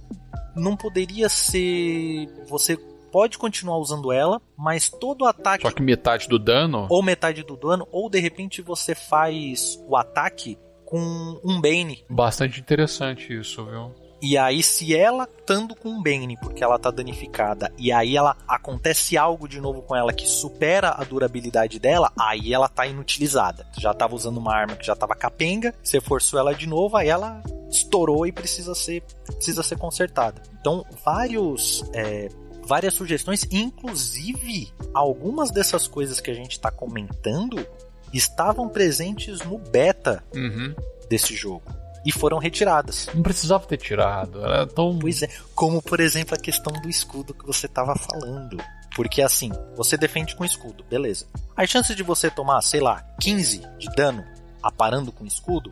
não 0.55 0.76
poderia 0.76 1.30
ser. 1.30 2.28
Você 2.47 2.78
pode 3.11 3.38
continuar 3.38 3.78
usando 3.78 4.11
ela, 4.11 4.41
mas 4.57 4.89
todo 4.89 5.21
o 5.21 5.28
ataque 5.28 5.67
Só 5.67 5.71
que 5.71 5.84
metade 5.84 6.28
do 6.28 6.39
dano. 6.39 6.88
ou 6.89 7.03
metade 7.03 7.43
do 7.43 7.55
dano, 7.55 7.88
ou 7.91 8.09
de 8.09 8.19
repente 8.19 8.61
você 8.61 8.95
faz 8.95 9.78
o 9.88 9.95
ataque 9.95 10.57
com 10.84 11.39
um 11.43 11.61
Bane. 11.61 12.03
Bastante 12.09 12.59
interessante 12.59 13.38
isso, 13.38 13.63
viu? 13.65 13.91
E 14.24 14.38
aí, 14.38 14.63
se 14.63 14.95
ela 14.95 15.28
estando 15.38 15.76
com 15.76 15.89
um 15.89 16.01
Bane, 16.01 16.38
porque 16.38 16.63
ela 16.63 16.80
tá 16.80 16.89
danificada, 16.89 17.69
e 17.78 17.91
aí 17.91 18.15
ela 18.15 18.38
acontece 18.47 19.17
algo 19.17 19.49
de 19.49 19.59
novo 19.59 19.82
com 19.82 19.93
ela 19.93 20.13
que 20.13 20.26
supera 20.26 20.91
a 20.91 21.03
durabilidade 21.03 21.78
dela, 21.78 22.09
aí 22.17 22.53
ela 22.53 22.69
tá 22.69 22.88
inutilizada. 22.88 23.67
Já 23.78 23.93
tava 23.93 24.15
usando 24.15 24.38
uma 24.38 24.55
arma 24.55 24.78
que 24.78 24.86
já 24.86 24.95
tava 24.95 25.13
capenga, 25.13 25.76
você 25.84 25.99
forçou 25.99 26.39
ela 26.39 26.55
de 26.55 26.65
novo, 26.65 26.95
aí 26.95 27.09
ela 27.09 27.43
estourou 27.69 28.26
e 28.26 28.32
precisa 28.32 28.74
ser, 28.74 29.03
precisa 29.26 29.61
ser 29.61 29.78
consertada. 29.78 30.41
Então, 30.57 30.86
vários. 31.03 31.84
é, 31.93 32.30
várias 32.65 32.93
sugestões, 32.93 33.45
inclusive 33.51 34.71
algumas 34.93 35.51
dessas 35.51 35.86
coisas 35.86 36.21
que 36.21 36.32
a 36.32 36.34
gente 36.34 36.51
está 36.51 36.71
comentando 36.71 37.67
estavam 38.13 38.69
presentes 38.69 39.41
no 39.41 39.57
beta 39.57 40.24
Uhum. 40.34 40.74
desse 41.09 41.36
jogo 41.36 41.83
e 42.06 42.12
foram 42.12 42.38
retiradas. 42.38 43.10
Não 43.14 43.24
precisava 43.24 43.66
ter 43.66 43.78
tirado. 43.78 44.43
Era 44.43 44.68
tão. 44.68 44.97
Pois 44.99 45.22
é, 45.22 45.30
como 45.56 45.82
por 45.82 45.99
exemplo 45.99 46.36
a 46.36 46.39
questão 46.39 46.74
do 46.82 46.89
escudo 46.89 47.34
que 47.34 47.45
você 47.45 47.66
estava 47.66 47.95
falando. 47.95 48.58
Porque 48.95 49.22
assim, 49.22 49.51
você 49.76 49.97
defende 49.97 50.36
com 50.36 50.45
escudo, 50.45 50.84
beleza. 50.84 51.26
As 51.56 51.70
chances 51.70 51.95
de 51.95 52.04
você 52.04 52.30
tomar, 52.30 52.62
sei 52.62 52.80
lá, 52.80 53.04
15 53.20 53.62
de 53.80 53.88
dano 53.95 54.24
aparando 54.62 55.12
com 55.12 55.26
escudo 55.26 55.70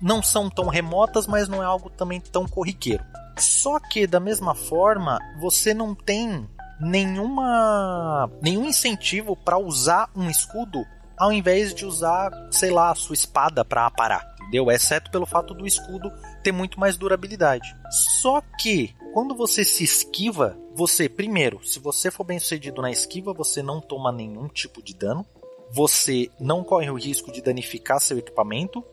não 0.00 0.22
são 0.22 0.48
tão 0.48 0.68
remotas, 0.68 1.26
mas 1.26 1.48
não 1.48 1.62
é 1.62 1.66
algo 1.66 1.90
também 1.90 2.20
tão 2.20 2.46
corriqueiro. 2.46 3.04
Só 3.38 3.78
que 3.80 4.06
da 4.06 4.20
mesma 4.20 4.54
forma, 4.54 5.18
você 5.40 5.72
não 5.72 5.94
tem 5.94 6.48
nenhuma 6.80 8.30
nenhum 8.40 8.64
incentivo 8.64 9.36
para 9.36 9.58
usar 9.58 10.08
um 10.14 10.30
escudo 10.30 10.84
ao 11.18 11.32
invés 11.32 11.74
de 11.74 11.84
usar, 11.84 12.30
sei 12.50 12.70
lá, 12.70 12.90
a 12.90 12.94
sua 12.94 13.14
espada 13.14 13.64
para 13.64 13.86
aparar, 13.86 14.34
entendeu? 14.40 14.70
Exceto 14.70 15.10
pelo 15.10 15.26
fato 15.26 15.54
do 15.54 15.66
escudo 15.66 16.10
ter 16.42 16.52
muito 16.52 16.78
mais 16.78 16.96
durabilidade. 16.96 17.74
Só 18.20 18.40
que 18.58 18.94
quando 19.12 19.34
você 19.34 19.64
se 19.64 19.84
esquiva, 19.84 20.56
você 20.74 21.08
primeiro, 21.08 21.66
se 21.66 21.78
você 21.78 22.10
for 22.10 22.24
bem 22.24 22.38
sucedido 22.38 22.80
na 22.80 22.90
esquiva, 22.90 23.32
você 23.32 23.62
não 23.62 23.80
toma 23.80 24.12
nenhum 24.12 24.48
tipo 24.48 24.82
de 24.82 24.94
dano, 24.94 25.26
você 25.70 26.30
não 26.38 26.62
corre 26.64 26.90
o 26.90 26.94
risco 26.94 27.32
de 27.32 27.42
danificar 27.42 28.00
seu 28.00 28.18
equipamento 28.18 28.84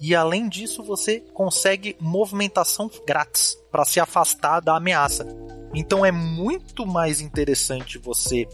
e 0.00 0.14
além 0.14 0.48
disso 0.48 0.82
você 0.82 1.20
consegue 1.34 1.96
movimentação 2.00 2.90
grátis 3.06 3.56
para 3.70 3.84
se 3.84 4.00
afastar 4.00 4.60
da 4.60 4.76
ameaça. 4.76 5.26
Então 5.74 6.04
é 6.04 6.10
muito 6.10 6.86
mais 6.86 7.20
interessante 7.20 7.98
você 7.98 8.48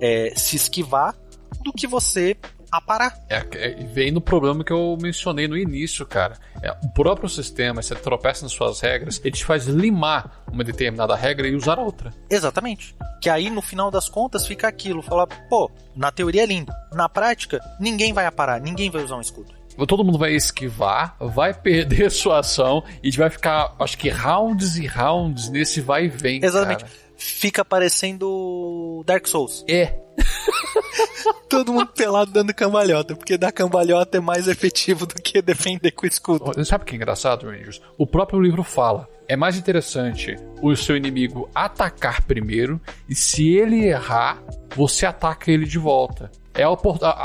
é, 0.00 0.32
se 0.36 0.56
esquivar 0.56 1.14
do 1.62 1.72
que 1.72 1.86
você 1.86 2.36
a 2.70 2.80
parar. 2.80 3.16
É, 3.28 3.44
é, 3.52 3.84
vem 3.84 4.10
no 4.10 4.20
problema 4.20 4.64
que 4.64 4.72
eu 4.72 4.96
mencionei 5.00 5.46
no 5.48 5.56
início, 5.56 6.04
cara. 6.06 6.36
É, 6.62 6.70
o 6.82 6.88
próprio 6.88 7.28
sistema, 7.28 7.82
se 7.82 7.92
ele 7.92 8.00
tropeça 8.00 8.42
nas 8.42 8.52
suas 8.52 8.80
regras, 8.80 9.20
ele 9.24 9.36
te 9.36 9.44
faz 9.44 9.66
limar 9.66 10.44
uma 10.50 10.64
determinada 10.64 11.14
regra 11.14 11.46
e 11.48 11.54
usar 11.54 11.78
outra. 11.78 12.12
Exatamente. 12.30 12.94
Que 13.20 13.30
aí, 13.30 13.50
no 13.50 13.62
final 13.62 13.90
das 13.90 14.08
contas, 14.08 14.46
fica 14.46 14.68
aquilo. 14.68 15.02
Fala, 15.02 15.26
pô, 15.26 15.70
na 15.94 16.10
teoria 16.10 16.42
é 16.42 16.46
lindo. 16.46 16.72
Na 16.92 17.08
prática, 17.08 17.60
ninguém 17.80 18.12
vai 18.12 18.26
aparar, 18.26 18.60
ninguém 18.60 18.90
vai 18.90 19.02
usar 19.02 19.16
um 19.16 19.20
escudo. 19.20 19.54
Todo 19.86 20.02
mundo 20.02 20.16
vai 20.16 20.32
esquivar, 20.32 21.16
vai 21.20 21.52
perder 21.52 22.10
sua 22.10 22.38
ação 22.38 22.82
e 23.02 23.10
vai 23.10 23.28
ficar, 23.28 23.74
acho 23.78 23.98
que 23.98 24.08
rounds 24.08 24.76
e 24.76 24.86
rounds 24.86 25.50
nesse 25.50 25.82
vai 25.82 26.06
e 26.06 26.08
vem. 26.08 26.42
Exatamente. 26.42 26.84
Cara. 26.84 26.92
Fica 27.18 27.64
parecendo 27.64 29.02
Dark 29.06 29.26
Souls. 29.26 29.64
É. 29.68 29.98
Todo 31.48 31.72
mundo 31.72 31.88
pelado 31.88 32.30
dando 32.30 32.54
cambalhota, 32.54 33.14
porque 33.14 33.38
dar 33.38 33.52
cambalhota 33.52 34.18
é 34.18 34.20
mais 34.20 34.48
efetivo 34.48 35.06
do 35.06 35.14
que 35.14 35.40
defender 35.40 35.92
com 35.92 36.06
escudo. 36.06 36.64
Sabe 36.64 36.82
o 36.82 36.86
que 36.86 36.94
é 36.94 36.96
engraçado, 36.96 37.46
Rangers? 37.46 37.80
O 37.96 38.06
próprio 38.06 38.40
livro 38.40 38.62
fala. 38.62 39.08
É 39.28 39.34
mais 39.34 39.56
interessante 39.56 40.36
o 40.62 40.74
seu 40.76 40.96
inimigo 40.96 41.50
atacar 41.52 42.22
primeiro 42.22 42.80
e 43.08 43.14
se 43.14 43.48
ele 43.48 43.86
errar, 43.86 44.40
você 44.74 45.04
ataca 45.04 45.50
ele 45.50 45.64
de 45.64 45.78
volta. 45.78 46.30
É 46.54 46.62
a 46.62 46.68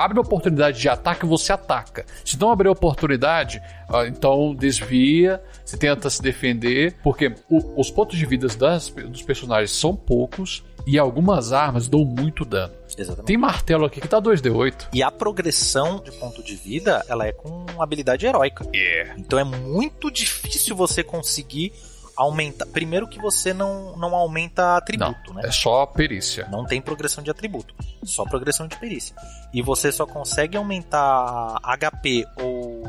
abre 0.03 0.17
a 0.17 0.21
oportunidade 0.21 0.81
de 0.81 0.89
ataque, 0.89 1.25
você 1.25 1.53
ataca. 1.53 2.05
Se 2.25 2.37
não 2.39 2.51
abrir 2.51 2.67
a 2.67 2.71
oportunidade, 2.71 3.61
então 4.07 4.53
desvia, 4.53 5.41
você 5.63 5.77
tenta 5.77 6.09
se 6.09 6.21
defender, 6.21 6.97
porque 7.01 7.33
o, 7.49 7.79
os 7.79 7.89
pontos 7.89 8.17
de 8.17 8.25
vida 8.25 8.47
das, 8.47 8.89
dos 8.89 9.21
personagens 9.21 9.71
são 9.71 9.95
poucos 9.95 10.65
e 10.85 10.97
algumas 10.99 11.53
armas 11.53 11.87
dão 11.87 12.03
muito 12.03 12.43
dano. 12.43 12.73
Exatamente. 12.97 13.27
Tem 13.27 13.37
martelo 13.37 13.85
aqui 13.85 14.01
que 14.01 14.07
tá 14.07 14.21
2d8. 14.21 14.87
E 14.93 15.03
a 15.03 15.11
progressão 15.11 15.99
de 15.99 16.11
ponto 16.11 16.43
de 16.43 16.55
vida, 16.55 17.03
ela 17.07 17.25
é 17.25 17.31
com 17.31 17.65
habilidade 17.79 18.25
heróica. 18.25 18.65
Yeah. 18.73 19.15
Então 19.17 19.39
é 19.39 19.43
muito 19.43 20.11
difícil 20.11 20.75
você 20.75 21.03
conseguir 21.03 21.73
aumenta. 22.15 22.65
Primeiro 22.65 23.07
que 23.07 23.19
você 23.19 23.53
não, 23.53 23.95
não 23.97 24.15
aumenta 24.15 24.77
atributo, 24.77 25.33
não, 25.33 25.41
né? 25.41 25.47
É 25.47 25.51
só 25.51 25.85
perícia. 25.85 26.47
Não 26.51 26.65
tem 26.65 26.81
progressão 26.81 27.23
de 27.23 27.31
atributo, 27.31 27.73
só 28.03 28.23
progressão 28.25 28.67
de 28.67 28.77
perícia. 28.77 29.15
E 29.53 29.61
você 29.61 29.91
só 29.91 30.05
consegue 30.05 30.57
aumentar 30.57 31.57
HP 31.63 32.25
ou 32.37 32.83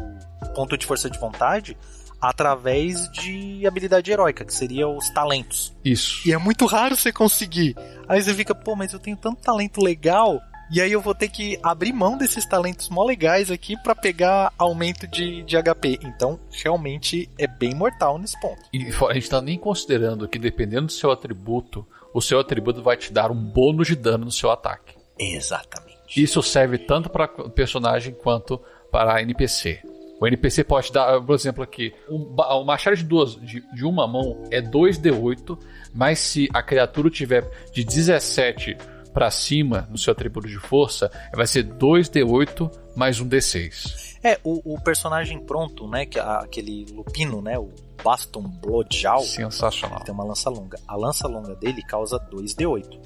ponto 0.54 0.76
de 0.76 0.84
força 0.86 1.08
de 1.08 1.18
vontade 1.18 1.76
através 2.22 3.10
de 3.10 3.66
habilidade 3.66 4.12
heróica, 4.12 4.44
que 4.44 4.54
seria 4.54 4.86
os 4.86 5.10
talentos. 5.10 5.74
Isso. 5.84 6.26
E 6.26 6.32
é 6.32 6.38
muito 6.38 6.64
raro 6.66 6.96
você 6.96 7.12
conseguir. 7.12 7.76
Aí 8.08 8.22
você 8.22 8.32
fica, 8.32 8.54
pô, 8.54 8.76
mas 8.76 8.92
eu 8.92 9.00
tenho 9.00 9.16
tanto 9.16 9.42
talento 9.42 9.82
legal 9.82 10.40
e 10.72 10.80
aí 10.80 10.90
eu 10.90 11.02
vou 11.02 11.14
ter 11.14 11.28
que 11.28 11.58
abrir 11.62 11.92
mão 11.92 12.16
desses 12.16 12.46
talentos 12.46 12.88
mó 12.88 13.04
legais 13.04 13.50
aqui 13.50 13.76
para 13.76 13.94
pegar 13.94 14.52
aumento 14.56 15.06
de, 15.06 15.42
de 15.42 15.62
HP. 15.62 15.98
Então, 16.02 16.40
realmente 16.50 17.28
é 17.36 17.46
bem 17.46 17.74
mortal 17.74 18.18
nesse 18.18 18.40
ponto. 18.40 18.62
E 18.72 18.86
a 19.10 19.12
gente 19.12 19.28
tá 19.28 19.42
nem 19.42 19.58
considerando 19.58 20.26
que 20.26 20.38
dependendo 20.38 20.86
do 20.86 20.92
seu 20.92 21.10
atributo, 21.10 21.86
o 22.14 22.22
seu 22.22 22.40
atributo 22.40 22.82
vai 22.82 22.96
te 22.96 23.12
dar 23.12 23.30
um 23.30 23.34
bônus 23.34 23.88
de 23.88 23.96
dano 23.96 24.24
no 24.24 24.30
seu 24.30 24.50
ataque. 24.50 24.94
Exatamente. 25.18 25.92
Isso 26.16 26.42
serve 26.42 26.78
tanto 26.78 27.10
para 27.10 27.28
personagem 27.28 28.14
quanto 28.14 28.58
para 28.90 29.20
NPC. 29.20 29.82
O 30.22 30.26
NPC 30.28 30.62
pode 30.62 30.92
dar, 30.92 31.20
por 31.20 31.34
exemplo, 31.34 31.64
aqui, 31.64 31.92
um, 32.08 32.32
um 32.38 32.64
machado 32.64 32.96
de, 32.96 33.02
duas, 33.02 33.34
de, 33.34 33.60
de 33.74 33.84
uma 33.84 34.06
mão 34.06 34.44
é 34.52 34.62
2d8, 34.62 35.58
mas 35.92 36.20
se 36.20 36.48
a 36.54 36.62
criatura 36.62 37.10
tiver 37.10 37.50
de 37.72 37.82
17 37.82 38.76
para 39.12 39.28
cima 39.32 39.88
no 39.90 39.98
seu 39.98 40.12
atributo 40.12 40.46
de 40.46 40.60
força, 40.60 41.10
vai 41.34 41.44
ser 41.44 41.64
2d8 41.64 42.70
mais 42.94 43.18
um 43.18 43.28
d6. 43.28 44.11
É, 44.22 44.38
o, 44.44 44.74
o 44.74 44.80
personagem 44.80 45.38
pronto, 45.38 45.88
né, 45.88 46.06
que 46.06 46.18
aquele 46.18 46.86
lupino, 46.92 47.42
né, 47.42 47.58
o 47.58 47.70
Baston 48.02 48.42
Bloodjaw. 48.42 49.22
Sensacional. 49.22 50.00
Tem 50.00 50.14
uma 50.14 50.24
lança 50.24 50.50
longa. 50.50 50.78
A 50.86 50.96
lança 50.96 51.28
longa 51.28 51.54
dele 51.54 51.82
causa 51.82 52.18
2d8. 52.18 53.00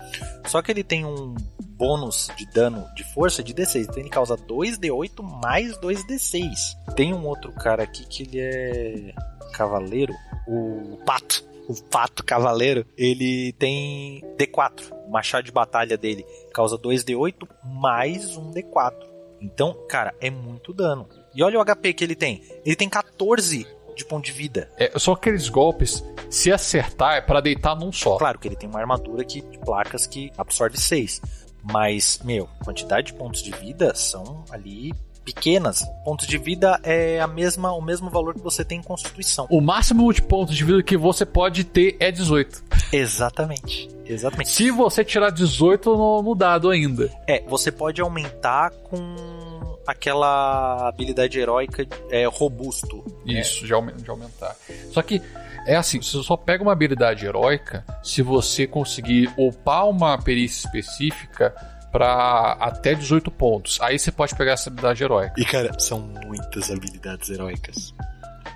Só 0.47 0.62
que 0.62 0.73
ele 0.73 0.83
tem 0.83 1.05
um 1.05 1.35
bônus 1.61 2.31
de 2.37 2.47
dano 2.47 2.87
de 2.95 3.05
força 3.05 3.43
de 3.43 3.55
d6. 3.55 3.83
Então 3.83 3.99
ele 3.99 4.09
causa 4.09 4.37
2d8 4.37 5.23
mais 5.43 5.77
2d6. 5.79 6.95
Tem 6.95 7.12
um 7.12 7.27
outro 7.27 7.53
cara 7.53 7.83
aqui 7.83 8.07
que 8.07 8.23
ele 8.23 8.41
é 8.41 9.14
cavaleiro, 9.53 10.14
o 10.47 10.99
Pato 11.05 11.45
o 11.69 11.75
pato 11.83 12.25
cavaleiro, 12.25 12.87
ele 12.97 13.53
tem 13.55 14.23
D4. 14.39 14.93
O 15.07 15.11
machado 15.11 15.45
de 15.45 15.53
batalha 15.53 15.97
dele 15.97 16.25
causa 16.53 16.79
2D8 16.79 17.49
mais 17.64 18.37
um 18.37 18.53
D4. 18.53 18.95
Então, 19.41 19.74
cara, 19.89 20.14
é 20.20 20.30
muito 20.30 20.72
dano. 20.72 21.09
E 21.34 21.43
olha 21.43 21.59
o 21.59 21.64
HP 21.64 21.93
que 21.93 22.05
ele 22.05 22.14
tem. 22.14 22.43
Ele 22.64 22.76
tem 22.76 22.89
14 22.89 23.66
de 23.95 24.05
ponto 24.05 24.24
de 24.24 24.32
vida. 24.32 24.70
É, 24.76 24.99
só 24.99 25.12
aqueles 25.12 25.49
golpes, 25.49 26.05
se 26.30 26.53
acertar, 26.53 27.16
é 27.16 27.20
para 27.20 27.41
deitar 27.41 27.74
num 27.74 27.91
só. 27.91 28.16
Claro 28.18 28.39
que 28.39 28.47
ele 28.47 28.57
tem 28.57 28.68
uma 28.68 28.80
armadura 28.80 29.24
que, 29.24 29.41
de 29.41 29.59
placas 29.59 30.07
que 30.07 30.30
absorve 30.37 30.78
6. 30.78 31.20
Mas, 31.62 32.20
meu, 32.22 32.49
quantidade 32.64 33.09
de 33.09 33.14
pontos 33.14 33.43
de 33.43 33.51
vida 33.51 33.95
são 33.95 34.45
ali 34.51 34.93
pequenas, 35.27 35.85
pontos 36.05 36.24
de 36.29 36.39
vida 36.39 36.79
é 36.85 37.20
a 37.20 37.27
mesma, 37.27 37.72
o 37.72 37.83
mesmo 37.83 38.09
valor 38.09 38.33
que 38.33 38.41
você 38.41 38.64
tem 38.64 38.79
em 38.79 38.83
constituição. 38.83 39.49
O 39.51 39.61
máximo 39.61 40.11
de 40.12 40.22
pontos 40.22 40.55
de 40.55 40.64
vida 40.64 40.81
que 40.85 40.97
você 40.97 41.27
pode 41.27 41.64
ter 41.64 41.97
é 41.99 42.12
18. 42.12 42.62
Exatamente. 42.93 43.89
Exatamente. 44.07 44.51
Se 44.51 44.70
você 44.70 45.05
tirar 45.05 45.31
18 45.31 45.97
no, 45.97 46.22
no 46.22 46.35
dado 46.37 46.70
ainda. 46.70 47.11
É, 47.27 47.43
você 47.49 47.72
pode 47.72 48.01
aumentar 48.01 48.70
com 48.70 49.77
aquela 49.85 50.89
habilidade 50.89 51.39
heróica 51.41 51.85
é, 52.09 52.24
robusto. 52.27 53.05
Isso, 53.27 53.64
é. 53.64 53.81
de, 53.81 54.03
de 54.03 54.11
aumentar. 54.11 54.55
Só 54.93 55.03
que 55.03 55.20
é 55.66 55.74
assim, 55.74 56.01
você 56.01 56.22
só 56.22 56.37
pega 56.37 56.62
uma 56.62 56.72
habilidade 56.72 57.27
heróica 57.27 57.85
se 58.01 58.22
você 58.22 58.64
conseguir 58.64 59.29
upar 59.37 59.89
uma 59.89 60.16
perícia 60.16 60.66
específica 60.66 61.53
para 61.97 62.53
até 62.61 62.93
18 62.93 63.31
pontos. 63.31 63.81
Aí 63.81 63.99
você 63.99 64.13
pode 64.13 64.35
pegar 64.35 64.53
essa 64.53 64.69
habilidade 64.69 65.03
heróica. 65.03 65.33
E 65.39 65.47
cara, 65.47 65.73
são 65.79 65.99
muitas 66.27 66.71
habilidades 66.71 67.31
heróicas. 67.31 67.95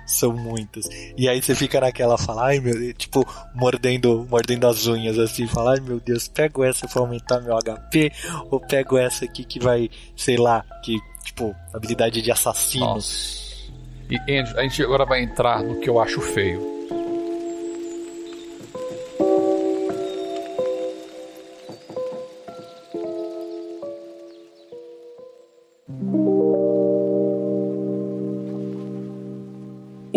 São 0.05 0.31
muitas. 0.31 0.87
E 1.17 1.27
aí 1.27 1.41
você 1.41 1.55
fica 1.55 1.81
naquela 1.81 2.19
fala, 2.19 2.49
ai 2.49 2.59
meu 2.59 2.77
Deus, 2.77 2.93
tipo, 2.95 3.25
mordendo, 3.55 4.27
mordendo 4.29 4.67
as 4.67 4.85
unhas 4.85 5.17
assim, 5.17 5.47
fala, 5.47 5.71
ai 5.73 5.79
meu 5.79 5.99
Deus, 5.99 6.27
pego 6.27 6.63
essa 6.63 6.87
pra 6.87 7.01
aumentar 7.01 7.39
meu 7.39 7.57
HP, 7.57 8.11
ou 8.51 8.59
pego 8.59 8.95
essa 8.95 9.25
aqui 9.25 9.43
que 9.43 9.59
vai, 9.59 9.89
sei 10.15 10.37
lá, 10.37 10.63
que, 10.83 10.99
tipo, 11.23 11.55
habilidade 11.73 12.21
de 12.21 12.31
assassino. 12.31 12.85
Nossa. 12.85 13.41
E 14.07 14.17
Andrew, 14.37 14.59
a 14.59 14.61
gente 14.61 14.83
agora 14.83 15.03
vai 15.03 15.23
entrar 15.23 15.63
no 15.63 15.79
que 15.79 15.89
eu 15.89 15.99
acho 15.99 16.21
feio. 16.21 16.80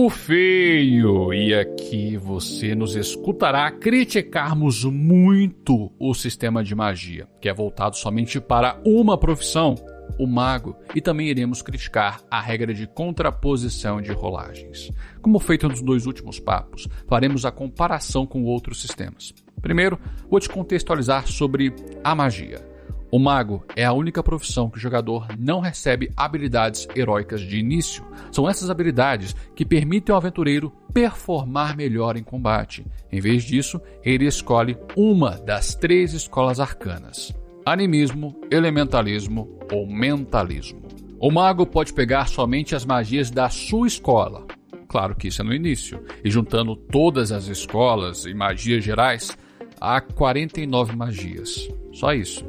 O 0.05 0.11
feio. 0.11 1.33
E 1.33 1.55
aqui 1.55 2.17
você 2.19 2.75
nos 2.75 2.95
escutará 2.95 3.71
criticarmos 3.71 4.85
muito 4.85 5.91
o 5.99 6.13
sistema 6.13 6.63
de 6.63 6.75
magia, 6.75 7.27
que 7.41 7.49
é 7.49 7.55
voltado 7.55 7.97
somente 7.97 8.39
para 8.39 8.79
uma 8.85 9.17
profissão, 9.17 9.75
o 10.19 10.27
mago, 10.27 10.77
e 10.95 11.01
também 11.01 11.29
iremos 11.29 11.63
criticar 11.63 12.21
a 12.31 12.39
regra 12.39 12.75
de 12.75 12.87
contraposição 12.87 14.03
de 14.03 14.13
rolagens. 14.13 14.91
Como 15.23 15.41
feito 15.41 15.69
nos 15.69 15.81
dois 15.81 16.07
últimos 16.07 16.39
papos, 16.39 16.87
faremos 17.09 17.47
a 17.47 17.51
comparação 17.51 18.27
com 18.27 18.45
outros 18.45 18.83
sistemas. 18.83 19.33
Primeiro, 19.63 19.99
vou 20.31 20.39
te 20.39 20.51
contextualizar 20.51 21.27
sobre 21.27 21.73
a 22.03 22.15
magia. 22.15 22.74
O 23.15 23.19
mago 23.21 23.65
é 23.77 23.85
a 23.85 23.93
única 23.93 24.25
profissão 24.25 24.69
que 24.69 24.77
o 24.77 24.81
jogador 24.81 25.29
não 25.39 25.61
recebe 25.61 26.11
habilidades 26.17 26.89
heróicas 26.97 27.41
de 27.43 27.61
início. 27.61 28.05
São 28.33 28.51
essas 28.51 28.69
habilidades 28.71 29.37
que 29.55 29.65
permitem 29.65 30.13
ao 30.13 30.19
aventureiro 30.19 30.73
performar 30.93 31.77
melhor 31.77 32.17
em 32.17 32.25
combate. 32.25 32.85
Em 33.13 33.21
vez 33.21 33.45
disso, 33.45 33.81
ele 34.03 34.27
escolhe 34.27 34.77
uma 34.97 35.39
das 35.39 35.77
três 35.77 36.13
escolas 36.13 36.59
arcanas: 36.59 37.33
animismo, 37.65 38.35
elementalismo 38.51 39.61
ou 39.73 39.87
mentalismo. 39.87 40.83
O 41.21 41.31
mago 41.31 41.65
pode 41.65 41.93
pegar 41.93 42.27
somente 42.27 42.75
as 42.75 42.85
magias 42.85 43.31
da 43.31 43.49
sua 43.49 43.87
escola. 43.87 44.45
Claro 44.89 45.15
que 45.15 45.29
isso 45.29 45.41
é 45.41 45.45
no 45.45 45.55
início, 45.55 46.05
e 46.25 46.29
juntando 46.29 46.75
todas 46.75 47.31
as 47.31 47.47
escolas 47.47 48.27
e 48.27 48.35
magias 48.35 48.83
gerais, 48.83 49.39
há 49.81 50.01
49 50.01 50.97
magias. 50.97 51.69
Só 51.93 52.13
isso. 52.13 52.45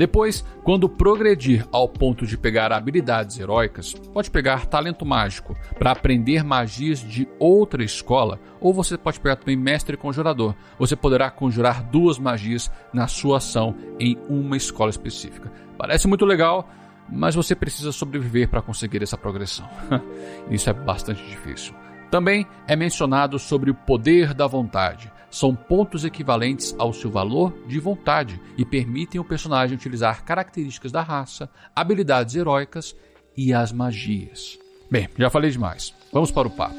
Depois, 0.00 0.42
quando 0.64 0.88
progredir 0.88 1.68
ao 1.70 1.86
ponto 1.86 2.24
de 2.26 2.38
pegar 2.38 2.72
habilidades 2.72 3.38
heróicas, 3.38 3.92
pode 3.92 4.30
pegar 4.30 4.64
talento 4.64 5.04
mágico 5.04 5.54
para 5.78 5.90
aprender 5.90 6.42
magias 6.42 7.00
de 7.00 7.28
outra 7.38 7.84
escola, 7.84 8.40
ou 8.62 8.72
você 8.72 8.96
pode 8.96 9.20
pegar 9.20 9.36
também 9.36 9.58
mestre 9.58 9.98
conjurador. 9.98 10.54
Você 10.78 10.96
poderá 10.96 11.30
conjurar 11.30 11.82
duas 11.82 12.18
magias 12.18 12.70
na 12.94 13.06
sua 13.08 13.36
ação 13.36 13.76
em 13.98 14.16
uma 14.26 14.56
escola 14.56 14.88
específica. 14.88 15.52
Parece 15.76 16.08
muito 16.08 16.24
legal, 16.24 16.66
mas 17.06 17.34
você 17.34 17.54
precisa 17.54 17.92
sobreviver 17.92 18.48
para 18.48 18.62
conseguir 18.62 19.02
essa 19.02 19.18
progressão. 19.18 19.68
Isso 20.50 20.70
é 20.70 20.72
bastante 20.72 21.22
difícil. 21.28 21.74
Também 22.10 22.46
é 22.66 22.74
mencionado 22.74 23.38
sobre 23.38 23.70
o 23.70 23.74
poder 23.74 24.32
da 24.32 24.46
vontade. 24.46 25.12
São 25.30 25.54
pontos 25.54 26.04
equivalentes 26.04 26.74
ao 26.78 26.92
seu 26.92 27.10
valor 27.10 27.52
de 27.66 27.78
vontade 27.78 28.40
e 28.58 28.64
permitem 28.64 29.20
o 29.20 29.24
personagem 29.24 29.76
utilizar 29.76 30.24
características 30.24 30.90
da 30.90 31.02
raça, 31.02 31.48
habilidades 31.74 32.34
heróicas 32.34 32.96
e 33.36 33.54
as 33.54 33.72
magias. 33.72 34.58
Bem, 34.90 35.08
já 35.16 35.30
falei 35.30 35.50
demais. 35.50 35.94
Vamos 36.12 36.30
para 36.30 36.48
o 36.48 36.50
papo. 36.50 36.76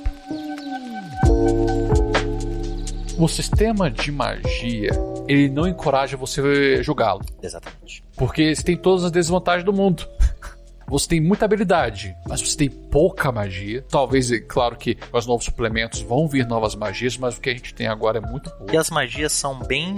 O 3.18 3.28
sistema 3.28 3.90
de 3.90 4.12
magia, 4.12 4.90
ele 5.28 5.48
não 5.48 5.68
encoraja 5.68 6.18
você 6.18 6.84
jogá-lo. 6.84 7.22
Exatamente. 7.42 8.04
Porque 8.18 8.54
você 8.54 8.64
tem 8.64 8.76
todas 8.76 9.06
as 9.06 9.12
desvantagens 9.12 9.64
do 9.64 9.72
mundo. 9.72 10.06
Você 10.92 11.08
tem 11.08 11.22
muita 11.22 11.46
habilidade, 11.46 12.14
mas 12.28 12.42
você 12.42 12.58
tem 12.58 12.70
pouca 12.70 13.32
magia. 13.32 13.82
Talvez, 13.90 14.30
é 14.30 14.42
claro 14.42 14.76
que 14.76 14.96
com 14.96 15.18
os 15.18 15.26
novos 15.26 15.46
suplementos 15.46 16.02
vão 16.02 16.28
vir 16.28 16.46
novas 16.46 16.76
magias, 16.76 17.18
mas 17.18 17.38
o 17.38 17.40
que 17.40 17.50
a 17.50 17.54
gente 17.54 17.74
tem 17.74 17.88
agora 17.88 18.18
é 18.18 18.22
muito 18.22 18.50
pouco. 18.50 18.74
E 18.74 18.78
as 18.78 18.90
magias 18.90 19.32
são 19.32 19.58
bem 19.60 19.96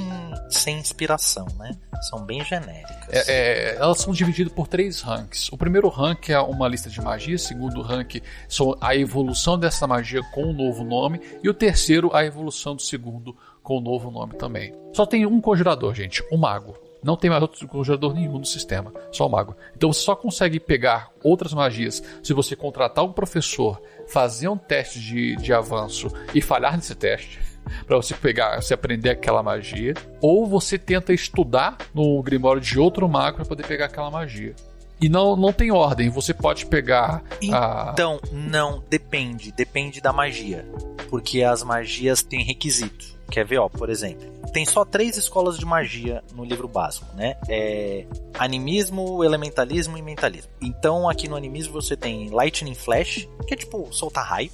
sem 0.51 0.77
inspiração, 0.77 1.47
né? 1.57 1.75
São 2.11 2.23
bem 2.23 2.45
genéricas. 2.45 3.07
É, 3.09 3.23
é, 3.27 3.75
elas 3.77 4.01
são 4.01 4.13
divididas 4.13 4.53
por 4.53 4.67
três 4.67 5.01
ranks. 5.01 5.51
O 5.51 5.57
primeiro 5.57 5.89
rank 5.89 6.29
é 6.29 6.39
uma 6.39 6.67
lista 6.67 6.91
de 6.91 7.01
magias, 7.01 7.43
o 7.43 7.47
segundo 7.47 7.81
rank 7.81 8.21
são 8.47 8.77
a 8.79 8.95
evolução 8.95 9.57
dessa 9.57 9.87
magia 9.87 10.21
com 10.31 10.43
um 10.43 10.53
novo 10.53 10.83
nome, 10.83 11.19
e 11.41 11.49
o 11.49 11.55
terceiro, 11.55 12.15
a 12.15 12.23
evolução 12.23 12.75
do 12.75 12.83
segundo 12.83 13.35
com 13.63 13.79
um 13.79 13.81
novo 13.81 14.11
nome 14.11 14.35
também. 14.35 14.71
Só 14.93 15.07
tem 15.07 15.25
um 15.25 15.41
conjurador, 15.41 15.95
gente, 15.95 16.23
o 16.29 16.37
mago. 16.37 16.77
Não 17.04 17.18
tem 17.18 17.30
mais 17.30 17.41
outro 17.41 17.68
conjurador 17.68 18.14
nenhum 18.14 18.39
no 18.39 18.45
sistema, 18.45 18.93
só 19.12 19.28
o 19.28 19.30
mago. 19.30 19.56
Então 19.76 19.91
você 19.91 19.99
só 20.01 20.16
consegue 20.16 20.60
pegar 20.60 21.10
outras 21.24 21.54
magias 21.54 22.01
se 22.24 22.34
você 22.34 22.56
contratar 22.56 23.04
um 23.04 23.12
professor, 23.12 23.82
fazer 24.08 24.47
um 24.47 24.58
teste 24.58 24.99
de, 24.99 25.36
de 25.36 25.51
avanço 25.54 26.08
e 26.34 26.41
falhar 26.41 26.76
nesse 26.76 26.95
teste 26.95 27.39
para 27.88 27.95
você 27.97 28.14
pegar, 28.14 28.62
você 28.62 28.74
aprender 28.74 29.10
aquela 29.10 29.41
magia, 29.41 29.93
ou 30.22 30.45
você 30.45 30.78
tenta 30.78 31.14
estudar 31.14 31.78
no 31.93 32.22
Grimório 32.22 32.62
de 32.62 32.78
outro 32.80 33.08
mago 33.08 33.38
para 33.38 33.45
poder 33.45 33.66
pegar 33.66 33.86
aquela 33.86 34.12
magia. 34.12 34.54
E 35.01 35.10
não, 35.10 35.36
não 35.36 35.51
tem 35.51 35.72
ordem, 35.72 36.10
você 36.10 36.34
pode 36.34 36.66
pegar. 36.66 37.22
a- 37.51 37.89
Então, 37.91 38.20
não, 38.32 38.82
depende. 38.89 39.51
Depende 39.51 39.99
da 39.99 40.14
magia. 40.14 40.66
Porque 41.10 41.41
as 41.43 41.64
magias 41.64 42.22
têm 42.22 42.43
requisito. 42.43 43.06
Quer 43.34 43.45
ver, 43.45 43.57
ó, 43.57 43.67
por 43.67 43.89
exemplo. 43.89 44.31
Tem 44.53 44.63
só 44.63 44.86
três 44.86 45.17
escolas 45.17 45.57
de 45.57 45.65
magia 45.65 46.23
no 46.36 46.45
livro 46.45 46.67
básico, 46.67 47.07
né? 47.15 47.36
É 47.49 48.05
animismo, 48.38 49.23
elementalismo 49.23 49.97
e 49.97 50.03
mentalismo. 50.03 50.51
Então, 50.61 51.09
aqui 51.09 51.27
no 51.27 51.36
animismo 51.36 51.73
você 51.73 51.97
tem 51.97 52.29
Lightning 52.29 52.75
Flash, 52.75 53.27
que 53.47 53.55
é 53.55 53.57
tipo 53.57 53.91
soltar 53.91 54.23
raio, 54.23 54.51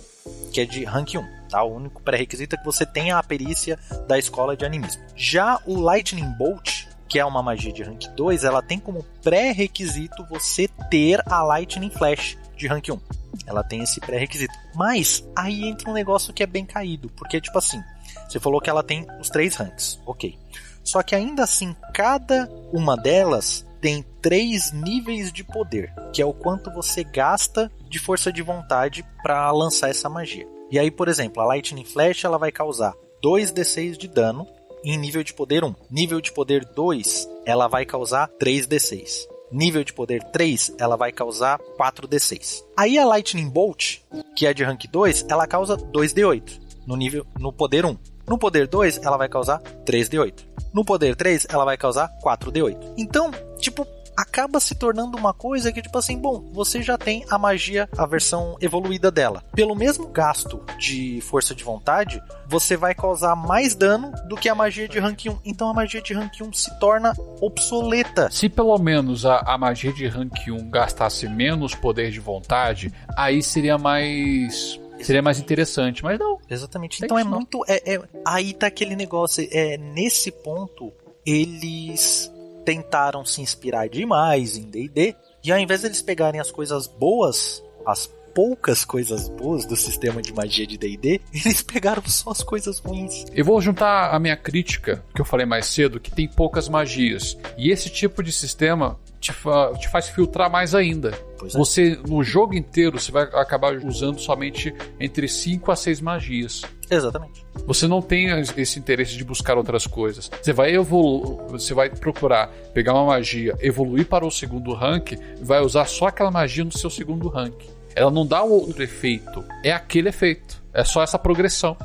que 0.53 0.61
é 0.61 0.65
de 0.65 0.85
rank 0.85 1.15
1, 1.15 1.49
tá? 1.49 1.61
O 1.61 1.75
único 1.75 2.01
pré-requisito 2.01 2.55
é 2.55 2.57
que 2.57 2.63
você 2.63 2.85
tenha 2.85 3.17
a 3.17 3.23
perícia 3.23 3.77
da 4.07 4.17
escola 4.17 4.55
de 4.55 4.63
animismo. 4.63 5.03
Já 5.13 5.61
o 5.65 5.77
Lightning 5.77 6.31
Bolt, 6.37 6.85
que 7.09 7.19
é 7.19 7.25
uma 7.25 7.43
magia 7.43 7.73
de 7.73 7.83
rank 7.83 8.05
2, 8.15 8.45
ela 8.45 8.61
tem 8.61 8.79
como 8.79 9.03
pré-requisito 9.21 10.25
você 10.29 10.69
ter 10.89 11.21
a 11.25 11.43
Lightning 11.43 11.89
Flash 11.89 12.37
de 12.55 12.65
rank 12.65 12.87
1. 12.87 12.97
Ela 13.45 13.61
tem 13.61 13.81
esse 13.81 13.99
pré-requisito. 13.99 14.53
Mas 14.73 15.27
aí 15.35 15.67
entra 15.67 15.89
um 15.89 15.93
negócio 15.93 16.33
que 16.33 16.43
é 16.43 16.47
bem 16.47 16.65
caído, 16.65 17.09
porque 17.09 17.41
tipo 17.41 17.57
assim, 17.57 17.83
você 18.29 18.39
falou 18.39 18.61
que 18.61 18.69
ela 18.69 18.83
tem 18.83 19.07
os 19.19 19.29
três 19.29 19.55
ranks, 19.55 19.99
ok. 20.05 20.37
Só 20.83 21.01
que 21.01 21.15
ainda 21.15 21.43
assim, 21.43 21.75
cada 21.93 22.49
uma 22.71 22.95
delas 22.95 23.65
tem 23.81 24.03
três 24.21 24.71
níveis 24.71 25.31
de 25.31 25.43
poder, 25.43 25.93
que 26.13 26.21
é 26.21 26.25
o 26.25 26.33
quanto 26.33 26.71
você 26.71 27.03
gasta 27.03 27.71
de 27.89 27.99
força 27.99 28.31
de 28.31 28.41
vontade 28.41 29.05
para 29.23 29.51
lançar 29.51 29.89
essa 29.89 30.09
magia. 30.09 30.47
E 30.71 30.77
aí, 30.77 30.91
por 30.91 31.07
exemplo, 31.07 31.41
a 31.41 31.45
Lightning 31.45 31.85
Flash 31.85 32.23
ela 32.23 32.37
vai 32.37 32.51
causar 32.51 32.93
2d6 33.23 33.97
de 33.97 34.07
dano 34.07 34.47
em 34.83 34.97
nível 34.97 35.23
de 35.23 35.33
poder 35.33 35.63
1. 35.63 35.73
Nível 35.89 36.21
de 36.21 36.31
poder 36.31 36.63
2, 36.65 37.27
ela 37.45 37.67
vai 37.67 37.85
causar 37.85 38.29
3d6. 38.39 39.27
Nível 39.51 39.83
de 39.83 39.93
poder 39.93 40.23
3, 40.25 40.75
ela 40.77 40.95
vai 40.95 41.11
causar 41.11 41.59
4d6. 41.79 42.63
Aí 42.77 42.99
a 42.99 43.05
Lightning 43.05 43.49
Bolt, 43.49 43.97
que 44.35 44.45
é 44.45 44.53
de 44.53 44.63
rank 44.63 44.85
2, 44.85 45.25
ela 45.27 45.47
causa 45.47 45.75
2d8 45.75 46.69
no 46.85 46.95
nível 46.95 47.25
no 47.39 47.51
poder 47.51 47.85
1. 47.85 47.97
No 48.29 48.37
poder 48.37 48.67
2, 48.67 49.01
ela 49.03 49.17
vai 49.17 49.27
causar 49.27 49.59
3d8. 49.85 50.45
No 50.71 50.85
poder 50.85 51.15
3, 51.15 51.47
ela 51.49 51.65
vai 51.65 51.75
causar 51.75 52.11
4d8. 52.23 52.93
Então, 52.95 53.31
tipo, 53.57 53.87
acaba 54.15 54.59
se 54.59 54.75
tornando 54.75 55.17
uma 55.17 55.33
coisa 55.33 55.71
que, 55.71 55.81
tipo 55.81 55.97
assim, 55.97 56.17
bom, 56.17 56.47
você 56.51 56.83
já 56.83 56.97
tem 56.97 57.25
a 57.29 57.39
magia, 57.39 57.87
a 57.97 58.05
versão 58.05 58.57
evoluída 58.59 59.09
dela. 59.09 59.43
Pelo 59.55 59.73
mesmo 59.73 60.09
gasto 60.09 60.63
de 60.77 61.21
força 61.21 61.55
de 61.55 61.63
vontade, 61.63 62.21
você 62.45 62.75
vai 62.75 62.93
causar 62.93 63.35
mais 63.35 63.73
dano 63.73 64.11
do 64.27 64.35
que 64.35 64.49
a 64.49 64.53
magia 64.53 64.87
de 64.87 64.99
rank 64.99 65.25
1. 65.25 65.39
Então 65.45 65.69
a 65.69 65.73
magia 65.73 66.01
de 66.01 66.13
rank 66.13 66.33
1 66.41 66.53
se 66.53 66.79
torna 66.79 67.13
obsoleta. 67.41 68.29
Se 68.29 68.49
pelo 68.49 68.77
menos 68.77 69.25
a, 69.25 69.37
a 69.39 69.57
magia 69.57 69.93
de 69.93 70.05
rank 70.07 70.47
1 70.47 70.69
gastasse 70.69 71.27
menos 71.27 71.73
poder 71.73 72.11
de 72.11 72.19
vontade, 72.19 72.93
aí 73.17 73.41
seria 73.41 73.77
mais. 73.77 74.79
Seria 75.01 75.21
mais 75.21 75.39
interessante, 75.39 76.03
mas 76.03 76.19
não. 76.19 76.39
Exatamente. 76.49 77.03
Então 77.03 77.17
é 77.17 77.23
não. 77.23 77.31
muito. 77.31 77.63
É, 77.67 77.95
é- 77.95 78.01
aí 78.25 78.53
tá 78.53 78.67
aquele 78.67 78.95
negócio. 78.95 79.47
É, 79.51 79.77
nesse 79.77 80.31
ponto, 80.31 80.91
eles 81.25 82.31
tentaram 82.65 83.25
se 83.25 83.41
inspirar 83.41 83.87
demais 83.89 84.57
em 84.57 84.63
DD. 84.63 85.15
E 85.43 85.51
ao 85.51 85.59
invés 85.59 85.81
deles 85.81 86.01
pegarem 86.01 86.39
as 86.39 86.51
coisas 86.51 86.85
boas, 86.85 87.63
as 87.85 88.07
poucas 88.33 88.85
coisas 88.85 89.27
boas 89.27 89.65
do 89.65 89.75
sistema 89.75 90.21
de 90.21 90.33
magia 90.33 90.65
de 90.67 90.77
DD, 90.77 91.21
eles 91.33 91.61
pegaram 91.61 92.03
só 92.05 92.31
as 92.31 92.43
coisas 92.43 92.79
ruins. 92.79 93.25
Eu 93.33 93.43
vou 93.43 93.59
juntar 93.61 94.13
a 94.13 94.19
minha 94.19 94.37
crítica, 94.37 95.03
que 95.13 95.21
eu 95.21 95.25
falei 95.25 95.45
mais 95.45 95.65
cedo, 95.65 95.99
que 95.99 96.11
tem 96.11 96.27
poucas 96.27 96.69
magias. 96.69 97.37
E 97.57 97.71
esse 97.71 97.89
tipo 97.89 98.21
de 98.21 98.31
sistema 98.31 98.99
te, 99.19 99.31
fa- 99.31 99.73
te 99.73 99.87
faz 99.89 100.09
filtrar 100.09 100.49
mais 100.51 100.73
ainda. 100.73 101.11
Pois 101.37 101.53
é. 101.53 101.57
Você, 101.57 101.99
no 102.07 102.23
jogo 102.23 102.53
inteiro, 102.55 102.99
você 102.99 103.11
vai 103.11 103.23
acabar 103.23 103.75
usando 103.77 104.19
somente 104.19 104.73
entre 104.99 105.27
5 105.27 105.71
a 105.71 105.75
6 105.75 106.01
magias. 106.01 106.61
Exatamente. 106.89 107.45
Você 107.65 107.87
não 107.87 108.01
tem 108.01 108.29
esse 108.57 108.79
interesse 108.79 109.15
de 109.15 109.23
buscar 109.23 109.57
outras 109.57 109.85
coisas. 109.85 110.29
Você 110.41 110.51
vai 110.51 110.73
evolu 110.73 111.37
você 111.49 111.73
vai 111.73 111.89
procurar 111.89 112.47
pegar 112.73 112.93
uma 112.93 113.05
magia, 113.05 113.55
evoluir 113.59 114.05
para 114.07 114.25
o 114.25 114.31
segundo 114.31 114.73
rank, 114.73 115.11
e 115.11 115.43
vai 115.43 115.59
usar 115.61 115.85
só 115.85 116.07
aquela 116.07 116.31
magia 116.31 116.63
no 116.65 116.71
seu 116.75 116.89
segundo 116.89 117.27
rank. 117.29 117.53
Ela 117.95 118.09
não 118.11 118.25
dá 118.25 118.41
outro 118.43 118.81
efeito, 118.83 119.43
é 119.63 119.71
aquele 119.71 120.09
efeito. 120.09 120.61
É 120.73 120.83
só 120.83 121.03
essa 121.03 121.17
progressão. 121.19 121.75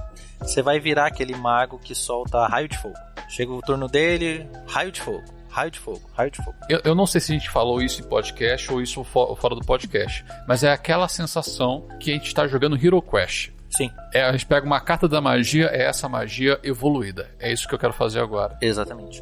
Você 0.41 0.63
vai 0.63 0.79
virar 0.79 1.07
aquele 1.07 1.35
mago 1.35 1.79
que 1.79 1.95
solta 1.95 2.47
raio 2.47 2.69
de 2.69 2.77
fogo. 2.79 2.95
Chega 3.29 3.51
o 3.53 3.61
turno 3.63 3.89
dele, 3.89 4.47
raio 4.67 4.93
de 4.93 5.01
fogo, 5.01 5.23
raio 5.55 5.71
de 5.71 5.79
fogo, 5.79 6.03
raio 6.15 6.31
de 6.31 6.39
fogo. 6.43 6.57
Eu, 6.69 6.81
eu 6.85 6.95
não 6.95 7.07
sei 7.07 7.21
se 7.21 7.31
a 7.33 7.35
gente 7.35 7.49
falou 7.49 7.81
isso 7.81 8.01
em 8.01 8.05
podcast 8.05 8.73
ou 8.73 8.83
isso 8.83 9.03
fo- 9.05 9.35
fora 9.37 9.55
do 9.55 9.65
podcast, 9.65 10.25
mas 10.49 10.65
é 10.65 10.73
aquela 10.73 11.07
sensação 11.09 11.87
que 12.01 12.11
a 12.11 12.15
gente 12.15 12.27
está 12.27 12.47
jogando 12.47 12.77
Hero 12.77 13.01
Quest. 13.01 13.51
Sim, 13.71 13.91
É, 14.13 14.23
a 14.23 14.31
gente 14.33 14.47
pega 14.47 14.65
uma 14.65 14.81
carta 14.81 15.09
da 15.09 15.21
magia, 15.21 15.67
é 15.73 15.85
essa 15.85 16.09
magia 16.09 16.61
evoluída. 16.63 17.29
É 17.41 17.53
isso 17.53 17.67
que 17.69 17.75
eu 17.75 17.79
quero 17.79 17.93
fazer 17.93 18.21
agora. 18.21 18.57
Exatamente. 18.61 19.21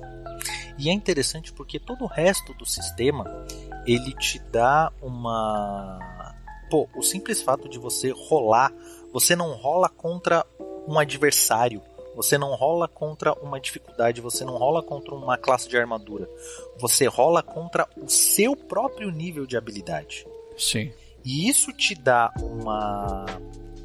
E 0.78 0.88
é 0.90 0.92
interessante 0.92 1.52
porque 1.52 1.78
todo 1.78 2.04
o 2.04 2.06
resto 2.06 2.52
do 2.54 2.66
sistema 2.66 3.24
ele 3.86 4.12
te 4.14 4.38
dá 4.50 4.90
uma. 5.00 5.98
Pô, 6.70 6.88
o 6.94 7.02
simples 7.02 7.42
fato 7.42 7.68
de 7.68 7.78
você 7.78 8.10
rolar, 8.10 8.72
você 9.12 9.34
não 9.36 9.52
rola 9.52 9.88
contra 9.88 10.44
um 10.88 10.98
adversário, 10.98 11.80
você 12.14 12.36
não 12.36 12.54
rola 12.54 12.86
contra 12.86 13.32
uma 13.34 13.60
dificuldade, 13.60 14.20
você 14.20 14.44
não 14.44 14.56
rola 14.56 14.82
contra 14.82 15.14
uma 15.14 15.36
classe 15.36 15.68
de 15.68 15.76
armadura, 15.76 16.28
você 16.78 17.06
rola 17.06 17.42
contra 17.42 17.88
o 17.96 18.08
seu 18.08 18.54
próprio 18.56 19.10
nível 19.10 19.46
de 19.46 19.56
habilidade. 19.56 20.26
Sim. 20.56 20.92
E 21.24 21.48
isso 21.48 21.72
te 21.72 21.94
dá 21.94 22.32
uma, 22.40 23.26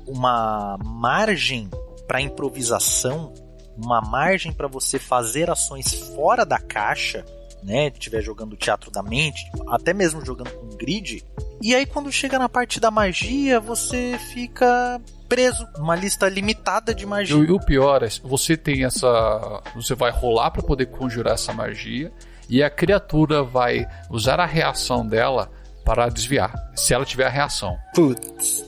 uma 0.07 0.77
margem 0.83 1.69
para 2.07 2.21
improvisação, 2.21 3.33
uma 3.77 4.01
margem 4.01 4.51
para 4.51 4.67
você 4.67 4.97
fazer 4.97 5.49
ações 5.49 5.93
fora 6.15 6.45
da 6.45 6.59
caixa, 6.59 7.25
né? 7.67 7.87
Estiver 7.89 8.21
jogando 8.21 8.55
teatro 8.55 8.89
da 8.89 9.03
mente, 9.03 9.41
até 9.69 9.93
mesmo 9.93 10.25
jogando 10.25 10.49
com 10.51 10.75
grid. 10.77 11.23
E 11.61 11.75
aí 11.75 11.85
quando 11.85 12.11
chega 12.11 12.39
na 12.39 12.47
parte 12.47 12.79
da 12.79 12.89
magia, 12.89 13.59
você 13.59 14.17
fica 14.31 14.99
preso 15.27 15.67
numa 15.77 15.95
lista 15.95 16.29
limitada 16.29 16.95
de 16.95 17.05
magia. 17.05 17.35
e 17.35 17.51
o 17.51 17.59
pior 17.59 18.01
é, 18.03 18.07
você 18.23 18.55
tem 18.55 18.85
essa. 18.85 19.61
Você 19.75 19.93
vai 19.93 20.09
rolar 20.09 20.51
para 20.51 20.63
poder 20.63 20.85
conjurar 20.87 21.33
essa 21.33 21.51
magia. 21.53 22.11
E 22.49 22.63
a 22.63 22.69
criatura 22.69 23.43
vai 23.43 23.85
usar 24.09 24.39
a 24.39 24.45
reação 24.45 25.05
dela 25.05 25.51
para 25.83 26.07
desviar. 26.07 26.53
Se 26.75 26.93
ela 26.93 27.03
tiver 27.03 27.25
a 27.25 27.29
reação. 27.29 27.77
Putz. 27.93 28.65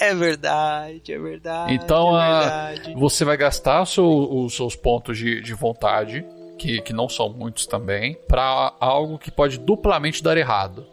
É 0.00 0.14
verdade, 0.14 1.12
é 1.12 1.18
verdade. 1.18 1.74
Então 1.74 2.18
é 2.18 2.22
a- 2.24 2.40
verdade. 2.70 2.94
você 2.94 3.24
vai 3.24 3.36
gastar 3.36 3.86
seu- 3.86 4.04
os 4.44 4.56
seus 4.56 4.74
pontos 4.74 5.16
de, 5.18 5.40
de 5.42 5.52
vontade, 5.54 6.24
que, 6.58 6.80
que 6.80 6.92
não 6.92 7.08
são 7.08 7.28
muitos 7.28 7.66
também, 7.66 8.16
para 8.28 8.74
algo 8.80 9.18
que 9.18 9.30
pode 9.30 9.58
duplamente 9.58 10.22
dar 10.22 10.36
errado. 10.36 10.86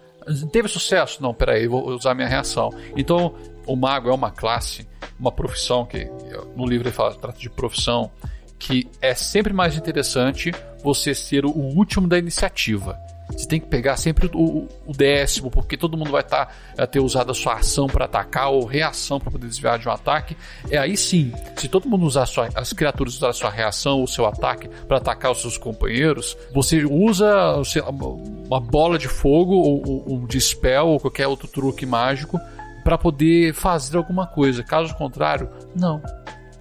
Teve 0.51 0.68
sucesso? 0.68 1.22
Não, 1.22 1.34
peraí, 1.34 1.68
vou 1.68 1.89
usar 1.89 2.14
minha 2.14 2.28
reação. 2.28 2.70
Então, 2.95 3.34
o 3.66 3.76
mago 3.76 4.09
é 4.09 4.14
uma 4.14 4.32
classe, 4.32 4.88
uma 5.20 5.32
profissão 5.32 5.86
que 5.86 6.09
no 6.55 6.66
livro 6.66 6.88
ele 6.88 6.95
fala, 6.95 7.16
trata 7.16 7.39
de 7.39 7.49
profissão, 7.49 8.12
que 8.59 8.88
é 9.01 9.16
sempre 9.16 9.53
mais 9.53 9.76
interessante 9.76 10.51
você 10.84 11.16
ser 11.16 11.45
o 11.45 11.51
último 11.51 12.07
da 12.07 12.18
iniciativa. 12.18 12.99
Você 13.32 13.48
tem 13.48 13.60
que 13.60 13.68
pegar 13.68 13.98
sempre 13.98 14.30
o, 14.34 14.68
o 14.86 14.94
décimo, 14.94 15.50
porque 15.50 15.78
todo 15.78 15.98
mundo 15.98 16.12
vai 16.12 16.24
tá, 16.24 16.48
ter 16.92 17.00
usado 17.00 17.32
a 17.32 17.34
sua 17.34 17.56
ação 17.56 17.88
para 17.88 18.06
atacar 18.06 18.52
ou 18.52 18.66
reação 18.66 19.20
para 19.20 19.32
poder 19.32 19.48
desviar 19.48 19.80
de 19.80 19.88
um 19.88 19.92
ataque. 19.92 20.36
É 20.70 20.78
aí 20.78 20.96
sim, 20.98 21.34
se 21.56 21.68
todo 21.68 21.88
mundo 21.88 22.06
usar 22.06 22.26
sua, 22.26 22.50
as 22.56 22.74
criaturas 22.74 23.16
usar 23.16 23.30
a 23.30 23.34
sua 23.34 23.50
reação 23.50 24.00
ou 24.00 24.08
seu 24.08 24.26
ataque 24.26 24.70
para 24.88 24.98
atacar 24.98 25.32
os 25.32 25.42
seus 25.42 25.58
companheiros, 25.58 26.38
você 26.54 26.84
usa 26.84 27.62
uma 28.46 28.60
bola 28.60 28.98
de 28.98 29.08
fogo 29.08 29.54
ou, 29.54 30.14
um 30.14 30.26
dispel 30.26 30.88
ou 30.88 31.00
qualquer 31.00 31.28
outro 31.28 31.48
truque 31.48 31.86
mágico 31.86 32.40
para 32.84 32.98
poder 32.98 33.54
fazer 33.54 33.98
alguma 33.98 34.26
coisa. 34.26 34.64
Caso 34.64 34.96
contrário, 34.96 35.50
não 35.76 36.02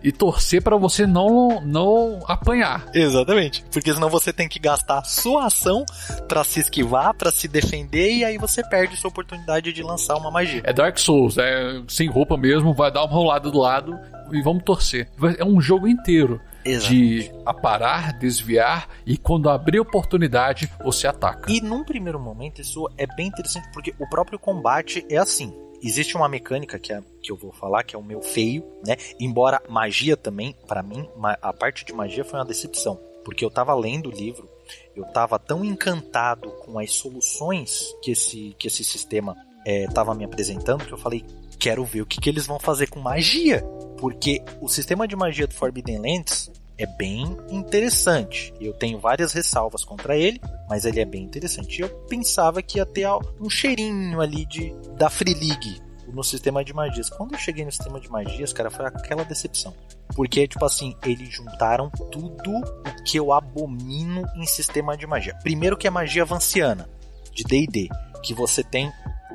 e 0.03 0.11
torcer 0.13 0.63
para 0.63 0.77
você 0.77 1.07
não 1.07 1.61
não 1.61 2.21
apanhar. 2.27 2.87
Exatamente, 2.95 3.65
porque 3.71 3.93
senão 3.93 4.09
você 4.09 4.33
tem 4.33 4.49
que 4.49 4.59
gastar 4.59 5.05
sua 5.05 5.47
ação 5.47 5.85
para 6.29 6.45
se 6.45 6.61
esquivar, 6.61 7.15
para 7.15 7.31
se 7.31 7.49
defender 7.49 8.13
e 8.13 8.25
aí 8.25 8.39
você 8.39 8.63
perde 8.63 8.97
sua 8.97 9.09
oportunidade 9.09 9.73
de 9.73 9.83
lançar 9.83 10.17
uma 10.17 10.31
magia. 10.31 10.63
É 10.65 10.73
Dark 10.73 10.99
Souls, 10.99 11.37
é 11.39 11.83
sem 11.89 12.09
roupa 12.09 12.37
mesmo, 12.37 12.73
vai 12.73 12.91
dar 12.91 13.05
uma 13.05 13.13
rolada 13.13 13.51
do 13.51 13.59
lado 13.59 13.99
e 14.33 14.43
vamos 14.43 14.63
torcer. 14.63 15.09
É 15.39 15.45
um 15.45 15.61
jogo 15.61 15.87
inteiro. 15.89 16.41
Exatamente. 16.63 17.23
de 17.23 17.33
aparar, 17.47 18.13
desviar 18.19 18.87
e 19.07 19.17
quando 19.17 19.49
abrir 19.49 19.81
oportunidade 19.81 20.71
você 20.85 21.07
ataca. 21.07 21.51
E 21.51 21.59
num 21.59 21.83
primeiro 21.83 22.21
momento 22.21 22.61
isso 22.61 22.87
é 22.99 23.07
bem 23.07 23.29
interessante 23.29 23.67
porque 23.73 23.95
o 23.99 24.07
próprio 24.07 24.39
combate 24.39 25.03
é 25.09 25.17
assim 25.17 25.55
existe 25.83 26.17
uma 26.17 26.29
mecânica 26.29 26.79
que, 26.79 26.93
é, 26.93 27.03
que 27.23 27.31
eu 27.31 27.37
vou 27.37 27.53
falar 27.53 27.83
que 27.83 27.95
é 27.95 27.99
o 27.99 28.03
meu 28.03 28.23
feio, 28.23 28.65
né? 28.87 28.97
Embora 29.19 29.63
magia 29.69 30.17
também, 30.17 30.55
para 30.67 30.83
mim, 30.83 31.09
a 31.41 31.53
parte 31.53 31.85
de 31.85 31.93
magia 31.93 32.25
foi 32.25 32.39
uma 32.39 32.45
decepção, 32.45 33.01
porque 33.25 33.45
eu 33.45 33.51
tava 33.51 33.75
lendo 33.75 34.09
o 34.09 34.13
livro, 34.13 34.49
eu 34.95 35.05
tava 35.07 35.39
tão 35.39 35.65
encantado 35.65 36.51
com 36.65 36.79
as 36.79 36.93
soluções 36.93 37.95
que 38.03 38.13
esse, 38.13 38.55
que 38.59 38.67
esse 38.67 38.85
sistema 38.85 39.37
é, 39.67 39.87
me 40.17 40.25
apresentando 40.25 40.85
que 40.85 40.93
eu 40.93 40.99
falei, 40.99 41.25
quero 41.59 41.85
ver 41.85 42.03
o 42.03 42.07
que, 42.07 42.21
que 42.21 42.29
eles 42.29 42.47
vão 42.47 42.59
fazer 42.59 42.89
com 42.89 43.01
magia, 43.01 43.63
porque 43.99 44.43
o 44.61 44.69
sistema 44.69 45.07
de 45.07 45.15
magia 45.15 45.47
do 45.47 45.55
Forbidden 45.55 45.99
Lands 45.99 46.51
é 46.81 46.87
bem 46.87 47.37
interessante. 47.51 48.55
Eu 48.59 48.73
tenho 48.73 48.99
várias 48.99 49.35
ressalvas 49.35 49.85
contra 49.85 50.17
ele, 50.17 50.41
mas 50.67 50.87
ele 50.87 50.99
é 50.99 51.05
bem 51.05 51.23
interessante. 51.23 51.83
Eu 51.83 51.91
pensava 52.09 52.63
que 52.63 52.79
ia 52.79 52.87
ter 52.87 53.07
um 53.39 53.51
cheirinho 53.51 54.19
ali 54.19 54.47
de 54.47 54.75
da 54.97 55.11
Free 55.11 55.35
League 55.35 55.83
no 56.11 56.25
sistema 56.25 56.65
de 56.65 56.73
magias. 56.73 57.11
Quando 57.11 57.35
eu 57.35 57.39
cheguei 57.39 57.67
no 57.67 57.71
sistema 57.71 58.01
de 58.01 58.11
magias, 58.11 58.55
cara, 58.55 58.71
foi 58.71 58.87
aquela 58.87 59.25
decepção. 59.27 59.75
Porque, 60.17 60.49
tipo 60.49 60.65
assim, 60.65 60.97
eles 61.05 61.29
juntaram 61.29 61.91
tudo 62.11 62.51
o 62.51 63.05
que 63.05 63.19
eu 63.19 63.31
abomino 63.31 64.27
em 64.35 64.47
sistema 64.47 64.97
de 64.97 65.07
magia. 65.07 65.37
Primeiro 65.43 65.77
que 65.77 65.87
é 65.87 65.91
magia 65.91 66.25
vanciana, 66.25 66.89
de 67.33 67.45
D&D, 67.45 67.91
que 68.23 68.33
você 68.33 68.65
tem 68.65 68.91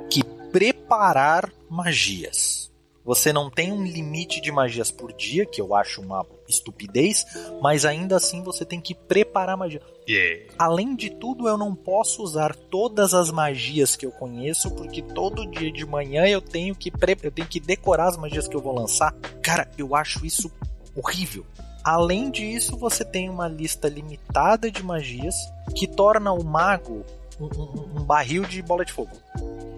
que 0.09 0.23
preparar 0.51 1.47
magias. 1.69 2.71
Você 3.05 3.31
não 3.31 3.51
tem 3.51 3.71
um 3.71 3.83
limite 3.83 4.41
de 4.41 4.51
magias 4.51 4.89
por 4.89 5.13
dia, 5.13 5.45
que 5.45 5.61
eu 5.61 5.75
acho 5.75 6.01
uma 6.01 6.25
estupidez, 6.49 7.23
mas 7.61 7.85
ainda 7.85 8.17
assim 8.17 8.41
você 8.41 8.65
tem 8.65 8.81
que 8.81 8.95
preparar 8.95 9.55
magia. 9.55 9.81
Yeah. 10.09 10.51
Além 10.57 10.95
de 10.95 11.11
tudo, 11.11 11.47
eu 11.47 11.57
não 11.57 11.75
posso 11.75 12.23
usar 12.23 12.55
todas 12.55 13.13
as 13.13 13.29
magias 13.29 13.95
que 13.95 14.05
eu 14.05 14.11
conheço, 14.11 14.71
porque 14.71 15.03
todo 15.03 15.49
dia 15.49 15.71
de 15.71 15.85
manhã 15.85 16.25
eu 16.25 16.41
tenho 16.41 16.75
que 16.75 16.89
pre... 16.89 17.15
eu 17.21 17.31
tenho 17.31 17.47
que 17.47 17.59
decorar 17.59 18.07
as 18.07 18.17
magias 18.17 18.47
que 18.47 18.55
eu 18.55 18.61
vou 18.61 18.73
lançar. 18.73 19.13
Cara, 19.41 19.69
eu 19.77 19.95
acho 19.95 20.25
isso 20.25 20.51
horrível. 20.95 21.45
Além 21.83 22.31
disso, 22.31 22.75
você 22.75 23.05
tem 23.05 23.29
uma 23.29 23.47
lista 23.47 23.87
limitada 23.87 24.71
de 24.71 24.81
magias 24.81 25.35
que 25.75 25.85
torna 25.85 26.31
o 26.31 26.43
mago 26.43 27.05
um, 27.39 27.99
um, 27.99 28.03
barril 28.03 28.43
de 28.43 28.61
bola 28.61 28.85
de 28.85 28.91
fogo 28.91 29.11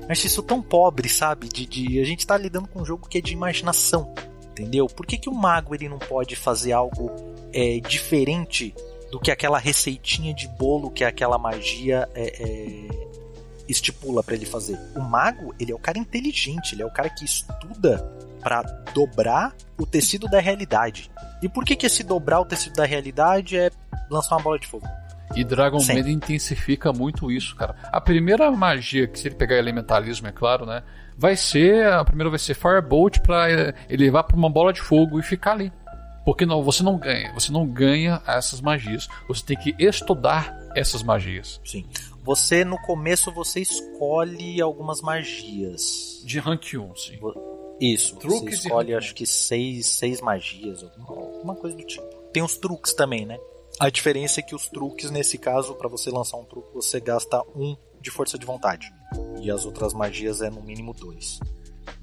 acho 0.09 0.27
isso 0.27 0.41
tão 0.41 0.61
pobre, 0.61 1.09
sabe? 1.09 1.47
De, 1.47 1.65
de, 1.65 1.99
a 1.99 2.05
gente 2.05 2.25
tá 2.25 2.37
lidando 2.37 2.67
com 2.67 2.81
um 2.81 2.85
jogo 2.85 3.07
que 3.07 3.17
é 3.17 3.21
de 3.21 3.33
imaginação, 3.33 4.13
entendeu? 4.51 4.87
Por 4.87 5.05
que, 5.05 5.17
que 5.17 5.29
o 5.29 5.33
mago 5.33 5.75
ele 5.75 5.89
não 5.89 5.99
pode 5.99 6.35
fazer 6.35 6.71
algo 6.71 7.11
é, 7.53 7.79
diferente 7.79 8.73
do 9.11 9.19
que 9.19 9.31
aquela 9.31 9.57
receitinha 9.57 10.33
de 10.33 10.47
bolo 10.47 10.91
que 10.91 11.03
aquela 11.03 11.37
magia 11.37 12.07
é, 12.13 12.43
é, 12.43 13.07
estipula 13.67 14.23
para 14.23 14.35
ele 14.35 14.45
fazer? 14.45 14.79
O 14.95 15.01
mago 15.01 15.53
ele 15.59 15.71
é 15.71 15.75
o 15.75 15.79
cara 15.79 15.97
inteligente, 15.97 16.73
ele 16.73 16.83
é 16.83 16.85
o 16.85 16.91
cara 16.91 17.09
que 17.09 17.25
estuda 17.25 17.97
para 18.41 18.61
dobrar 18.93 19.53
o 19.77 19.85
tecido 19.85 20.27
da 20.27 20.39
realidade. 20.39 21.11
E 21.41 21.49
por 21.49 21.65
que, 21.65 21.75
que 21.75 21.85
esse 21.85 22.03
dobrar 22.03 22.39
o 22.39 22.45
tecido 22.45 22.75
da 22.75 22.85
realidade 22.85 23.57
é 23.57 23.69
lançar 24.09 24.37
uma 24.37 24.43
bola 24.43 24.57
de 24.57 24.67
fogo? 24.67 24.87
E 25.35 25.43
Dragon 25.43 25.79
Sim. 25.79 25.95
Ball 25.95 26.09
intensifica 26.09 26.93
muito 26.93 27.31
isso, 27.31 27.55
cara. 27.55 27.75
A 27.91 27.99
primeira 27.99 28.49
magia, 28.51 29.07
que 29.07 29.19
se 29.19 29.27
ele 29.27 29.35
pegar 29.35 29.57
elementalismo, 29.57 30.27
é 30.27 30.31
claro, 30.31 30.65
né? 30.65 30.83
Vai 31.17 31.35
ser. 31.35 31.87
A 31.87 32.05
primeira 32.05 32.29
vai 32.29 32.39
ser 32.39 32.53
Firebolt 32.53 33.19
pra 33.19 33.49
ele 33.89 34.05
levar 34.05 34.23
pra 34.23 34.37
uma 34.37 34.49
bola 34.49 34.71
de 34.71 34.81
fogo 34.81 35.19
e 35.19 35.23
ficar 35.23 35.51
ali. 35.51 35.71
Porque 36.25 36.45
não, 36.45 36.61
você 36.61 36.83
não 36.83 36.97
ganha. 36.97 37.33
Você 37.33 37.51
não 37.51 37.65
ganha 37.65 38.21
essas 38.27 38.59
magias. 38.61 39.07
Você 39.27 39.45
tem 39.45 39.57
que 39.57 39.75
estudar 39.79 40.53
essas 40.75 41.01
magias. 41.01 41.59
Sim. 41.63 41.85
Você, 42.23 42.65
no 42.65 42.77
começo, 42.81 43.31
você 43.31 43.61
escolhe 43.61 44.61
algumas 44.61 45.01
magias. 45.01 46.21
De 46.25 46.39
rank 46.39 46.73
1, 46.73 46.95
sim. 46.97 47.19
Isso. 47.79 48.17
Truques 48.17 48.59
você 48.59 48.67
escolhe, 48.67 48.93
acho 48.93 49.15
que 49.15 49.25
seis, 49.25 49.87
seis 49.87 50.19
magias, 50.19 50.83
alguma, 50.83 51.21
alguma 51.21 51.55
coisa 51.55 51.77
do 51.77 51.83
tipo. 51.85 52.05
Tem 52.33 52.43
os 52.43 52.57
truques 52.57 52.93
também, 52.93 53.25
né? 53.25 53.37
A 53.79 53.89
diferença 53.89 54.39
é 54.39 54.43
que 54.43 54.55
os 54.55 54.67
truques, 54.67 55.11
nesse 55.11 55.37
caso, 55.37 55.75
para 55.75 55.87
você 55.87 56.09
lançar 56.09 56.37
um 56.37 56.45
truque, 56.45 56.73
você 56.73 56.99
gasta 56.99 57.41
um 57.55 57.75
de 58.01 58.09
força 58.09 58.37
de 58.37 58.45
vontade. 58.45 58.91
E 59.39 59.51
as 59.51 59.65
outras 59.65 59.93
magias 59.93 60.41
é 60.41 60.49
no 60.49 60.61
mínimo 60.61 60.93
dois. 60.93 61.39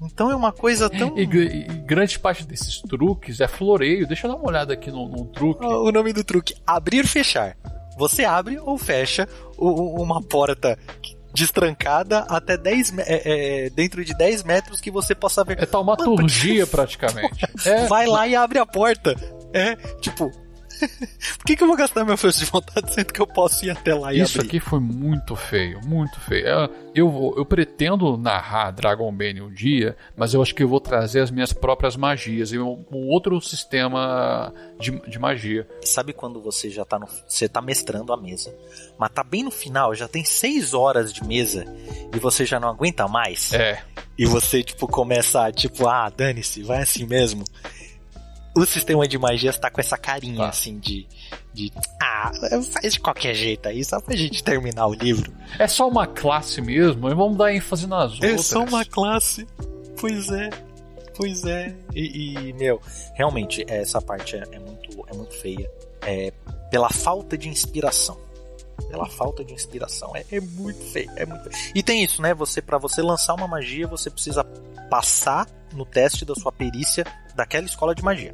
Então 0.01 0.31
é 0.31 0.35
uma 0.35 0.51
coisa 0.51 0.89
tão. 0.89 1.17
E, 1.17 1.23
e, 1.23 1.63
grande 1.85 2.17
parte 2.19 2.45
desses 2.45 2.81
truques 2.81 3.39
é 3.39 3.47
floreio. 3.47 4.07
Deixa 4.07 4.27
eu 4.27 4.31
dar 4.31 4.37
uma 4.37 4.47
olhada 4.47 4.73
aqui 4.73 4.91
no, 4.91 5.07
no 5.07 5.25
truque. 5.25 5.65
O 5.65 5.91
nome 5.91 6.13
do 6.13 6.23
truque: 6.23 6.55
abrir 6.65 7.05
fechar. 7.05 7.57
Você 7.97 8.25
abre 8.25 8.59
ou 8.59 8.77
fecha 8.77 9.27
uma 9.57 10.21
porta 10.21 10.77
destrancada 11.33 12.19
até 12.29 12.57
10 12.57 12.97
é, 12.99 13.65
é, 13.65 13.69
dentro 13.69 14.03
de 14.03 14.13
10 14.13 14.43
metros 14.43 14.81
que 14.81 14.91
você 14.91 15.13
possa 15.13 15.43
ver. 15.43 15.61
É 15.61 15.65
taumaturgia 15.65 16.65
praticamente. 16.67 17.45
É. 17.65 17.85
Vai 17.87 18.05
lá 18.05 18.27
e 18.27 18.35
abre 18.35 18.59
a 18.59 18.65
porta. 18.65 19.15
É, 19.53 19.75
tipo, 20.01 20.31
Por 21.37 21.45
que, 21.45 21.55
que 21.55 21.63
eu 21.63 21.67
vou 21.67 21.75
gastar 21.75 22.05
meu 22.05 22.17
força 22.17 22.39
de 22.39 22.45
vontade 22.45 22.93
sendo 22.93 23.13
que 23.13 23.21
eu 23.21 23.27
posso 23.27 23.65
ir 23.65 23.69
até 23.69 23.93
lá 23.93 24.13
e 24.13 24.19
Isso 24.19 24.37
abrir? 24.37 24.49
aqui 24.49 24.59
foi 24.59 24.79
muito 24.79 25.35
feio, 25.35 25.79
muito 25.85 26.19
feio. 26.19 26.45
Eu, 26.45 26.69
eu, 26.93 27.33
eu 27.37 27.45
pretendo 27.45 28.17
narrar 28.17 28.71
Dragon 28.71 29.11
Bane 29.11 29.41
um 29.41 29.51
dia, 29.51 29.95
mas 30.15 30.33
eu 30.33 30.41
acho 30.41 30.53
que 30.53 30.63
eu 30.63 30.67
vou 30.67 30.79
trazer 30.79 31.21
as 31.21 31.31
minhas 31.31 31.53
próprias 31.53 31.95
magias 31.95 32.51
e 32.51 32.59
um, 32.59 32.85
um 32.91 33.07
outro 33.07 33.39
sistema 33.41 34.53
de, 34.79 34.91
de 35.07 35.19
magia. 35.19 35.67
Sabe 35.83 36.13
quando 36.13 36.41
você 36.41 36.69
já 36.69 36.85
tá 36.85 36.99
no, 36.99 37.07
você 37.27 37.47
tá 37.47 37.61
mestrando 37.61 38.13
a 38.13 38.17
mesa, 38.17 38.53
mas 38.97 39.11
tá 39.11 39.23
bem 39.23 39.43
no 39.43 39.51
final, 39.51 39.93
já 39.95 40.07
tem 40.07 40.23
seis 40.23 40.73
horas 40.73 41.13
de 41.13 41.23
mesa 41.23 41.65
e 42.13 42.19
você 42.19 42.45
já 42.45 42.59
não 42.59 42.69
aguenta 42.69 43.07
mais? 43.07 43.53
É. 43.53 43.81
E 44.17 44.25
você, 44.25 44.63
tipo, 44.63 44.87
começa, 44.87 45.51
tipo, 45.51 45.87
ah, 45.87 46.09
dane-se, 46.09 46.63
vai 46.63 46.81
assim 46.81 47.05
mesmo 47.05 47.43
o 48.55 48.65
sistema 48.65 49.07
de 49.07 49.17
magia 49.17 49.49
está 49.49 49.69
com 49.69 49.81
essa 49.81 49.97
carinha, 49.97 50.45
ah. 50.45 50.49
assim, 50.49 50.79
de, 50.79 51.05
de. 51.53 51.71
Ah, 52.01 52.31
faz 52.71 52.93
de 52.93 52.99
qualquer 52.99 53.35
jeito 53.35 53.67
aí, 53.67 53.83
só 53.83 53.99
pra 53.99 54.15
gente 54.15 54.43
terminar 54.43 54.87
o 54.87 54.93
livro. 54.93 55.33
É 55.59 55.67
só 55.67 55.87
uma 55.87 56.07
classe 56.07 56.61
mesmo, 56.61 57.09
e 57.09 57.13
vamos 57.13 57.37
dar 57.37 57.53
ênfase 57.53 57.85
nas 57.85 58.13
outras. 58.13 58.31
É 58.31 58.37
só 58.37 58.63
uma 58.63 58.85
classe. 58.85 59.45
Pois 59.99 60.29
é. 60.31 60.49
Pois 61.17 61.43
é. 61.43 61.75
E, 61.93 62.49
e 62.49 62.53
meu, 62.53 62.81
realmente, 63.13 63.65
essa 63.67 64.01
parte 64.01 64.35
é, 64.35 64.43
é, 64.51 64.59
muito, 64.59 65.05
é 65.07 65.15
muito 65.15 65.33
feia. 65.35 65.69
É 66.01 66.31
pela 66.71 66.89
falta 66.89 67.37
de 67.37 67.49
inspiração. 67.49 68.17
Pela 68.89 69.07
falta 69.07 69.43
de 69.43 69.53
inspiração. 69.53 70.13
É, 70.15 70.25
é 70.31 70.41
muito 70.41 70.83
feio. 70.91 71.11
É 71.15 71.25
muito 71.25 71.49
feio. 71.49 71.71
E 71.73 71.83
tem 71.83 72.03
isso, 72.03 72.21
né? 72.21 72.33
Você, 72.33 72.61
para 72.61 72.77
você 72.77 73.01
lançar 73.01 73.33
uma 73.33 73.47
magia, 73.47 73.87
você 73.87 74.09
precisa 74.09 74.43
passar 74.89 75.47
no 75.73 75.85
teste 75.85 76.25
da 76.25 76.35
sua 76.35 76.51
perícia 76.51 77.05
daquela 77.35 77.65
escola 77.65 77.93
de 77.93 78.03
magia. 78.03 78.33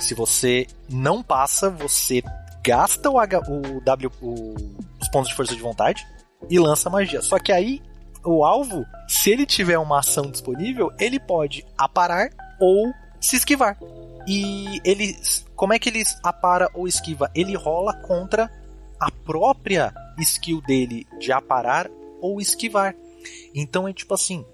Se 0.00 0.14
você 0.14 0.66
não 0.88 1.22
passa, 1.22 1.70
você 1.70 2.22
gasta 2.64 3.10
o, 3.10 3.18
H, 3.18 3.40
o 3.48 3.80
W, 3.80 4.10
o, 4.20 4.54
os 5.00 5.08
pontos 5.08 5.28
de 5.28 5.34
força 5.34 5.54
de 5.54 5.62
vontade 5.62 6.06
e 6.50 6.58
lança 6.58 6.90
magia. 6.90 7.22
Só 7.22 7.38
que 7.38 7.52
aí 7.52 7.80
o 8.24 8.44
alvo, 8.44 8.86
se 9.08 9.30
ele 9.30 9.46
tiver 9.46 9.78
uma 9.78 9.98
ação 9.98 10.30
disponível, 10.30 10.90
ele 10.98 11.18
pode 11.18 11.64
aparar 11.76 12.30
ou 12.60 12.92
se 13.20 13.36
esquivar. 13.36 13.78
E 14.26 14.80
ele, 14.84 15.16
como 15.56 15.72
é 15.72 15.78
que 15.78 15.88
ele 15.88 16.02
apara 16.22 16.70
ou 16.74 16.86
esquiva? 16.86 17.30
Ele 17.34 17.56
rola 17.56 17.94
contra 17.94 18.50
a 19.00 19.10
própria 19.10 19.92
skill 20.18 20.60
dele 20.60 21.06
de 21.18 21.32
aparar 21.32 21.90
ou 22.20 22.40
esquivar. 22.40 22.94
Então 23.54 23.88
é 23.88 23.92
tipo 23.92 24.14
assim, 24.14 24.44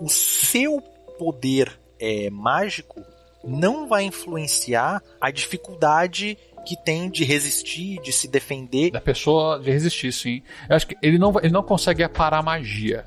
o 0.00 0.08
seu 0.08 0.80
poder 1.16 1.80
é, 2.00 2.28
mágico 2.30 3.00
não 3.46 3.86
vai 3.86 4.04
influenciar 4.04 5.02
a 5.20 5.30
dificuldade 5.30 6.36
que 6.64 6.76
tem 6.76 7.10
de 7.10 7.24
resistir, 7.24 8.00
de 8.00 8.12
se 8.12 8.26
defender. 8.26 8.90
Da 8.90 9.00
pessoa 9.00 9.58
de 9.58 9.70
resistir, 9.70 10.12
sim. 10.12 10.42
Eu 10.68 10.76
acho 10.76 10.86
que 10.86 10.96
ele 11.02 11.18
não, 11.18 11.32
ele 11.38 11.52
não 11.52 11.62
consegue 11.62 12.02
aparar 12.02 12.42
magia. 12.42 13.04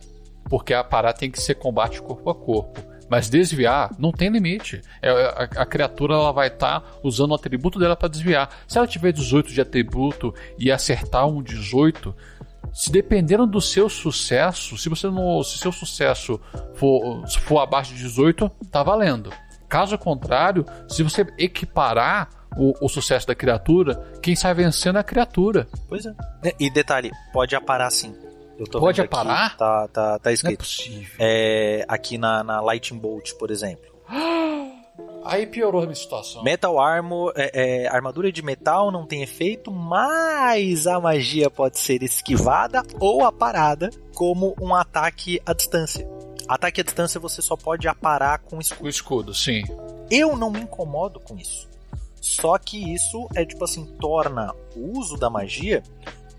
Porque 0.49 0.73
aparar 0.73 1.13
tem 1.13 1.29
que 1.29 1.41
ser 1.41 1.55
combate 1.55 2.01
corpo 2.01 2.29
a 2.29 2.35
corpo. 2.35 2.81
Mas 3.09 3.29
desviar 3.29 3.89
não 3.97 4.11
tem 4.11 4.29
limite. 4.29 4.81
É, 5.01 5.09
a, 5.09 5.61
a 5.61 5.65
criatura 5.65 6.13
ela 6.13 6.31
vai 6.31 6.47
estar 6.47 6.81
tá 6.81 6.87
usando 7.03 7.31
o 7.31 7.35
atributo 7.35 7.79
dela 7.79 7.95
para 7.95 8.09
desviar. 8.09 8.49
Se 8.67 8.77
ela 8.77 8.87
tiver 8.87 9.11
18 9.11 9.51
de 9.51 9.61
atributo 9.61 10.33
e 10.59 10.71
acertar 10.71 11.27
um 11.27 11.41
18, 11.41 12.13
se 12.73 12.91
dependendo 12.91 13.47
do 13.47 13.61
seu 13.61 13.89
sucesso, 13.89 14.77
se 14.77 14.89
você 14.89 15.07
não, 15.07 15.41
se 15.41 15.57
seu 15.57 15.71
sucesso 15.71 16.39
for, 16.75 17.25
for 17.41 17.59
abaixo 17.59 17.93
de 17.93 18.01
18, 18.01 18.49
tá 18.69 18.83
valendo. 18.83 19.31
Caso 19.67 19.97
contrário, 19.97 20.65
se 20.87 21.03
você 21.03 21.25
equiparar 21.37 22.29
o, 22.55 22.73
o, 22.85 22.89
sucesso 22.89 23.27
da 23.27 23.35
criatura, 23.35 23.95
quem 24.21 24.35
sai 24.35 24.53
vencendo 24.53 24.97
é 24.97 25.01
a 25.01 25.03
criatura. 25.03 25.67
Pois 25.87 26.05
é. 26.05 26.13
E 26.59 26.69
detalhe, 26.69 27.11
pode 27.33 27.55
aparar 27.55 27.91
sim. 27.91 28.15
pode 28.71 29.01
aparar? 29.01 29.47
Aqui, 29.47 29.57
tá, 29.57 29.87
tá, 29.89 30.19
tá 30.19 30.31
escrito. 30.31 30.59
Não 30.59 30.65
é 30.65 30.67
possível. 30.67 31.15
É, 31.19 31.85
aqui 31.87 32.17
na, 32.17 32.43
na 32.43 32.61
Lightning 32.61 32.99
Bolt, 32.99 33.33
por 33.33 33.51
exemplo. 33.51 33.85
Aí 35.25 35.45
piorou 35.45 35.81
a 35.81 35.83
minha 35.83 35.95
situação. 35.95 36.41
Metal 36.41 36.79
Armor, 36.79 37.33
é, 37.35 37.83
é, 37.83 37.87
armadura 37.89 38.31
de 38.31 38.41
metal 38.41 38.91
não 38.91 39.05
tem 39.05 39.21
efeito, 39.21 39.69
mas 39.71 40.87
a 40.87 41.01
magia 41.01 41.49
pode 41.49 41.77
ser 41.77 42.01
esquivada 42.01 42.81
ou 42.97 43.25
aparada 43.25 43.89
como 44.15 44.55
um 44.59 44.73
ataque 44.73 45.41
à 45.45 45.51
distância. 45.51 46.07
Ataque 46.47 46.81
à 46.81 46.83
distância 46.83 47.19
você 47.19 47.41
só 47.41 47.55
pode 47.55 47.87
aparar 47.87 48.39
com 48.39 48.59
escudo. 48.59 48.81
Com 48.81 48.87
escudo, 48.87 49.33
sim. 49.33 49.63
Eu 50.09 50.35
não 50.35 50.49
me 50.49 50.61
incomodo 50.61 51.19
com 51.19 51.37
isso. 51.37 51.67
Só 52.21 52.57
que 52.57 52.93
isso 52.93 53.27
é 53.35 53.45
tipo 53.45 53.63
assim, 53.63 53.85
torna 53.99 54.53
o 54.75 54.97
uso 54.97 55.17
da 55.17 55.29
magia 55.29 55.83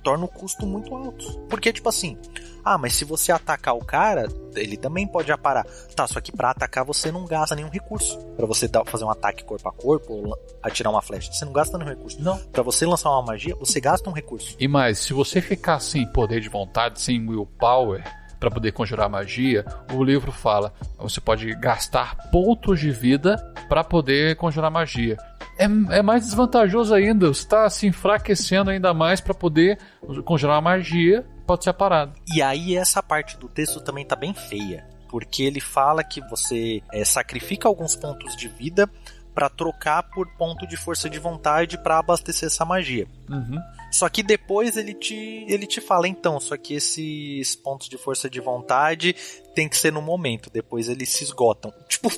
torna 0.08 0.24
o 0.24 0.28
custo 0.28 0.66
muito 0.66 0.94
alto. 0.94 1.38
Porque, 1.50 1.70
tipo 1.70 1.88
assim, 1.88 2.16
ah, 2.64 2.78
mas 2.78 2.94
se 2.94 3.04
você 3.04 3.30
atacar 3.30 3.74
o 3.74 3.84
cara, 3.84 4.26
ele 4.56 4.76
também 4.76 5.06
pode 5.06 5.30
aparar. 5.30 5.66
Tá, 5.94 6.06
só 6.06 6.18
que 6.20 6.32
pra 6.32 6.50
atacar 6.50 6.84
você 6.84 7.12
não 7.12 7.26
gasta 7.26 7.54
nenhum 7.54 7.68
recurso. 7.68 8.18
para 8.36 8.46
você 8.46 8.66
dar, 8.66 8.84
fazer 8.86 9.04
um 9.04 9.10
ataque 9.10 9.44
corpo 9.44 9.68
a 9.68 9.72
corpo 9.72 10.12
ou 10.14 10.38
atirar 10.62 10.90
uma 10.90 11.02
flecha, 11.02 11.30
você 11.30 11.44
não 11.44 11.52
gasta 11.52 11.76
nenhum 11.76 11.90
recurso. 11.90 12.22
Não. 12.22 12.38
Pra 12.38 12.62
você 12.62 12.86
lançar 12.86 13.10
uma 13.10 13.22
magia, 13.22 13.54
você 13.56 13.80
gasta 13.80 14.08
um 14.08 14.12
recurso. 14.12 14.56
E 14.58 14.66
mais, 14.66 14.98
se 14.98 15.12
você 15.12 15.42
ficar 15.42 15.80
sem 15.80 16.06
poder 16.10 16.40
de 16.40 16.48
vontade, 16.48 17.00
sem 17.00 17.28
willpower, 17.28 18.02
para 18.38 18.50
poder 18.50 18.72
conjurar 18.72 19.08
magia, 19.08 19.64
o 19.92 20.02
livro 20.02 20.30
fala, 20.32 20.72
você 20.96 21.20
pode 21.20 21.54
gastar 21.54 22.16
pontos 22.30 22.80
de 22.80 22.90
vida 22.90 23.36
para 23.68 23.82
poder 23.82 24.36
conjurar 24.36 24.70
magia. 24.70 25.16
É, 25.58 25.64
é, 25.98 26.02
mais 26.02 26.24
desvantajoso 26.24 26.94
ainda, 26.94 27.28
você 27.28 27.40
está 27.40 27.68
se 27.68 27.86
enfraquecendo 27.86 28.70
ainda 28.70 28.94
mais 28.94 29.20
para 29.20 29.34
poder 29.34 29.78
conjurar 30.24 30.62
magia, 30.62 31.26
pode 31.46 31.64
ser 31.64 31.72
parado. 31.72 32.12
E 32.32 32.40
aí 32.40 32.76
essa 32.76 33.02
parte 33.02 33.36
do 33.36 33.48
texto 33.48 33.80
também 33.80 34.04
tá 34.04 34.14
bem 34.14 34.32
feia, 34.32 34.86
porque 35.08 35.42
ele 35.42 35.60
fala 35.60 36.04
que 36.04 36.20
você 36.28 36.80
é, 36.92 37.04
sacrifica 37.04 37.66
alguns 37.66 37.96
pontos 37.96 38.36
de 38.36 38.46
vida 38.46 38.88
para 39.34 39.48
trocar 39.48 40.02
por 40.04 40.28
ponto 40.36 40.66
de 40.66 40.76
força 40.76 41.08
de 41.08 41.18
vontade 41.18 41.76
para 41.78 41.98
abastecer 41.98 42.46
essa 42.46 42.64
magia. 42.64 43.06
Uhum. 43.28 43.58
Só 43.90 44.08
que 44.08 44.22
depois 44.22 44.76
ele 44.76 44.94
te, 44.94 45.46
ele 45.48 45.66
te 45.66 45.80
fala, 45.80 46.06
então, 46.06 46.38
só 46.38 46.56
que 46.56 46.74
esses 46.74 47.56
pontos 47.56 47.88
de 47.88 47.96
força 47.96 48.28
de 48.28 48.40
vontade 48.40 49.14
tem 49.54 49.68
que 49.68 49.76
ser 49.76 49.92
no 49.92 50.02
momento, 50.02 50.50
depois 50.50 50.88
eles 50.88 51.08
se 51.10 51.24
esgotam. 51.24 51.72
Tipo. 51.88 52.10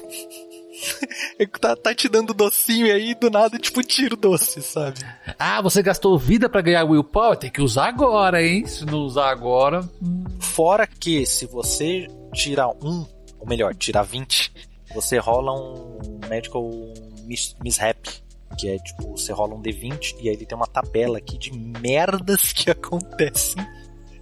tá, 1.60 1.76
tá 1.76 1.94
te 1.94 2.08
dando 2.08 2.34
docinho 2.34 2.92
aí, 2.92 3.14
do 3.14 3.30
nada, 3.30 3.58
tipo, 3.58 3.82
tiro 3.82 4.16
doce, 4.16 4.62
sabe? 4.62 5.00
Ah, 5.38 5.60
você 5.60 5.82
gastou 5.82 6.18
vida 6.18 6.48
para 6.48 6.60
ganhar 6.60 6.84
willpower? 6.84 7.36
Tem 7.36 7.50
que 7.50 7.62
usar 7.62 7.88
agora, 7.88 8.42
hein? 8.42 8.66
Se 8.66 8.84
não 8.84 9.00
usar 9.00 9.30
agora. 9.30 9.88
Hum. 10.02 10.24
Fora 10.38 10.86
que, 10.86 11.24
se 11.26 11.46
você 11.46 12.06
tirar 12.32 12.68
um, 12.68 13.06
ou 13.38 13.46
melhor, 13.46 13.74
tirar 13.74 14.02
20, 14.02 14.52
você 14.94 15.18
rola 15.18 15.52
um 15.52 16.20
medical 16.28 16.68
mishap. 17.62 17.98
Que 18.60 18.68
é 18.68 18.78
tipo, 18.78 19.16
você 19.16 19.32
rola 19.32 19.54
um 19.54 19.62
D20 19.62 20.16
e 20.20 20.28
aí 20.28 20.34
ele 20.34 20.44
tem 20.44 20.56
uma 20.56 20.66
tabela 20.66 21.18
aqui 21.18 21.38
de 21.38 21.50
merdas 21.52 22.52
que 22.52 22.68
acontecem 22.70 23.64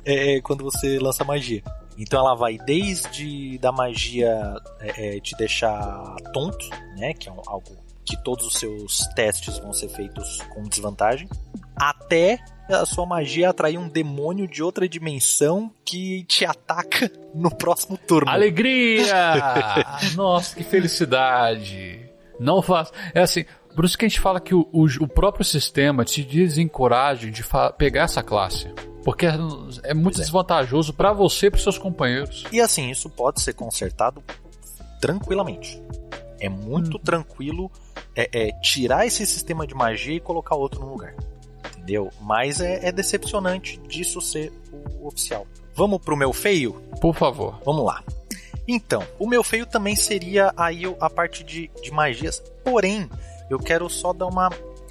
é, 0.04 0.40
quando 0.40 0.62
você 0.62 0.98
lança 0.98 1.24
magia. 1.24 1.62
Então 1.98 2.20
ela 2.20 2.34
vai 2.36 2.56
desde 2.58 3.58
da 3.58 3.72
magia 3.72 4.54
é, 4.80 5.16
é, 5.16 5.20
te 5.20 5.36
deixar 5.36 6.14
tonto, 6.32 6.68
né? 6.96 7.12
Que 7.14 7.28
é 7.28 7.32
um, 7.32 7.42
algo 7.46 7.76
que 8.04 8.16
todos 8.22 8.46
os 8.46 8.54
seus 8.54 9.00
testes 9.14 9.58
vão 9.58 9.72
ser 9.72 9.88
feitos 9.88 10.40
com 10.54 10.62
desvantagem, 10.62 11.28
até 11.76 12.38
a 12.68 12.86
sua 12.86 13.04
magia 13.04 13.50
atrair 13.50 13.78
um 13.78 13.88
demônio 13.88 14.46
de 14.46 14.62
outra 14.62 14.88
dimensão 14.88 15.70
que 15.84 16.24
te 16.24 16.44
ataca 16.44 17.10
no 17.34 17.50
próximo 17.50 17.98
turno. 17.98 18.30
Alegria! 18.30 19.12
Nossa, 20.14 20.56
que 20.56 20.64
felicidade! 20.64 22.08
Não 22.38 22.62
faz. 22.62 22.92
É 23.12 23.20
assim, 23.20 23.44
por 23.78 23.84
isso 23.84 23.96
que 23.96 24.04
a 24.04 24.08
gente 24.08 24.18
fala 24.18 24.40
que 24.40 24.52
o, 24.52 24.68
o, 24.72 24.86
o 24.86 25.06
próprio 25.06 25.44
sistema 25.44 26.04
te 26.04 26.24
desencoraja 26.24 27.30
de 27.30 27.44
pegar 27.76 28.02
essa 28.02 28.24
classe. 28.24 28.66
Porque 29.04 29.24
é, 29.24 29.34
é 29.84 29.94
muito 29.94 30.18
é. 30.18 30.20
desvantajoso 30.20 30.92
para 30.92 31.12
você 31.12 31.46
e 31.46 31.50
para 31.52 31.60
seus 31.60 31.78
companheiros. 31.78 32.44
E 32.50 32.60
assim, 32.60 32.90
isso 32.90 33.08
pode 33.08 33.40
ser 33.40 33.52
consertado 33.52 34.20
tranquilamente. 35.00 35.80
É 36.40 36.48
muito 36.48 36.96
hum. 36.96 37.00
tranquilo 37.04 37.70
é, 38.16 38.48
é, 38.48 38.52
tirar 38.60 39.06
esse 39.06 39.24
sistema 39.24 39.64
de 39.64 39.76
magia 39.76 40.16
e 40.16 40.20
colocar 40.20 40.56
outro 40.56 40.80
no 40.80 40.90
lugar. 40.90 41.14
Entendeu? 41.76 42.10
Mas 42.20 42.60
é, 42.60 42.88
é 42.88 42.90
decepcionante 42.90 43.78
disso 43.86 44.20
ser 44.20 44.52
o 45.00 45.06
oficial. 45.06 45.46
Vamos 45.76 46.00
pro 46.00 46.16
meu 46.16 46.32
feio? 46.32 46.72
Por 47.00 47.14
favor. 47.14 47.60
Vamos 47.64 47.84
lá. 47.84 48.02
Então, 48.66 49.06
o 49.20 49.26
meu 49.28 49.44
feio 49.44 49.66
também 49.66 49.94
seria 49.94 50.52
aí 50.56 50.82
a 50.98 51.08
parte 51.08 51.44
de, 51.44 51.70
de 51.80 51.92
magias. 51.92 52.42
Porém, 52.64 53.08
eu 53.50 53.58
quero 53.58 53.88
só 53.88 54.12
dar 54.12 54.26
uma 54.26 54.50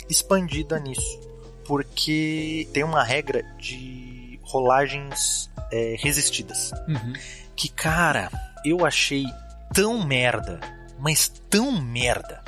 expandida 0.10 0.80
nisso. 0.80 1.20
Porque 1.66 2.68
tem 2.74 2.84
uma 2.84 3.04
regra 3.04 3.44
de 3.58 4.40
rolagens 4.44 5.50
é, 5.72 5.96
resistidas. 6.00 6.72
Uhum. 6.88 7.14
Que, 7.56 7.70
cara, 7.70 8.30
eu 8.64 8.86
achei 8.86 9.26
tão 9.74 10.04
merda. 10.06 10.60
Mas 10.98 11.28
tão 11.50 11.72
merda. 11.72 12.42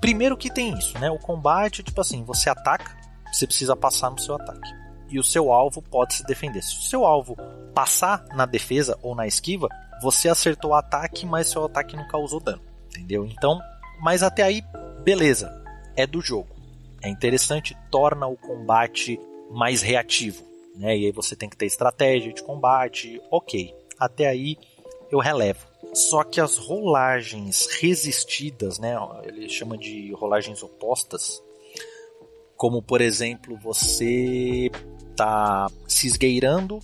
Primeiro 0.00 0.36
que 0.36 0.50
tem 0.50 0.76
isso, 0.76 0.98
né? 0.98 1.10
O 1.10 1.18
combate, 1.18 1.82
tipo 1.82 2.00
assim, 2.00 2.24
você 2.24 2.48
ataca, 2.48 2.96
você 3.32 3.46
precisa 3.46 3.76
passar 3.76 4.10
no 4.10 4.18
seu 4.18 4.34
ataque. 4.34 4.82
E 5.08 5.18
o 5.18 5.22
seu 5.22 5.52
alvo 5.52 5.82
pode 5.82 6.14
se 6.14 6.24
defender. 6.24 6.62
Se 6.62 6.76
o 6.78 6.82
seu 6.82 7.04
alvo 7.04 7.36
passar 7.74 8.24
na 8.34 8.46
defesa 8.46 8.98
ou 9.02 9.14
na 9.14 9.26
esquiva, 9.26 9.68
você 10.00 10.28
acertou 10.28 10.70
o 10.70 10.74
ataque, 10.74 11.26
mas 11.26 11.48
seu 11.48 11.64
ataque 11.64 11.96
não 11.96 12.08
causou 12.08 12.40
dano. 12.40 12.62
Entendeu? 12.88 13.26
Então, 13.26 13.60
mas 14.02 14.24
até 14.24 14.42
aí, 14.42 14.62
beleza. 15.04 15.48
É 15.96 16.06
do 16.06 16.20
jogo. 16.20 16.48
É 17.02 17.08
interessante, 17.08 17.76
torna 17.88 18.26
o 18.26 18.36
combate 18.36 19.18
mais 19.48 19.80
reativo. 19.80 20.42
Né? 20.74 20.98
E 20.98 21.06
aí 21.06 21.12
você 21.12 21.36
tem 21.36 21.48
que 21.48 21.56
ter 21.56 21.66
estratégia 21.66 22.32
de 22.32 22.42
combate. 22.42 23.20
Ok. 23.30 23.72
Até 23.98 24.26
aí 24.26 24.58
eu 25.10 25.20
relevo. 25.20 25.66
Só 25.94 26.24
que 26.24 26.40
as 26.40 26.56
rolagens 26.56 27.66
resistidas, 27.80 28.78
né? 28.78 28.96
Ele 29.24 29.48
chama 29.48 29.78
de 29.78 30.12
rolagens 30.12 30.62
opostas. 30.62 31.40
Como 32.56 32.82
por 32.82 33.00
exemplo, 33.00 33.56
você 33.56 34.70
tá 35.14 35.70
se 35.86 36.08
esgueirando 36.08 36.80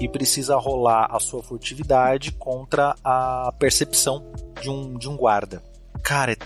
e 0.00 0.08
precisa 0.08 0.56
rolar 0.56 1.14
a 1.14 1.20
sua 1.20 1.42
furtividade 1.42 2.32
contra 2.32 2.96
a 3.04 3.52
percepção 3.58 4.32
de 4.60 4.70
um, 4.70 4.96
de 4.96 5.08
um 5.08 5.16
guarda. 5.16 5.69
Cara, 6.10 6.32
é 6.32 6.36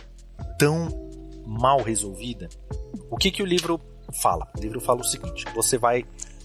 tão 0.59 0.91
mal 1.47 1.81
resolvida. 1.81 2.51
O 3.11 3.17
que, 3.17 3.31
que 3.31 3.43
o 3.43 3.47
livro 3.47 3.81
fala? 4.21 4.47
O 4.55 4.61
livro 4.61 4.79
fala 4.79 5.01
o 5.01 5.05
seguinte: 5.05 5.47
você 5.55 5.79
vai 5.79 6.05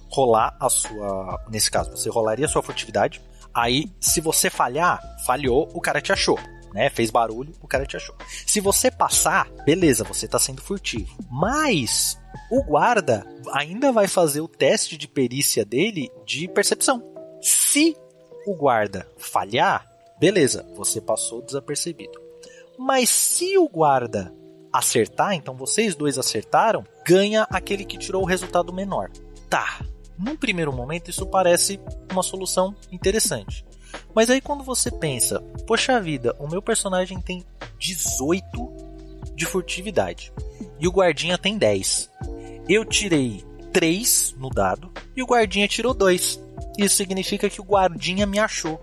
rolar 0.09 0.55
a 0.57 0.69
sua. 0.69 1.45
Nesse 1.51 1.69
caso, 1.69 1.91
você 1.91 2.09
rolaria 2.09 2.45
a 2.45 2.47
sua 2.47 2.63
furtividade. 2.63 3.21
Aí, 3.53 3.91
se 3.99 4.21
você 4.21 4.49
falhar, 4.49 5.01
falhou, 5.25 5.67
o 5.73 5.81
cara 5.81 5.99
te 5.99 6.13
achou. 6.13 6.39
Né, 6.73 6.89
fez 6.89 7.11
barulho, 7.11 7.53
o 7.61 7.67
cara 7.67 7.85
te 7.85 7.97
achou. 7.97 8.15
Se 8.47 8.61
você 8.61 8.89
passar, 8.89 9.49
beleza, 9.65 10.05
você 10.05 10.25
está 10.25 10.39
sendo 10.39 10.61
furtivo. 10.61 11.13
Mas 11.29 12.17
o 12.49 12.63
guarda 12.63 13.27
ainda 13.51 13.91
vai 13.91 14.07
fazer 14.07 14.39
o 14.39 14.47
teste 14.47 14.95
de 14.95 15.09
perícia 15.09 15.65
dele 15.65 16.09
de 16.25 16.47
percepção. 16.47 17.03
Se 17.41 17.97
o 18.47 18.55
guarda 18.55 19.05
falhar, 19.17 19.85
beleza, 20.17 20.65
você 20.77 21.01
passou 21.01 21.41
desapercebido. 21.41 22.28
Mas 22.79 23.09
se 23.09 23.57
o 23.57 23.67
guarda 23.67 24.33
acertar, 24.71 25.33
então 25.33 25.53
vocês 25.53 25.95
dois 25.95 26.17
acertaram, 26.17 26.85
ganha 27.05 27.45
aquele 27.49 27.83
que 27.83 27.97
tirou 27.97 28.23
o 28.23 28.25
resultado 28.25 28.71
menor. 28.71 29.11
Tá. 29.49 29.81
Num 30.17 30.37
primeiro 30.37 30.71
momento 30.71 31.09
isso 31.09 31.25
parece 31.25 31.77
uma 32.09 32.23
solução 32.23 32.73
interessante. 32.89 33.65
Mas 34.15 34.29
aí 34.29 34.39
quando 34.39 34.63
você 34.63 34.89
pensa, 34.89 35.41
poxa 35.67 35.99
vida, 35.99 36.33
o 36.39 36.47
meu 36.47 36.61
personagem 36.61 37.19
tem 37.19 37.43
18 37.77 38.47
de 39.35 39.45
furtividade 39.45 40.31
e 40.79 40.87
o 40.87 40.91
guardinha 40.91 41.37
tem 41.37 41.57
10. 41.57 42.09
Eu 42.69 42.85
tirei 42.85 43.43
3 43.73 44.35
no 44.37 44.49
dado 44.49 44.89
e 45.17 45.21
o 45.21 45.25
guardinha 45.25 45.67
tirou 45.67 45.93
2. 45.93 46.39
Isso 46.77 46.95
significa 46.95 47.49
que 47.49 47.59
o 47.59 47.65
guardinha 47.65 48.25
me 48.25 48.39
achou. 48.39 48.79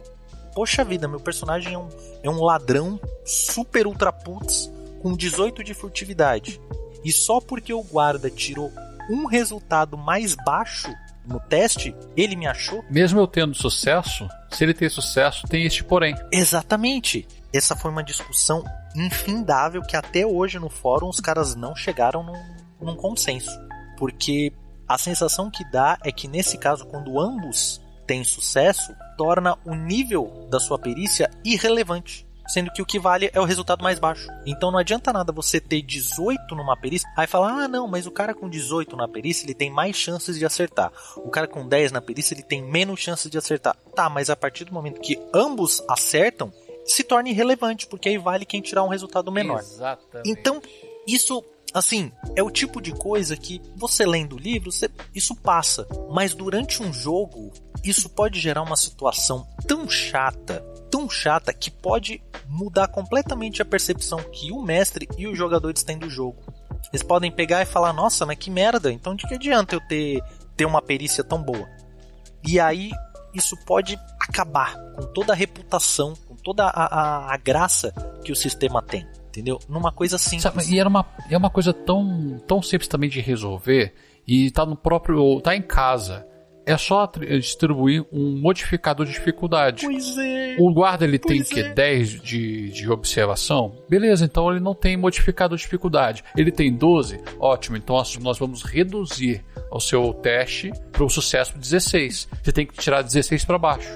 Poxa 0.57 0.83
vida, 0.83 1.07
meu 1.07 1.21
personagem 1.21 1.75
é 1.75 1.79
um, 1.79 1.89
é 2.23 2.31
um 2.31 2.43
ladrão 2.43 2.99
super 3.27 3.87
ultra 3.87 4.11
putz 4.11 4.73
com 5.03 5.15
18 5.15 5.63
de 5.63 5.75
furtividade. 5.75 6.59
E 7.05 7.13
só 7.13 7.43
porque 7.43 7.75
o 7.75 7.83
guarda 7.83 8.31
tirou 8.31 8.73
um 9.11 9.27
resultado 9.27 9.99
mais 9.99 10.35
baixo 10.35 10.89
no 11.27 11.39
teste, 11.39 11.95
ele 12.17 12.35
me 12.37 12.47
achou? 12.47 12.83
Mesmo 12.89 13.21
eu 13.21 13.27
tendo 13.27 13.55
sucesso, 13.55 14.27
se 14.51 14.65
ele 14.65 14.73
tem 14.73 14.89
sucesso, 14.89 15.47
tem 15.47 15.67
este 15.67 15.85
porém. 15.85 16.17
Exatamente. 16.33 17.29
Essa 17.53 17.77
foi 17.77 17.91
uma 17.91 18.03
discussão 18.03 18.65
infindável 18.97 19.83
que 19.83 19.95
até 19.95 20.25
hoje 20.25 20.59
no 20.59 20.71
fórum 20.71 21.11
os 21.11 21.21
caras 21.21 21.55
não 21.55 21.77
chegaram 21.77 22.23
num, 22.23 22.43
num 22.81 22.97
consenso. 22.97 23.51
Porque 23.99 24.55
a 24.89 24.97
sensação 24.97 25.51
que 25.51 25.71
dá 25.71 25.99
é 26.03 26.11
que 26.11 26.27
nesse 26.27 26.57
caso, 26.57 26.87
quando 26.87 27.21
ambos 27.21 27.79
têm 28.07 28.25
sucesso, 28.25 28.95
torna 29.17 29.59
o 29.65 29.75
nível 29.75 30.47
da 30.51 30.61
sua 30.61 30.79
perícia 30.79 31.31
irrelevante 31.45 32.27
sendo 32.49 32.71
que 32.71 32.81
o 32.81 32.87
que 32.87 32.99
vale 32.99 33.31
é 33.33 33.41
o 33.41 33.45
resultado 33.45 33.83
mais 33.83 33.99
baixo. 33.99 34.29
Então 34.47 34.71
não 34.71 34.79
adianta 34.79 35.13
nada 35.13 35.33
você 35.33 35.61
ter 35.61 35.83
18 35.83 36.55
numa 36.55 36.77
perícia, 36.77 37.09
aí 37.17 37.27
falar: 37.27 37.65
"Ah, 37.65 37.69
não, 37.69 37.89
mas 37.89 38.07
o 38.07 38.11
cara 38.11 38.35
com 38.35 38.49
18 38.49 38.97
na 38.97 39.09
perícia, 39.09 39.45
ele 39.45 39.55
tem 39.55 39.71
mais 39.71 39.97
chances 39.97 40.39
de 40.39 40.47
acertar. 40.47 40.93
O 41.17 41.31
cara 41.31 41.47
com 41.47 41.67
10 41.67 41.93
na 41.93 42.01
perícia, 42.01 42.35
ele 42.35 42.43
tem 42.43 42.63
menos 42.63 43.01
chances 43.01 43.31
de 43.31 43.37
acertar". 43.37 43.77
Tá, 43.95 44.09
mas 44.09 44.31
a 44.31 44.37
partir 44.37 44.65
do 44.65 44.73
momento 44.73 45.01
que 45.01 45.21
ambos 45.35 45.83
acertam, 45.89 46.53
se 46.85 47.03
torna 47.03 47.29
irrelevante, 47.29 47.87
porque 47.87 48.09
aí 48.09 48.19
vale 48.19 48.45
quem 48.45 48.61
tirar 48.61 48.85
um 48.85 48.89
resultado 48.89 49.33
menor. 49.33 49.59
Exatamente. 49.59 50.31
Então, 50.31 50.63
isso 51.07 51.43
assim, 51.75 52.11
é 52.35 52.43
o 52.43 52.51
tipo 52.51 52.81
de 52.81 52.93
coisa 52.93 53.37
que 53.37 53.61
você 53.75 54.07
lendo 54.07 54.37
o 54.37 54.39
livro, 54.39 54.73
você, 54.73 54.89
isso 55.15 55.35
passa. 55.35 55.87
Mas 56.11 56.33
durante 56.33 56.83
um 56.83 56.91
jogo, 56.91 57.53
isso 57.91 58.09
pode 58.09 58.41
gerar 58.41 58.63
uma 58.63 58.77
situação 58.77 59.47
tão 59.67 59.89
chata, 59.89 60.61
tão 60.91 61.09
chata, 61.09 61.53
que 61.53 61.71
pode 61.71 62.23
mudar 62.49 62.89
completamente 62.89 63.63
a 63.63 63.65
percepção 63.65 64.19
que 64.33 64.53
o 64.53 64.63
mestre 64.63 65.09
e 65.17 65.27
os 65.27 65.37
jogadores 65.37 65.83
têm 65.83 65.99
do 65.99 66.09
jogo. 66.09 66.43
Eles 66.93 67.03
podem 67.03 67.31
pegar 67.31 67.63
e 67.63 67.67
falar: 67.67 67.93
Nossa, 67.93 68.25
mas 68.25 68.39
que 68.39 68.51
merda, 68.51 68.93
então 68.93 69.15
de 69.15 69.27
que 69.27 69.35
adianta 69.35 69.75
eu 69.75 69.81
ter, 69.81 70.23
ter 70.57 70.65
uma 70.65 70.83
perícia 70.83 71.23
tão 71.23 71.43
boa? 71.43 71.69
E 72.47 72.61
aí 72.61 72.91
isso 73.35 73.57
pode 73.65 73.99
acabar 74.21 74.75
com 74.95 75.03
toda 75.13 75.33
a 75.33 75.37
reputação, 75.37 76.15
com 76.27 76.35
toda 76.37 76.65
a, 76.65 76.71
a, 76.71 77.35
a 77.35 77.37
graça 77.37 77.93
que 78.25 78.33
o 78.33 78.37
sistema 78.37 78.81
tem. 78.83 79.07
Entendeu? 79.29 79.61
Numa 79.69 79.93
coisa 79.93 80.17
simples. 80.17 80.43
Sabe, 80.45 80.65
e 80.73 80.79
era 80.79 80.89
uma, 80.89 81.05
é 81.29 81.37
uma 81.37 81.51
coisa 81.51 81.71
tão, 81.75 82.39
tão 82.47 82.63
simples 82.63 82.89
também 82.89 83.11
de 83.11 83.21
resolver 83.21 83.95
e 84.27 84.51
tá 84.51 84.65
no 84.65 84.75
próprio. 84.75 85.41
tá 85.43 85.55
em 85.55 85.61
casa 85.61 86.27
é 86.67 86.77
só 86.77 87.07
distribuir 87.07 88.05
um 88.13 88.41
modificador 88.41 89.07
de 89.07 89.13
dificuldade. 89.13 89.87
Pois 89.87 90.19
é. 90.19 90.57
O 90.59 90.75
guarda 90.75 91.05
ele 91.05 91.19
tem 91.19 91.43
que 91.43 91.61
é. 91.61 91.73
10 91.73 92.21
de, 92.21 92.71
de 92.71 92.91
observação? 92.91 93.73
Beleza, 93.89 94.25
então 94.25 94.51
ele 94.51 94.59
não 94.59 94.75
tem 94.75 94.97
modificador 94.97 95.57
de 95.57 95.63
dificuldade. 95.63 96.25
Ele 96.37 96.51
tem 96.51 96.75
12? 96.77 97.21
Ótimo, 97.39 97.77
então 97.77 97.95
nós- 97.97 98.17
nós 98.19 98.39
vamos 98.39 98.63
reduzir 98.65 99.45
o 99.71 99.79
seu 99.79 100.13
teste 100.13 100.73
para 100.91 101.05
o 101.05 101.09
sucesso 101.09 101.57
16. 101.57 102.29
Você 102.43 102.53
tem 102.53 102.67
que 102.67 102.75
tirar 102.77 103.03
16 103.03 103.45
para 103.45 103.59
baixo. 103.59 103.89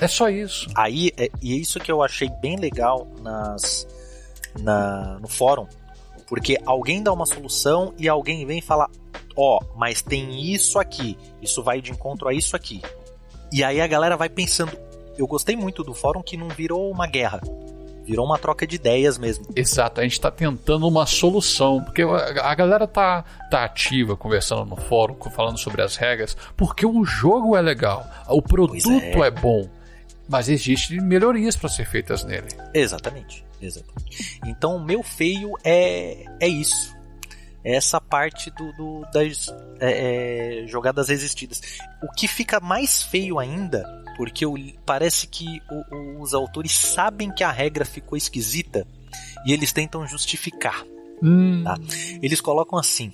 É 0.00 0.08
só 0.08 0.30
isso. 0.30 0.68
Aí, 0.74 1.10
é, 1.18 1.28
e 1.42 1.52
é 1.52 1.56
isso 1.56 1.78
que 1.78 1.92
eu 1.92 2.02
achei 2.02 2.30
bem 2.40 2.56
legal 2.56 3.06
nas, 3.20 3.86
na, 4.58 5.18
no 5.20 5.28
fórum. 5.28 5.66
Porque 6.26 6.56
alguém 6.64 7.02
dá 7.02 7.12
uma 7.12 7.26
solução 7.26 7.92
e 7.98 8.08
alguém 8.08 8.46
vem 8.46 8.62
e 8.62 9.29
Ó, 9.36 9.58
mas 9.76 10.02
tem 10.02 10.52
isso 10.52 10.78
aqui. 10.78 11.16
Isso 11.40 11.62
vai 11.62 11.80
de 11.80 11.90
encontro 11.90 12.28
a 12.28 12.34
isso 12.34 12.56
aqui. 12.56 12.82
E 13.52 13.64
aí 13.64 13.80
a 13.80 13.86
galera 13.86 14.16
vai 14.16 14.28
pensando. 14.28 14.76
Eu 15.18 15.26
gostei 15.26 15.56
muito 15.56 15.82
do 15.82 15.92
fórum 15.92 16.22
que 16.22 16.36
não 16.36 16.48
virou 16.48 16.90
uma 16.90 17.06
guerra. 17.06 17.40
Virou 18.04 18.24
uma 18.24 18.38
troca 18.38 18.66
de 18.66 18.76
ideias 18.76 19.18
mesmo. 19.18 19.46
Exato, 19.54 20.00
a 20.00 20.02
gente 20.02 20.20
tá 20.20 20.30
tentando 20.30 20.88
uma 20.88 21.06
solução, 21.06 21.82
porque 21.82 22.02
a 22.02 22.50
a 22.50 22.54
galera 22.54 22.86
tá, 22.86 23.24
tá 23.50 23.64
ativa 23.64 24.16
conversando 24.16 24.64
no 24.64 24.76
fórum, 24.76 25.16
falando 25.30 25.58
sobre 25.58 25.82
as 25.82 25.96
regras, 25.96 26.36
porque 26.56 26.84
o 26.84 27.04
jogo 27.04 27.56
é 27.56 27.60
legal, 27.60 28.04
o 28.28 28.42
produto 28.42 28.90
é. 28.90 29.12
é. 29.12 29.30
bom, 29.30 29.68
mas 30.28 30.48
existem 30.48 31.00
melhorias 31.00 31.54
para 31.54 31.68
ser 31.68 31.86
feitas 31.86 32.24
nele. 32.24 32.48
Exatamente, 32.74 33.44
exatamente. 33.60 34.40
Então 34.46 34.76
o 34.76 34.84
meu 34.84 35.02
feio 35.02 35.52
é, 35.62 36.24
é 36.40 36.48
isso. 36.48 36.96
Essa 37.62 38.00
parte 38.00 38.50
do, 38.50 38.72
do- 38.72 39.02
das 39.12 39.48
é, 39.80 40.62
é, 40.62 40.66
jogadas 40.66 41.08
resistidas. 41.08 41.60
O 42.02 42.10
que 42.14 42.26
fica 42.26 42.58
mais 42.60 43.02
feio 43.02 43.38
ainda, 43.38 43.84
porque 44.16 44.46
o- 44.46 44.56
parece 44.86 45.26
que 45.26 45.60
o- 45.70 46.22
os 46.22 46.32
autores 46.34 46.72
sabem 46.72 47.30
que 47.32 47.44
a 47.44 47.50
regra 47.50 47.84
ficou 47.84 48.16
esquisita 48.16 48.86
e 49.46 49.52
eles 49.52 49.72
tentam 49.72 50.06
justificar. 50.06 50.84
Hum, 51.22 51.62
Tá. 51.64 51.76
Eles 52.22 52.40
colocam 52.40 52.78
assim: 52.78 53.12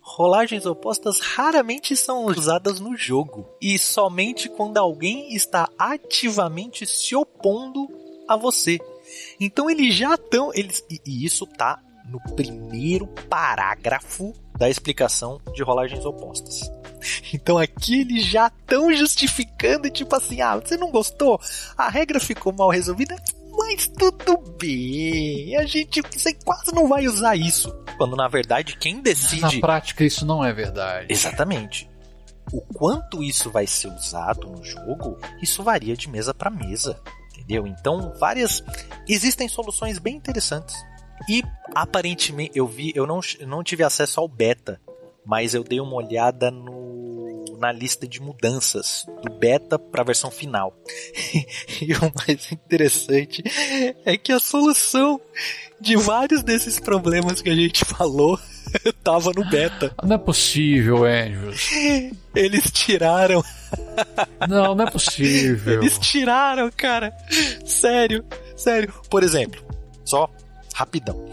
rolagens 0.00 0.66
opostas 0.66 1.20
raramente 1.20 1.96
são 1.96 2.24
usadas 2.26 2.80
no 2.80 2.96
jogo 2.96 3.48
e 3.62 3.78
somente 3.78 4.48
quando 4.48 4.76
alguém 4.78 5.34
está 5.34 5.68
ativamente 5.78 6.84
se 6.86 7.14
opondo 7.14 7.88
a 8.28 8.36
você. 8.36 8.78
Então 9.38 9.68
eles 9.70 9.94
já 9.94 10.14
estão, 10.14 10.50
eles 10.54 10.84
e, 10.90 11.00
e 11.06 11.24
isso 11.24 11.46
tá 11.46 11.78
no 12.04 12.20
primeiro 12.34 13.06
parágrafo 13.28 14.32
da 14.58 14.68
explicação 14.68 15.40
de 15.52 15.62
rolagens 15.62 16.04
opostas. 16.04 16.70
Então 17.34 17.58
aqui 17.58 18.00
eles 18.00 18.24
já 18.24 18.46
estão 18.46 18.90
justificando, 18.94 19.90
tipo 19.90 20.14
assim, 20.16 20.40
ah, 20.40 20.56
você 20.56 20.76
não 20.76 20.90
gostou? 20.90 21.38
A 21.76 21.90
regra 21.90 22.18
ficou 22.18 22.50
mal 22.50 22.70
resolvida, 22.70 23.14
mas 23.52 23.88
tudo 23.88 24.38
bem. 24.58 25.54
A 25.56 25.66
gente 25.66 26.00
você 26.00 26.32
quase 26.32 26.74
não 26.74 26.88
vai 26.88 27.06
usar 27.06 27.36
isso. 27.36 27.70
Quando 27.98 28.16
na 28.16 28.26
verdade 28.26 28.76
quem 28.78 28.96
na 28.96 29.02
decide 29.02 29.60
prática 29.60 30.02
isso 30.02 30.24
não 30.24 30.42
é 30.42 30.52
verdade. 30.52 31.08
exatamente 31.10 31.90
o 32.52 32.60
quanto 32.60 33.22
isso 33.22 33.50
vai 33.50 33.66
ser 33.66 33.88
usado 33.88 34.48
no 34.48 34.62
jogo, 34.62 35.18
isso 35.42 35.62
varia 35.62 35.96
de 35.96 36.08
mesa 36.08 36.34
para 36.34 36.50
mesa, 36.50 37.00
entendeu? 37.32 37.66
Então, 37.66 38.12
várias 38.18 38.62
existem 39.08 39.48
soluções 39.48 39.98
bem 39.98 40.16
interessantes. 40.16 40.74
E 41.28 41.42
aparentemente 41.74 42.58
eu 42.58 42.66
vi, 42.66 42.92
eu 42.94 43.06
não, 43.06 43.20
não 43.46 43.62
tive 43.62 43.82
acesso 43.82 44.20
ao 44.20 44.28
beta, 44.28 44.80
mas 45.24 45.54
eu 45.54 45.64
dei 45.64 45.80
uma 45.80 45.94
olhada 45.94 46.50
no, 46.50 47.44
na 47.58 47.72
lista 47.72 48.06
de 48.06 48.20
mudanças 48.20 49.06
do 49.22 49.32
beta 49.32 49.78
para 49.78 50.02
a 50.02 50.04
versão 50.04 50.30
final. 50.30 50.76
e 51.80 51.92
o 51.94 52.12
mais 52.26 52.52
interessante 52.52 53.42
é 54.04 54.16
que 54.16 54.32
a 54.32 54.38
solução 54.38 55.20
de 55.80 55.96
vários 55.96 56.42
desses 56.42 56.78
problemas 56.78 57.40
que 57.40 57.50
a 57.50 57.54
gente 57.54 57.84
falou 57.84 58.38
tava 59.02 59.32
no 59.34 59.48
beta. 59.48 59.94
Não 60.02 60.16
é 60.16 60.18
possível, 60.18 61.04
Andrews. 61.04 61.70
Eles 62.34 62.70
tiraram, 62.70 63.42
Não, 64.48 64.74
não 64.74 64.86
é 64.86 64.90
possível. 64.90 65.80
eles 65.82 65.98
tiraram, 65.98 66.70
cara. 66.76 67.16
Sério, 67.64 68.24
sério. 68.56 68.92
Por 69.08 69.22
exemplo, 69.22 69.64
só 70.04 70.28
rapidão. 70.74 71.24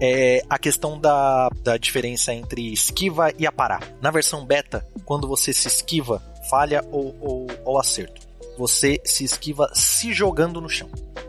É 0.00 0.42
a 0.48 0.58
questão 0.58 0.98
da, 0.98 1.50
da 1.62 1.76
diferença 1.76 2.32
entre 2.32 2.72
esquiva 2.72 3.32
e 3.38 3.46
aparar. 3.46 3.82
Na 4.00 4.10
versão 4.10 4.44
beta, 4.44 4.84
quando 5.04 5.28
você 5.28 5.52
se 5.52 5.68
esquiva, 5.68 6.22
falha 6.48 6.84
ou, 6.90 7.14
ou, 7.20 7.46
ou 7.64 7.78
acerto. 7.78 8.26
Você 8.56 9.00
se 9.04 9.22
esquiva 9.22 9.70
se 9.74 10.12
jogando 10.12 10.60
no 10.60 10.68
chão. 10.68 10.88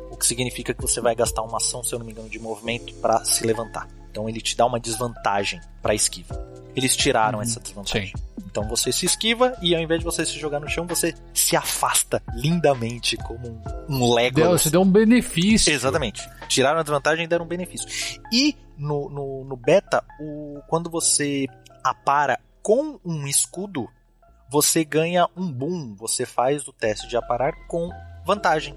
O 0.09 0.17
que 0.17 0.25
significa 0.25 0.73
que 0.73 0.81
você 0.81 1.01
vai 1.01 1.13
gastar 1.13 1.43
uma 1.43 1.57
ação, 1.57 1.83
se 1.83 1.93
eu 1.93 1.99
não 1.99 2.05
me 2.05 2.11
engano, 2.11 2.29
de 2.29 2.39
movimento 2.39 2.93
para 2.95 3.23
se 3.23 3.45
levantar. 3.45 3.87
Então 4.09 4.27
ele 4.27 4.41
te 4.41 4.55
dá 4.55 4.65
uma 4.65 4.79
desvantagem 4.79 5.59
para 5.81 5.93
esquiva. 5.93 6.35
Eles 6.75 6.95
tiraram 6.95 7.41
essa 7.41 7.59
desvantagem. 7.59 8.13
Então 8.49 8.67
você 8.67 8.91
se 8.91 9.05
esquiva 9.05 9.55
e 9.61 9.75
ao 9.75 9.81
invés 9.81 9.99
de 9.99 10.05
você 10.05 10.25
se 10.25 10.39
jogar 10.39 10.59
no 10.59 10.67
chão, 10.67 10.87
você 10.87 11.13
se 11.33 11.55
afasta 11.55 12.21
lindamente 12.33 13.15
como 13.17 13.47
um, 13.47 13.61
um 13.87 13.99
Deu, 13.99 14.13
Legolas. 14.15 14.61
você 14.63 14.69
deu 14.71 14.81
um 14.81 14.91
benefício. 14.91 15.71
Exatamente. 15.71 16.27
Tiraram 16.47 16.79
a 16.79 16.83
desvantagem 16.83 17.25
e 17.25 17.27
deram 17.27 17.45
um 17.45 17.47
benefício. 17.47 17.87
E 18.33 18.55
no, 18.77 19.07
no, 19.09 19.43
no 19.45 19.55
beta, 19.55 20.03
o, 20.19 20.61
quando 20.67 20.89
você 20.89 21.47
apara 21.83 22.39
com 22.61 22.99
um 23.05 23.27
escudo, 23.27 23.87
você 24.49 24.83
ganha 24.83 25.27
um 25.37 25.51
boom. 25.51 25.95
Você 25.97 26.25
faz 26.25 26.67
o 26.67 26.73
teste 26.73 27.07
de 27.07 27.15
aparar 27.15 27.53
com 27.67 27.89
vantagem. 28.25 28.75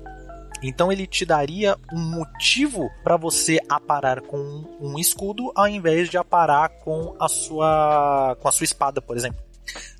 Então 0.63 0.93
ele 0.93 1.07
te 1.07 1.25
daria 1.25 1.77
um 1.93 1.99
motivo 1.99 2.91
para 3.03 3.17
você 3.17 3.59
aparar 3.69 4.21
com 4.21 4.37
um, 4.39 4.93
um 4.93 4.99
escudo 4.99 5.51
ao 5.57 5.67
invés 5.67 6.09
de 6.09 6.17
aparar 6.17 6.69
com 6.69 7.17
a 7.19 7.27
sua 7.27 8.37
com 8.41 8.49
a 8.49 8.53
sua 8.53 8.65
espada, 8.65 9.01
por 9.01 9.17
exemplo. 9.17 9.43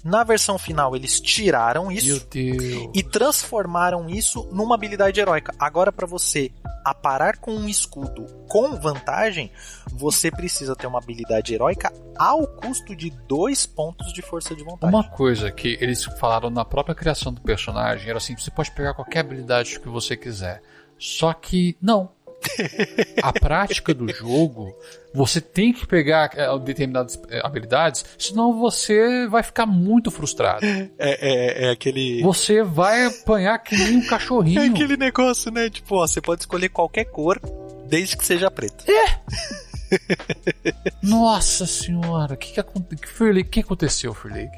Na 0.05 0.25
versão 0.25 0.59
final, 0.59 0.97
eles 0.97 1.21
tiraram 1.21 1.91
isso 1.91 2.29
e 2.93 3.03
transformaram 3.03 4.09
isso 4.09 4.49
numa 4.53 4.75
habilidade 4.75 5.21
heróica. 5.21 5.55
Agora, 5.59 5.93
para 5.93 6.07
você 6.07 6.51
aparar 6.85 7.39
com 7.39 7.53
um 7.53 7.69
escudo 7.69 8.27
com 8.49 8.77
vantagem, 8.81 9.53
você 9.93 10.31
precisa 10.31 10.75
ter 10.75 10.87
uma 10.87 10.99
habilidade 10.99 11.55
heróica 11.55 11.93
ao 12.17 12.47
custo 12.47 12.95
de 12.97 13.11
dois 13.29 13.65
pontos 13.65 14.13
de 14.13 14.21
força 14.21 14.55
de 14.55 14.65
vontade. 14.65 14.93
Uma 14.93 15.05
coisa 15.05 15.51
que 15.51 15.79
eles 15.81 16.05
falaram 16.05 16.51
na 16.51 16.65
própria 16.65 16.95
criação 16.95 17.33
do 17.33 17.41
personagem 17.41 18.09
era 18.09 18.19
assim: 18.19 18.37
você 18.37 18.51
pode 18.51 18.73
pegar 18.73 18.95
qualquer 18.95 19.21
habilidade 19.21 19.79
que 19.79 19.89
você 19.89 20.17
quiser. 20.17 20.61
Só 20.99 21.33
que 21.33 21.77
não. 21.81 22.11
A 23.23 23.33
prática 23.33 23.95
do 23.95 24.09
jogo, 24.13 24.75
você 25.15 25.41
tem 25.41 25.73
que 25.73 25.87
pegar 25.87 26.31
é, 26.37 26.59
determinadas 26.59 27.21
é, 27.29 27.41
habilidades, 27.45 28.05
senão 28.19 28.59
você 28.59 29.27
vai 29.29 29.43
ficar 29.43 29.67
muito 29.67 30.11
frustrado. 30.11 30.65
É, 30.65 30.91
é, 30.99 31.67
é 31.67 31.71
aquele. 31.71 32.23
Você 32.23 32.63
vai 32.63 33.07
apanhar 33.07 33.59
que 33.59 33.77
nem 33.77 33.99
um 33.99 34.07
cachorrinho. 34.07 34.61
É 34.61 34.67
aquele 34.67 34.97
negócio, 34.97 35.51
né? 35.51 35.69
Tipo, 35.71 35.97
ó, 35.97 36.07
você 36.07 36.21
pode 36.21 36.43
escolher 36.43 36.69
qualquer 36.69 37.05
cor, 37.05 37.41
desde 37.87 38.17
que 38.17 38.25
seja 38.25 38.51
preta. 38.51 38.85
Nossa 41.03 41.67
senhora, 41.67 42.35
o 42.35 42.37
que, 42.37 42.53
que, 42.53 42.63
que, 42.63 43.45
que 43.45 43.61
aconteceu, 43.61 44.15
Free 44.15 44.33
League? 44.33 44.57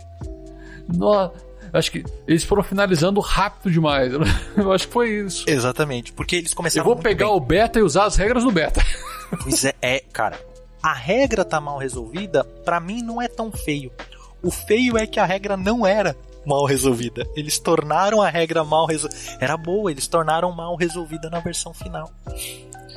Acho 1.75 1.91
que 1.91 2.05
eles 2.27 2.45
foram 2.45 2.63
finalizando 2.63 3.21
rápido 3.21 3.71
demais. 3.71 4.13
Eu 4.57 4.73
acho 4.73 4.87
que 4.87 4.93
foi 4.93 5.11
isso. 5.11 5.45
Exatamente, 5.49 6.13
porque 6.13 6.37
eles 6.37 6.53
Eu 6.53 6.57
começaram 6.57 6.85
vou 6.85 6.95
muito 6.95 7.03
pegar 7.05 7.27
bem. 7.27 7.35
o 7.35 7.41
beta 7.41 7.79
e 7.79 7.83
usar 7.83 8.05
as 8.05 8.17
regras 8.17 8.45
do 8.45 8.51
beta. 8.53 8.81
Pois 9.43 9.65
é, 9.65 9.75
é, 9.83 9.99
cara. 10.13 10.39
A 10.81 10.93
regra 10.93 11.45
tá 11.45 11.61
mal 11.61 11.77
resolvida, 11.79 12.45
pra 12.65 12.79
mim 12.79 13.03
não 13.03 13.21
é 13.21 13.27
tão 13.27 13.51
feio. 13.51 13.91
O 14.41 14.51
feio 14.51 14.97
é 14.97 15.07
que 15.09 15.19
a 15.19 15.25
regra 15.25 15.57
não 15.57 15.85
era 15.85 16.15
mal 16.47 16.65
resolvida. 16.67 17.27
Eles 17.35 17.59
tornaram 17.59 18.23
a 18.23 18.29
regra 18.29 18.63
mal 18.63 18.87
resolvida. 18.87 19.21
Era 19.41 19.57
boa, 19.57 19.91
eles 19.91 20.07
tornaram 20.07 20.53
mal 20.53 20.77
resolvida 20.77 21.29
na 21.31 21.41
versão 21.41 21.75
final. 21.75 22.13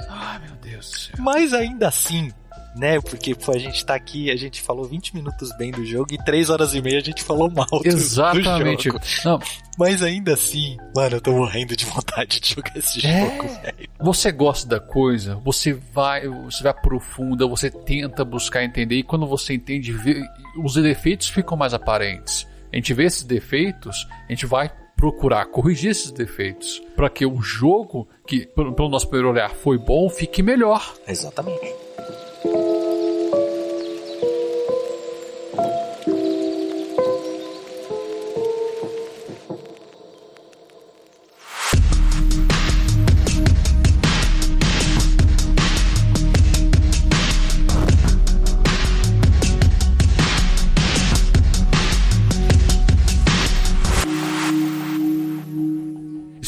Ai, 0.10 0.40
meu 0.40 0.56
Deus 0.62 0.92
do 0.92 0.98
céu. 0.98 1.16
Mas 1.18 1.54
ainda 1.54 1.88
assim, 1.88 2.32
né? 2.78 3.00
Porque 3.02 3.34
pô, 3.36 3.52
a 3.52 3.58
gente 3.58 3.86
tá 3.86 3.96
aqui, 3.96 4.30
a 4.32 4.36
gente 4.36 4.62
falou 4.62 4.86
20 4.86 5.16
minutos 5.16 5.50
bem 5.58 5.72
do 5.72 5.86
jogo 5.86 6.08
e 6.14 6.18
3 6.24 6.50
horas 6.50 6.74
e 6.74 6.82
meia 6.82 7.00
a 7.00 7.04
gente 7.04 7.24
falou 7.24 7.50
mal 7.52 7.66
do, 7.66 7.88
Exatamente. 7.88 8.90
do 8.90 8.94
jogo. 8.94 9.00
Não, 9.26 9.40
Mas 9.78 10.02
ainda 10.02 10.34
assim, 10.34 10.78
mano, 10.96 11.18
eu 11.18 11.22
tô 11.22 11.32
morrendo 11.34 11.76
de 11.76 11.86
vontade 11.86 12.40
de 12.40 12.54
jogar 12.56 12.78
esse 12.78 13.06
É. 13.06 13.26
jogo, 13.26 13.48
velho. 13.62 13.90
você 14.00 14.32
gosta 14.32 14.68
da 14.68 14.80
coisa, 14.80 15.36
você 15.44 15.74
vai, 15.74 16.28
você 16.28 16.64
vai 16.64 16.72
aprofunda, 16.72 17.48
você 17.48 17.70
tenta 17.70 18.24
buscar 18.26 18.64
entender 18.64 18.96
e 18.96 19.04
quando 19.04 19.26
você 19.28 19.54
entende, 19.54 19.92
vê- 19.92 20.24
os 20.64 20.74
defeitos 20.76 21.28
ficam 21.30 21.58
mais 21.58 21.74
aparentes. 21.74 22.48
A 22.72 22.76
gente 22.76 22.94
vê 22.94 23.06
esses 23.06 23.24
defeitos, 23.24 24.08
a 24.28 24.32
gente 24.32 24.46
vai 24.46 24.72
procurar 24.96 25.46
corrigir 25.46 25.92
esses 25.92 26.12
defeitos 26.12 26.82
para 26.96 27.08
que 27.08 27.24
o 27.24 27.40
jogo, 27.40 28.08
que 28.26 28.48
pelo 28.48 28.90
nosso 28.90 29.08
primeiro 29.08 29.30
olhar 29.30 29.52
foi 29.52 29.78
bom, 29.78 30.10
fique 30.10 30.42
melhor. 30.42 30.92
Exatamente. 31.08 31.74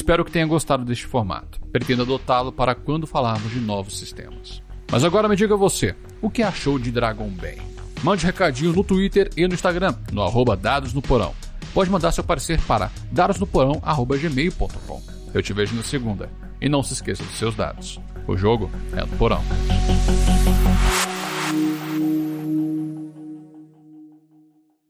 Espero 0.10 0.26
que 0.26 0.32
tenha 0.32 0.47
gostado 0.47 0.84
deste 0.84 1.05
formato. 1.05 1.62
Pretendo 1.72 2.01
adotá-lo 2.01 2.51
para 2.51 2.74
quando 2.74 3.05
falarmos 3.05 3.51
de 3.51 3.60
novos 3.60 3.99
sistemas. 3.99 4.60
Mas 4.91 5.03
agora 5.03 5.30
me 5.30 5.36
diga 5.36 5.55
você, 5.55 5.95
o 6.20 6.32
que 6.32 6.41
achou 6.41 6.80
de 6.80 6.89
Dragon 6.89 7.30
Ball? 7.30 7.64
Mande 8.01 8.26
recadinho 8.26 8.74
no 8.74 8.84
Twitter 8.84 9.30
e 9.38 9.47
no 9.47 9.53
Instagram, 9.53 9.93
no 10.12 10.24
arroba 10.24 10.57
Dados 10.57 10.95
no 10.95 11.01
Porão. 11.03 11.36
Pode 11.76 11.91
mandar 11.91 12.12
seu 12.12 12.24
parecer 12.24 12.60
para 12.62 12.89
dadosnoporão.gmail.com. 13.12 15.03
Eu 15.32 15.43
te 15.43 15.53
vejo 15.53 15.76
na 15.76 15.84
segunda. 15.84 16.28
E 16.60 16.68
não 16.68 16.82
se 16.82 16.93
esqueça 16.93 17.24
dos 17.24 17.38
seus 17.38 17.53
dados. 17.53 17.99
O 18.26 18.36
jogo 18.36 18.72
é 18.93 19.01
no 19.01 19.10
Porão. 19.10 19.43